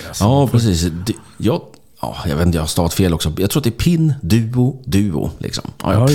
Alltså, 0.07 0.23
ja, 0.23 0.47
precis. 0.47 0.91
Jag 1.37 1.61
Ja, 2.01 2.17
jag 2.27 2.35
vet 2.35 2.45
inte, 2.45 2.57
jag 2.57 2.63
har 2.63 2.67
stavat 2.67 2.93
fel 2.93 3.13
också. 3.13 3.33
Jag 3.37 3.49
tror 3.49 3.59
att 3.59 3.63
det 3.63 3.69
är 3.69 3.71
PIN, 3.71 4.13
Duo, 4.21 4.81
Duo. 4.85 5.31
Liksom. 5.37 5.71
Ja, 5.83 5.93
ja. 5.93 6.09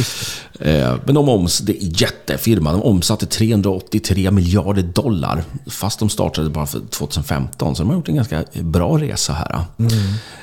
Eh, 0.66 0.94
men 1.04 1.14
de 1.14 1.28
oms, 1.28 1.58
det 1.58 1.82
är 1.82 2.02
jättefirma. 2.02 2.72
De 2.72 2.82
omsatte 2.82 3.26
383 3.26 4.30
miljarder 4.30 4.82
dollar. 4.82 5.44
Fast 5.66 5.98
de 5.98 6.08
startade 6.08 6.50
bara 6.50 6.66
för 6.66 6.80
2015. 6.80 7.76
Så 7.76 7.82
de 7.82 7.88
har 7.88 7.96
gjort 7.96 8.08
en 8.08 8.14
ganska 8.14 8.44
bra 8.60 8.98
resa 8.98 9.32
här. 9.32 9.64
Mm. 9.78 9.92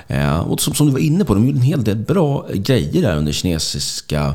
Eh, 0.07 0.39
och 0.39 0.61
som, 0.61 0.73
som, 0.73 0.87
du 0.87 0.93
var 0.93 0.99
inne 0.99 1.25
på, 1.25 1.33
de 1.33 1.45
gjorde 1.45 1.59
en 1.59 1.63
hel 1.63 1.83
del 1.83 1.97
bra 1.97 2.45
grejer 2.53 3.01
där 3.01 3.17
under 3.17 3.31
kinesiska 3.31 4.33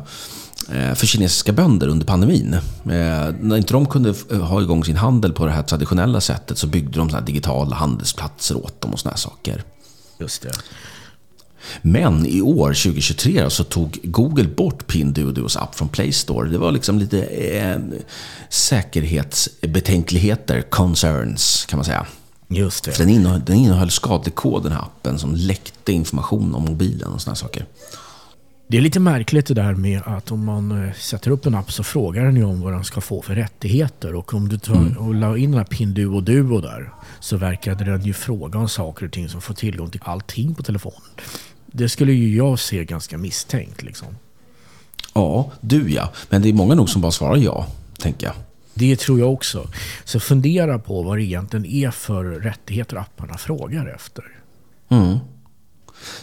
eh, 0.72 0.94
för 0.94 1.06
kinesiska 1.06 1.52
bönder 1.52 1.88
under 1.88 2.06
pandemin. 2.06 2.56
När 2.82 3.56
inte 3.56 3.72
de 3.72 3.86
kunde 3.86 4.14
ha 4.40 4.62
igång 4.62 4.84
sin 4.84 4.96
handel 4.96 5.32
på 5.32 5.46
det 5.46 5.52
här 5.52 5.62
traditionella 5.62 6.20
sättet 6.20 6.58
så 6.58 6.66
byggde 6.66 6.98
de 6.98 7.10
såna 7.10 7.20
digitala 7.20 7.76
handelsplatser 7.76 8.56
åt 8.56 8.80
dem 8.80 8.92
och 8.92 9.00
såna 9.00 9.10
här 9.10 9.18
saker. 9.18 9.64
Just 10.18 10.42
det. 10.42 10.50
Men 11.82 12.26
i 12.26 12.40
år, 12.40 12.68
2023, 12.68 13.50
så 13.50 13.64
tog 13.64 13.98
Google 14.02 14.48
bort 14.48 14.86
Pinduoduos 14.86 15.56
app 15.56 15.74
från 15.74 15.88
Play 15.88 16.12
Store. 16.12 16.48
Det 16.48 16.58
var 16.58 16.72
liksom 16.72 16.98
lite 16.98 17.24
eh, 17.24 17.78
säkerhetsbetänkligheter, 18.48 20.62
concerns 20.62 21.66
kan 21.68 21.76
man 21.76 21.84
säga. 21.84 22.06
Just 22.48 22.84
det. 22.84 22.92
För 22.92 23.04
den 23.04 23.14
innehöll, 23.14 23.42
den 23.46 23.56
innehöll 23.56 23.90
skadlig 23.90 24.34
kod, 24.34 24.62
den 24.62 24.72
här 24.72 24.80
appen, 24.80 25.18
som 25.18 25.34
läckte 25.34 25.92
information 25.92 26.54
om 26.54 26.64
mobilen 26.64 27.12
och 27.12 27.20
sådana 27.20 27.36
saker. 27.36 27.66
Det 28.66 28.76
är 28.76 28.80
lite 28.80 29.00
märkligt 29.00 29.46
det 29.46 29.54
där 29.54 29.74
med 29.74 30.02
att 30.04 30.32
om 30.32 30.44
man 30.44 30.84
eh, 30.84 30.92
sätter 30.92 31.30
upp 31.30 31.46
en 31.46 31.54
app 31.54 31.72
så 31.72 31.84
frågar 31.84 32.24
den 32.24 32.36
ju 32.36 32.44
om 32.44 32.60
vad 32.60 32.72
den 32.72 32.84
ska 32.84 33.00
få 33.00 33.22
för 33.22 33.34
rättigheter. 33.34 34.14
Och 34.14 34.34
om 34.34 34.48
du 34.48 34.58
tar 34.58 34.74
mm. 34.74 34.98
och 34.98 35.14
la 35.14 35.36
in 35.36 35.50
den 35.50 35.58
här 35.58 35.64
Pinduo 35.64 36.20
Duo 36.20 36.60
där 36.60 36.92
så 37.20 37.36
verkade 37.36 37.84
den 37.84 38.02
ju 38.02 38.12
fråga 38.12 38.58
om 38.58 38.68
saker 38.68 39.06
och 39.06 39.12
ting 39.12 39.28
som 39.28 39.40
får 39.40 39.54
tillgång 39.54 39.90
till 39.90 40.00
allting 40.04 40.54
på 40.54 40.62
telefonen. 40.62 41.10
Det 41.76 41.88
skulle 41.88 42.12
ju 42.12 42.36
jag 42.36 42.58
se 42.58 42.84
ganska 42.84 43.18
misstänkt 43.18 43.82
liksom. 43.82 44.08
Ja, 45.14 45.50
du 45.60 45.92
ja. 45.92 46.12
Men 46.28 46.42
det 46.42 46.48
är 46.48 46.52
många 46.52 46.74
nog 46.74 46.90
som 46.90 47.02
bara 47.02 47.12
svarar 47.12 47.36
ja, 47.36 47.66
tänker 47.98 48.26
jag. 48.26 48.34
Det 48.74 48.96
tror 48.96 49.18
jag 49.18 49.32
också. 49.32 49.68
Så 50.04 50.20
fundera 50.20 50.78
på 50.78 51.02
vad 51.02 51.18
det 51.18 51.22
egentligen 51.22 51.66
är 51.66 51.90
för 51.90 52.24
rättigheter 52.24 52.96
apparna 52.96 53.38
frågar 53.38 53.94
efter. 53.94 54.24
Mm. 54.88 55.18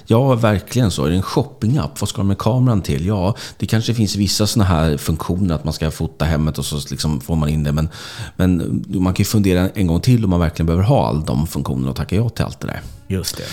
Ja, 0.06 0.36
verkligen 0.36 0.92
så. 0.92 1.06
Är 1.06 1.10
det 1.10 1.16
en 1.16 1.22
shoppingapp? 1.22 2.02
Vad 2.02 2.10
ska 2.10 2.18
de 2.18 2.28
med 2.28 2.38
kameran 2.38 2.82
till? 2.82 3.06
Ja, 3.06 3.36
det 3.58 3.66
kanske 3.66 3.94
finns 3.94 4.16
vissa 4.16 4.48
sådana 4.48 4.70
här 4.70 4.98
funktioner 4.98 5.56
att 5.56 5.64
man 5.64 5.74
ska 5.74 5.92
fota 5.92 6.26
hemmet 6.26 6.58
och 6.58 6.66
så 6.66 6.80
liksom 6.90 7.22
får 7.22 7.36
man 7.36 7.50
in 7.50 7.64
det. 7.64 7.72
Men, 7.72 7.90
men 8.36 8.84
man 8.88 9.14
kan 9.14 9.24
ju 9.24 9.26
fundera 9.26 9.70
en 9.70 9.88
gång 9.88 10.02
till 10.02 10.24
om 10.24 10.30
man 10.30 10.40
verkligen 10.40 10.66
behöver 10.68 10.84
ha 10.84 11.08
all 11.08 11.26
de 11.26 11.48
funktionerna 11.48 11.90
och 11.90 11.96
tacka 11.96 12.16
ja 12.16 12.30
till 12.30 12.46
allt 12.46 12.60
det 12.60 12.68
där. 12.68 12.82
Just 13.08 13.38
det. 13.38 13.44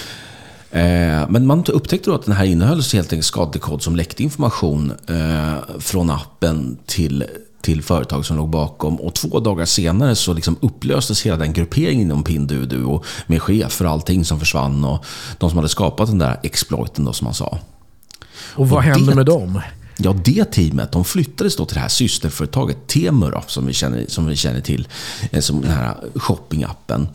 Eh, 0.71 1.29
men 1.29 1.47
man 1.47 1.65
upptäckte 1.65 2.11
då 2.11 2.15
att 2.15 2.25
den 2.25 2.35
här 2.35 2.45
innehöll 2.45 2.83
helt 2.93 3.13
enkelt 3.13 3.27
skadlig 3.27 3.63
kod 3.63 3.83
som 3.83 3.97
läckte 3.97 4.23
information 4.23 4.93
eh, 5.07 5.79
från 5.79 6.11
appen 6.11 6.79
till 6.87 7.25
till 7.61 7.83
företag 7.83 8.27
som 8.27 8.37
låg 8.37 8.49
bakom. 8.49 8.97
Och 8.97 9.15
två 9.15 9.41
dagar 9.41 9.65
senare 9.65 10.15
så 10.15 10.33
liksom 10.33 10.57
upplöstes 10.61 11.27
hela 11.27 11.37
den 11.37 11.53
grupperingen 11.53 12.01
inom 12.01 12.25
Pinduoduo 12.25 13.03
med 13.27 13.43
chefer 13.43 13.85
och 13.85 13.91
allting 13.91 14.25
som 14.25 14.41
försvann 14.41 14.85
och 14.85 15.05
de 15.39 15.51
som 15.51 15.59
hade 15.59 15.69
skapat 15.69 16.09
den 16.09 16.19
där 16.19 16.41
exploiten 16.43 17.05
då 17.05 17.13
som 17.13 17.25
man 17.25 17.35
sa. 17.35 17.59
Och 18.55 18.69
vad 18.69 18.79
och 18.79 18.83
hände 18.83 19.11
det, 19.11 19.15
med 19.15 19.27
dem? 19.27 19.61
Ja, 20.01 20.15
det 20.25 20.45
teamet 20.45 20.93
de 20.93 21.05
flyttades 21.05 21.57
då 21.57 21.65
till 21.65 21.75
det 21.75 21.81
här 21.81 21.89
systerföretaget 21.89 22.87
Temu 22.87 23.31
som, 23.47 23.67
vi 23.67 23.73
känner, 23.73 24.05
som 24.09 24.27
vi 24.27 24.37
känner 24.37 24.61
till. 24.61 24.89
Eh, 25.31 25.41
som 25.41 25.61
den 25.61 25.71
här 25.71 25.95
shoppingappen. 26.15 27.09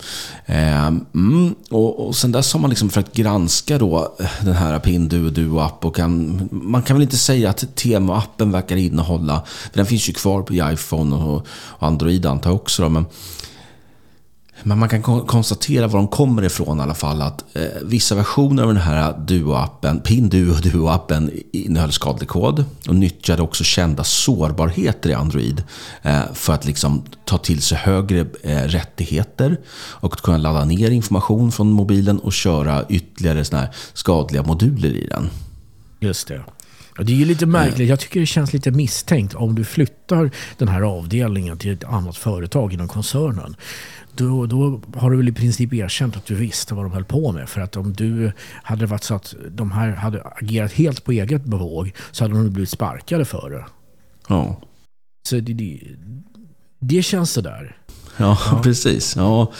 Ehm, 0.46 1.06
mm, 1.14 1.56
och, 1.70 2.08
och 2.08 2.16
sen 2.16 2.32
dess 2.32 2.54
har 2.54 2.60
man 2.60 2.70
liksom 2.70 2.90
försökt 2.90 3.16
granska 3.16 3.78
då 3.78 4.16
eh, 4.20 4.26
den 4.42 4.54
här 4.54 4.80
Pinduoduo-app 4.80 5.86
och 5.86 5.96
kan, 5.96 6.50
man 6.52 6.82
kan 6.82 6.96
väl 6.96 7.04
inte 7.04 7.18
säga 7.18 7.50
att 7.50 7.64
Temu-appen 7.76 8.52
verkar 8.52 8.76
innehålla, 8.76 9.44
för 9.46 9.78
den 9.78 9.86
finns 9.86 10.10
ju 10.10 10.14
kvar 10.14 10.42
på 10.42 10.54
iPhone 10.54 11.16
och, 11.16 11.48
och 11.48 11.88
Android 11.88 12.26
antar 12.26 12.50
jag 12.50 12.56
också 12.56 12.84
då, 12.84 12.90
men 12.90 13.06
men 14.64 14.80
man 14.80 14.90
kan 14.90 15.02
konstatera 15.02 15.88
var 15.88 16.00
de 16.00 16.08
kommer 16.08 16.44
ifrån 16.44 16.80
i 16.80 16.82
alla 16.82 16.94
fall. 16.94 17.22
Att 17.22 17.56
eh, 17.56 17.64
vissa 17.82 18.16
versioner 18.16 18.64
av 18.64 18.68
den 18.68 18.84
här 18.84 19.14
Duo-appen, 19.14 20.02
Pinduo 20.02 20.54
Duo-appen 20.54 21.44
innehöll 21.52 21.92
skadlig 21.92 22.30
kod 22.30 22.66
och 22.88 22.96
nyttjade 22.96 23.42
också 23.42 23.64
kända 23.64 24.04
sårbarheter 24.04 25.10
i 25.10 25.14
Android 25.14 25.64
eh, 26.02 26.22
för 26.34 26.54
att 26.54 26.66
liksom 26.66 27.04
ta 27.26 27.38
till 27.38 27.62
sig 27.62 27.78
högre 27.78 28.26
eh, 28.44 28.64
rättigheter 28.64 29.60
och 29.76 30.14
kunna 30.14 30.38
ladda 30.38 30.66
ner 30.66 30.92
information 30.92 31.52
från 31.52 31.72
mobilen 31.72 32.20
och 32.20 32.34
köra 32.34 32.86
ytterligare 32.90 33.46
såna 33.46 33.68
skadliga 33.94 34.44
moduler 34.44 34.90
i 34.90 35.08
den. 35.08 35.30
Just 36.00 36.28
det. 36.28 36.42
Det 36.98 37.12
är 37.12 37.16
ju 37.16 37.26
lite 37.26 37.46
märkligt. 37.46 37.90
Jag 37.90 38.00
tycker 38.00 38.20
det 38.20 38.26
känns 38.26 38.54
lite 38.54 38.72
misstänkt 38.72 39.36
om 39.36 39.56
du 39.56 39.64
flyttar 39.64 40.32
den 40.58 40.68
här 40.68 40.82
avdelningen 40.82 41.58
till 41.58 41.74
ett 41.74 41.84
annat 41.84 42.18
företag 42.18 42.74
inom 42.74 42.88
koncernen 42.88 43.56
då, 44.16 44.46
då 44.46 44.82
har 44.96 45.12
du 45.12 45.18
väl 45.18 45.30
i 45.30 45.32
princip 45.32 45.74
erkänt 45.74 46.18
att 46.18 46.26
du 46.26 46.36
visste 46.36 46.74
vad 46.74 46.86
de 46.86 46.92
höll 46.92 47.06
på 47.06 47.32
med. 47.32 47.50
För 47.50 47.62
att 47.62 47.78
om 47.78 47.94
du 47.94 48.32
hade 48.64 48.86
varit 48.86 49.04
så 49.04 49.16
att 49.16 49.36
de 49.50 49.72
här 49.72 49.92
hade 49.92 50.22
agerat 50.24 50.74
helt 50.74 51.04
på 51.04 51.12
eget 51.12 51.46
bevåg 51.46 51.94
så 52.12 52.24
hade 52.24 52.34
de 52.34 52.50
blivit 52.50 52.70
sparkade 52.70 53.26
för 53.26 53.50
det. 53.50 53.66
Ja. 54.28 54.62
Så 55.30 55.36
det, 55.36 55.54
det, 55.54 55.82
det 56.80 57.04
känns 57.04 57.32
sådär. 57.32 57.78
Ja, 58.18 58.38
ja, 58.52 58.60
precis. 58.64 59.16
Ja. 59.16 59.52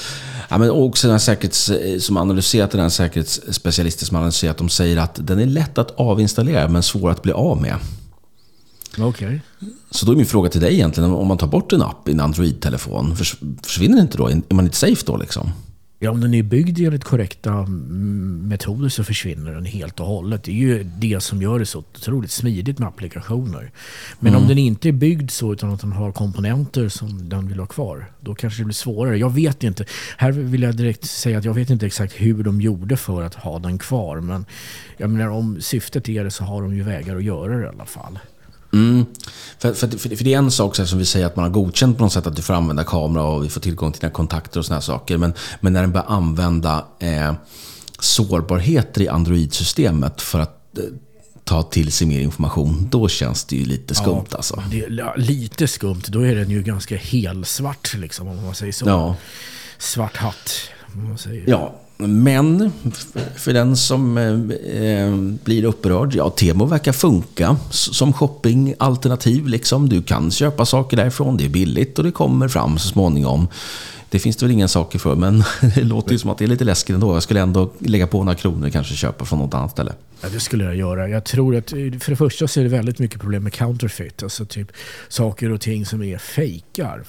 Ja, 0.50 0.58
men 0.58 0.70
också 0.70 1.08
den 1.08 1.20
säkerhets, 1.20 1.72
som 2.00 2.18
analyserat 2.18 2.72
den 2.72 2.82
här 2.82 2.90
säkerhetsspecialisten 2.90 4.08
som 4.08 4.18
analyserat, 4.18 4.58
de 4.58 4.70
säger 4.70 4.98
att 4.98 5.28
den 5.28 5.40
är 5.40 5.46
lätt 5.46 5.78
att 5.78 6.00
avinstallera 6.00 6.68
men 6.68 6.84
svår 6.84 7.12
att 7.12 7.22
bli 7.22 7.32
av 7.32 7.62
med. 7.62 7.76
Okay. 8.98 9.40
Så 9.92 10.06
då 10.06 10.12
är 10.12 10.16
min 10.16 10.26
fråga 10.26 10.50
till 10.50 10.62
dig 10.62 10.74
egentligen, 10.74 11.12
om 11.12 11.28
man 11.28 11.38
tar 11.38 11.48
bort 11.48 11.74
en 11.74 11.82
app 11.82 12.10
i 12.10 12.12
en 12.12 12.20
Android-telefon, 12.20 13.16
försvinner 13.64 14.02
inte 14.02 14.18
då? 14.18 14.28
Är 14.28 14.54
man 14.54 14.66
inte 14.66 14.78
safe 14.78 15.04
då 15.06 15.18
liksom? 15.18 15.52
Ja, 16.04 16.12
om 16.12 16.22
den 16.22 16.34
är 16.34 16.44
byggd 16.44 16.80
enligt 16.80 17.04
korrekta 17.04 17.66
metoder 17.68 18.90
så 18.90 19.04
försvinner 19.04 19.54
den 19.54 19.66
helt 19.66 20.00
och 20.00 20.06
hållet. 20.06 20.44
Det 20.44 20.52
är 20.52 20.56
ju 20.56 20.84
det 20.84 21.20
som 21.24 21.42
gör 21.42 21.60
det 21.60 21.66
så 21.66 21.80
otroligt 21.80 22.32
smidigt 22.32 22.80
med 22.80 22.88
applikationer. 22.88 23.72
Men 24.20 24.34
mm. 24.34 24.42
om 24.42 24.48
den 24.48 24.58
inte 24.58 24.88
är 24.88 24.92
byggd 24.92 25.32
så 25.32 25.54
utan 25.54 25.74
att 25.74 25.82
den 25.82 25.92
har 25.92 26.12
komponenter 26.12 26.90
som 26.90 27.30
den 27.30 27.48
vill 27.48 27.60
ha 27.60 27.66
kvar, 27.66 28.12
då 28.20 28.36
kanske 28.36 28.62
det 28.62 28.66
blir 28.66 28.74
svårare. 28.74 29.18
Jag 29.18 29.34
vet 29.34 29.64
inte. 29.64 29.86
Här 30.18 30.32
vill 30.32 30.62
jag 30.62 30.76
direkt 30.76 31.06
säga 31.06 31.38
att 31.38 31.46
jag 31.46 31.54
vet 31.54 31.70
inte 31.70 31.86
exakt 31.86 32.14
hur 32.14 32.44
de 32.44 32.62
gjorde 32.62 32.98
för 32.98 33.24
att 33.24 33.36
ha 33.36 33.60
den 33.60 33.78
kvar. 33.78 34.20
Men 34.20 34.46
jag 34.98 35.10
menar, 35.10 35.30
om 35.30 35.62
syftet 35.62 36.10
är 36.10 36.24
det 36.24 36.32
så 36.32 36.44
har 36.44 36.62
de 36.62 36.76
ju 36.76 36.84
vägar 36.84 37.16
att 37.16 37.24
göra 37.24 37.58
det 37.58 37.64
i 37.64 37.68
alla 37.68 37.86
fall. 37.86 38.20
Mm. 38.74 39.06
För, 39.60 39.74
för, 39.74 39.88
för, 39.98 40.10
det 40.10 40.34
är 40.34 40.38
en 40.38 40.52
sak 40.52 40.76
som 40.76 41.00
vi 41.00 41.06
säger 41.06 41.26
att 41.26 41.36
man 41.36 41.44
har 41.44 41.52
godkänt 41.52 41.98
på 41.98 42.04
något 42.04 42.14
sätt 42.14 42.28
att 42.28 42.36
du 42.36 42.42
får 42.42 42.54
använda 42.54 42.84
kamera 42.84 43.24
och 43.24 43.44
vi 43.44 43.50
får 43.50 43.62
tillgång 43.62 43.92
till 43.92 44.02
dina 44.02 44.14
kontakter 44.14 44.60
och 44.60 44.66
sådana 44.66 44.82
saker. 44.82 45.18
Men, 45.18 45.34
men 45.62 45.74
när 45.74 45.82
den 45.82 45.92
börjar 45.92 46.08
använda 46.08 46.86
eh, 47.00 47.34
sårbarheter 48.00 49.02
i 49.02 49.08
Android-systemet 49.08 50.22
för 50.22 50.40
att 50.40 50.78
eh, 50.78 50.84
ta 51.44 51.64
till 51.64 51.92
sig 51.92 52.08
mer 52.08 52.20
information, 52.20 52.88
då 52.92 53.08
känns 53.08 53.46
det 53.46 53.56
ju 53.56 53.66
lite 53.66 53.96
skumt 53.96 54.26
ja, 54.30 54.38
alltså. 54.38 54.64
Det, 54.72 54.86
ja, 54.90 55.14
lite 55.18 55.68
skumt. 55.68 56.02
Då 56.08 56.26
är 56.26 56.36
den 56.36 56.50
ju 56.50 56.64
ganska 56.64 56.98
helsvart 56.98 57.94
liksom, 57.94 58.28
om 58.28 58.46
man 58.46 58.56
säger 58.56 58.74
så. 58.74 58.88
Ja. 58.88 59.16
Svart 59.78 60.18
hatt. 60.18 60.52
Ja, 61.46 61.76
men 62.08 62.72
för 63.36 63.54
den 63.54 63.78
som 63.78 64.18
eh, 64.18 64.84
eh, 64.84 65.16
blir 65.44 65.64
upprörd, 65.64 66.16
ja, 66.16 66.30
Temo 66.30 66.66
verkar 66.66 66.92
funka 66.92 67.58
som 67.70 68.14
shoppingalternativ. 68.14 69.48
Liksom. 69.48 69.90
Du 69.90 70.02
kan 70.02 70.32
köpa 70.32 70.66
saker 70.66 70.98
därifrån, 70.98 71.38
det 71.38 71.46
är 71.46 71.50
billigt 71.50 71.98
och 71.98 72.04
det 72.04 72.12
kommer 72.12 72.48
fram 72.48 72.78
så 72.78 72.88
småningom. 72.88 73.48
Det 74.10 74.20
finns 74.20 74.36
det 74.36 74.46
väl 74.46 74.54
inga 74.54 74.68
saker 74.68 75.00
för, 75.00 75.16
men 75.16 75.44
det 75.76 75.82
låter 75.82 76.12
ju 76.12 76.20
som 76.20 76.30
att 76.30 76.38
det 76.38 76.46
är 76.46 76.48
lite 76.48 76.64
läskigt 76.64 76.94
ändå. 76.94 77.14
Jag 77.14 77.24
skulle 77.24 77.42
ändå 77.42 77.72
lägga 77.80 78.08
på 78.08 78.24
några 78.24 78.36
kronor 78.36 78.68
och 78.68 78.74
kanske 78.74 78.96
köpa 78.96 79.26
från 79.26 79.40
något 79.40 79.54
annat 79.54 79.72
ställe. 79.72 79.94
Ja, 80.22 80.30
det 80.30 80.40
skulle 80.40 80.64
jag 80.64 80.76
göra. 80.76 81.10
Jag 81.10 81.24
tror 81.24 81.56
att 81.56 81.70
för 81.70 82.10
det 82.10 82.16
första 82.16 82.48
så 82.48 82.60
är 82.60 82.64
det 82.64 82.70
väldigt 82.70 83.00
mycket 83.00 83.22
problem 83.22 83.44
med 83.44 83.54
counterfeit. 83.54 84.24
Alltså 84.24 84.46
typ 84.46 84.72
saker 85.10 85.52
och 85.52 85.62
ting 85.62 85.86
som 85.86 86.04
är 86.04 86.18
fejkar 86.18 87.04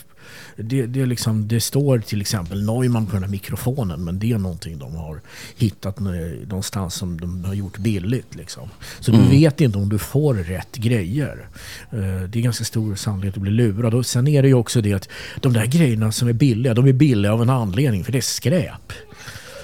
det, 0.56 0.87
det, 0.87 1.06
liksom, 1.06 1.48
det 1.48 1.60
står 1.60 1.98
till 1.98 2.20
exempel 2.20 2.66
Neumann 2.66 3.06
på 3.06 3.12
den 3.12 3.22
här 3.22 3.30
mikrofonen 3.30 4.04
men 4.04 4.18
det 4.18 4.32
är 4.32 4.38
någonting 4.38 4.78
de 4.78 4.94
har 4.94 5.20
hittat 5.56 6.00
någonstans 6.00 6.94
som 6.94 7.20
de 7.20 7.44
har 7.44 7.54
gjort 7.54 7.78
billigt. 7.78 8.34
Liksom. 8.34 8.68
Så 9.00 9.12
mm. 9.12 9.24
du 9.24 9.30
vet 9.30 9.60
inte 9.60 9.78
om 9.78 9.88
du 9.88 9.98
får 9.98 10.34
rätt 10.34 10.76
grejer. 10.76 11.48
Eh, 11.90 11.98
det 12.28 12.38
är 12.38 12.42
ganska 12.42 12.64
stor 12.64 12.94
sannolikhet 12.94 13.37
att 13.37 13.42
bli 13.42 13.50
lurad. 13.50 13.94
Och 13.94 14.06
sen 14.06 14.28
är 14.28 14.42
det 14.42 14.48
ju 14.48 14.54
också 14.54 14.80
det 14.80 14.92
att 14.92 15.08
de 15.40 15.52
där 15.52 15.66
grejerna 15.66 16.12
som 16.12 16.28
är 16.28 16.32
billiga, 16.32 16.74
de 16.74 16.87
är 16.87 16.92
billiga 16.92 17.32
av 17.32 17.42
en 17.42 17.50
anledning 17.50 18.04
för 18.04 18.12
det 18.12 18.18
är 18.18 18.22
skräp. 18.22 18.92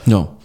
Ja. 0.04 0.36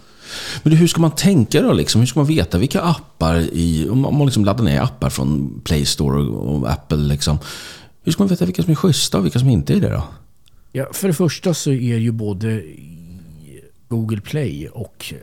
Men 0.62 0.72
hur 0.72 0.86
ska 0.86 1.00
man 1.00 1.10
tänka 1.10 1.62
då? 1.62 1.72
Liksom? 1.72 2.00
Hur 2.00 2.06
ska 2.06 2.20
man 2.20 2.26
veta 2.26 2.58
vilka 2.58 2.80
appar 2.80 3.36
i... 3.36 3.88
Om 3.90 4.00
man 4.00 4.26
liksom 4.26 4.44
laddar 4.44 4.64
ner 4.64 4.80
appar 4.80 5.10
från 5.10 5.60
Play 5.64 5.84
Store 5.84 6.22
och 6.22 6.70
Apple. 6.70 6.96
Liksom, 6.96 7.38
hur 8.06 8.12
ska 8.12 8.22
man 8.22 8.28
veta 8.28 8.44
vilka 8.44 8.62
som 8.62 8.70
är 8.70 8.74
schyssta 8.74 9.18
och 9.18 9.24
vilka 9.24 9.38
som 9.38 9.48
inte 9.48 9.74
är 9.74 9.80
det 9.80 9.88
då? 9.88 10.04
Ja, 10.72 10.86
för 10.92 11.08
det 11.08 11.14
första 11.14 11.54
så 11.54 11.70
är 11.70 11.96
ju 11.96 12.12
både 12.12 12.62
Google 13.88 14.20
Play 14.20 14.68
och 14.68 15.14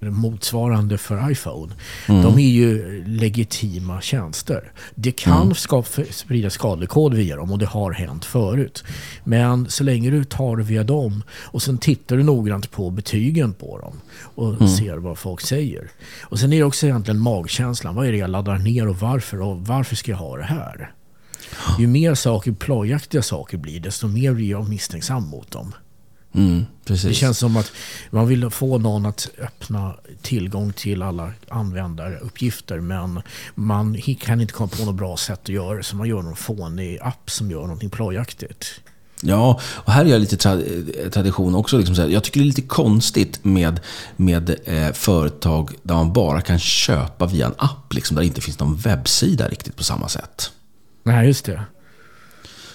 uh, 0.00 0.10
motsvarande 0.10 0.98
för 0.98 1.30
iPhone. 1.30 1.72
Mm. 2.08 2.22
De 2.22 2.38
är 2.38 2.48
ju 2.48 3.04
legitima 3.06 4.00
tjänster. 4.00 4.72
Det 4.94 5.12
kan 5.12 5.42
mm. 5.42 5.54
skapa, 5.54 6.02
sprida 6.10 6.50
skadlig 6.50 6.88
kod 6.88 7.14
via 7.14 7.36
dem 7.36 7.52
och 7.52 7.58
det 7.58 7.66
har 7.66 7.92
hänt 7.92 8.24
förut. 8.24 8.84
Men 9.24 9.70
så 9.70 9.84
länge 9.84 10.10
du 10.10 10.24
tar 10.24 10.56
det 10.56 10.62
via 10.62 10.84
dem 10.84 11.22
och 11.32 11.62
sen 11.62 11.78
tittar 11.78 12.16
du 12.16 12.22
noggrant 12.22 12.70
på 12.70 12.90
betygen 12.90 13.52
på 13.54 13.78
dem 13.78 14.00
och 14.20 14.54
mm. 14.54 14.68
ser 14.68 14.96
vad 14.96 15.18
folk 15.18 15.40
säger. 15.40 15.90
Och 16.22 16.38
sen 16.38 16.52
är 16.52 16.56
det 16.56 16.64
också 16.64 16.86
egentligen 16.86 17.20
magkänslan. 17.20 17.94
Vad 17.94 18.06
är 18.06 18.12
det 18.12 18.18
jag 18.18 18.30
laddar 18.30 18.58
ner 18.58 18.88
och 18.88 18.96
varför? 18.96 19.40
Och 19.40 19.66
varför 19.66 19.96
ska 19.96 20.10
jag 20.10 20.18
ha 20.18 20.36
det 20.36 20.44
här? 20.44 20.92
Ju 21.78 21.86
mer 21.86 22.14
saker, 22.14 22.52
plojaktiga 22.52 23.22
saker 23.22 23.58
blir, 23.58 23.80
desto 23.80 24.08
mer 24.08 24.32
blir 24.34 24.50
jag 24.50 24.68
misstänksam 24.68 25.28
mot 25.28 25.50
dem. 25.50 25.74
Mm. 26.34 26.66
Det 26.84 26.96
känns 26.96 27.38
som 27.38 27.56
att 27.56 27.72
man 28.10 28.28
vill 28.28 28.50
få 28.50 28.78
någon 28.78 29.06
att 29.06 29.28
öppna 29.38 29.94
tillgång 30.22 30.72
till 30.72 31.02
alla 31.02 31.32
användaruppgifter 31.48 32.80
men 32.80 33.20
man 33.54 34.00
kan 34.20 34.40
inte 34.40 34.52
komma 34.52 34.68
på 34.68 34.84
något 34.84 34.94
bra 34.94 35.16
sätt 35.16 35.40
att 35.42 35.48
göra 35.48 35.76
det 35.76 35.82
så 35.82 35.96
man 35.96 36.08
gör 36.08 36.22
någon 36.22 36.36
fånig 36.36 36.98
app 37.02 37.30
som 37.30 37.50
gör 37.50 37.60
någonting 37.60 37.90
plojaktigt. 37.90 38.80
Ja, 39.22 39.60
och 39.64 39.92
här 39.92 40.04
är 40.04 40.08
jag 40.08 40.20
lite 40.20 40.36
tra 40.36 40.60
tradition 41.12 41.54
också. 41.54 41.78
Liksom 41.78 41.96
så 41.96 42.02
här, 42.02 42.08
jag 42.08 42.24
tycker 42.24 42.40
det 42.40 42.44
är 42.44 42.46
lite 42.46 42.62
konstigt 42.62 43.44
med, 43.44 43.80
med 44.16 44.56
eh, 44.64 44.92
företag 44.92 45.74
där 45.82 45.94
man 45.94 46.12
bara 46.12 46.40
kan 46.40 46.58
köpa 46.58 47.26
via 47.26 47.46
en 47.46 47.54
app. 47.58 47.94
Liksom, 47.94 48.14
där 48.14 48.22
det 48.22 48.26
inte 48.26 48.40
finns 48.40 48.58
någon 48.58 48.76
webbsida 48.76 49.48
riktigt 49.48 49.76
på 49.76 49.84
samma 49.84 50.08
sätt. 50.08 50.52
Nej, 51.08 51.26
just 51.26 51.44
det. 51.44 51.62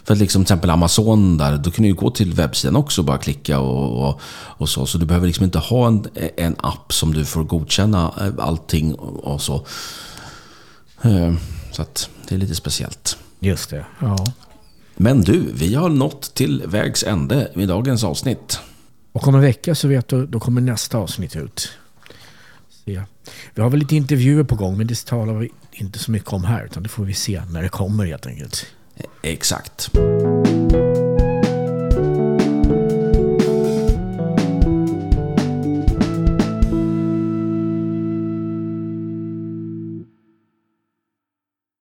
För 0.03 0.13
att 0.13 0.19
liksom, 0.19 0.41
till 0.41 0.45
exempel 0.45 0.69
Amazon 0.69 1.37
där, 1.37 1.57
då 1.57 1.71
kan 1.71 1.83
du 1.83 1.89
ju 1.89 1.95
gå 1.95 2.09
till 2.09 2.33
webbsidan 2.33 2.75
också 2.75 3.01
och 3.01 3.05
bara 3.05 3.17
klicka 3.17 3.59
och, 3.59 4.07
och, 4.09 4.21
och, 4.33 4.69
så. 4.69 4.85
Så 4.85 4.97
du 4.97 5.05
behöver 5.05 5.27
liksom 5.27 5.45
inte 5.45 5.59
ha 5.59 5.87
en, 5.87 6.07
en 6.37 6.55
app 6.57 6.93
som 6.93 7.13
du 7.13 7.25
får 7.25 7.43
godkänna 7.43 8.13
eh, 8.19 8.45
allting 8.45 8.95
och, 8.95 9.33
och 9.33 9.41
så. 9.41 9.65
Eh, 11.01 11.33
så 11.71 11.81
att 11.81 12.09
det 12.27 12.35
är 12.35 12.39
lite 12.39 12.55
speciellt. 12.55 13.17
Just 13.39 13.69
det, 13.69 13.85
ja. 13.99 14.25
Men 14.95 15.21
du, 15.21 15.51
vi 15.53 15.75
har 15.75 15.89
nått 15.89 16.33
till 16.33 16.63
vägs 16.65 17.03
ände 17.03 17.51
i 17.55 17.65
dagens 17.65 18.03
avsnitt. 18.03 18.59
Och 19.11 19.27
om 19.27 19.35
en 19.35 19.41
vecka 19.41 19.75
så 19.75 19.87
vet 19.87 20.07
du, 20.07 20.25
då 20.25 20.39
kommer 20.39 20.61
nästa 20.61 20.97
avsnitt 20.97 21.35
ut. 21.35 21.69
Se. 22.85 23.01
Vi 23.53 23.61
har 23.61 23.69
väl 23.69 23.79
lite 23.79 23.95
intervjuer 23.95 24.43
på 24.43 24.55
gång, 24.55 24.77
men 24.77 24.87
det 24.87 25.05
talar 25.05 25.33
vi 25.33 25.49
inte 25.73 25.99
så 25.99 26.11
mycket 26.11 26.33
om 26.33 26.43
här. 26.43 26.65
Utan 26.65 26.83
det 26.83 26.89
får 26.89 27.05
vi 27.05 27.13
se 27.13 27.41
när 27.49 27.61
det 27.61 27.69
kommer 27.69 28.05
helt 28.05 28.25
enkelt. 28.25 28.65
Exakt. 29.21 29.91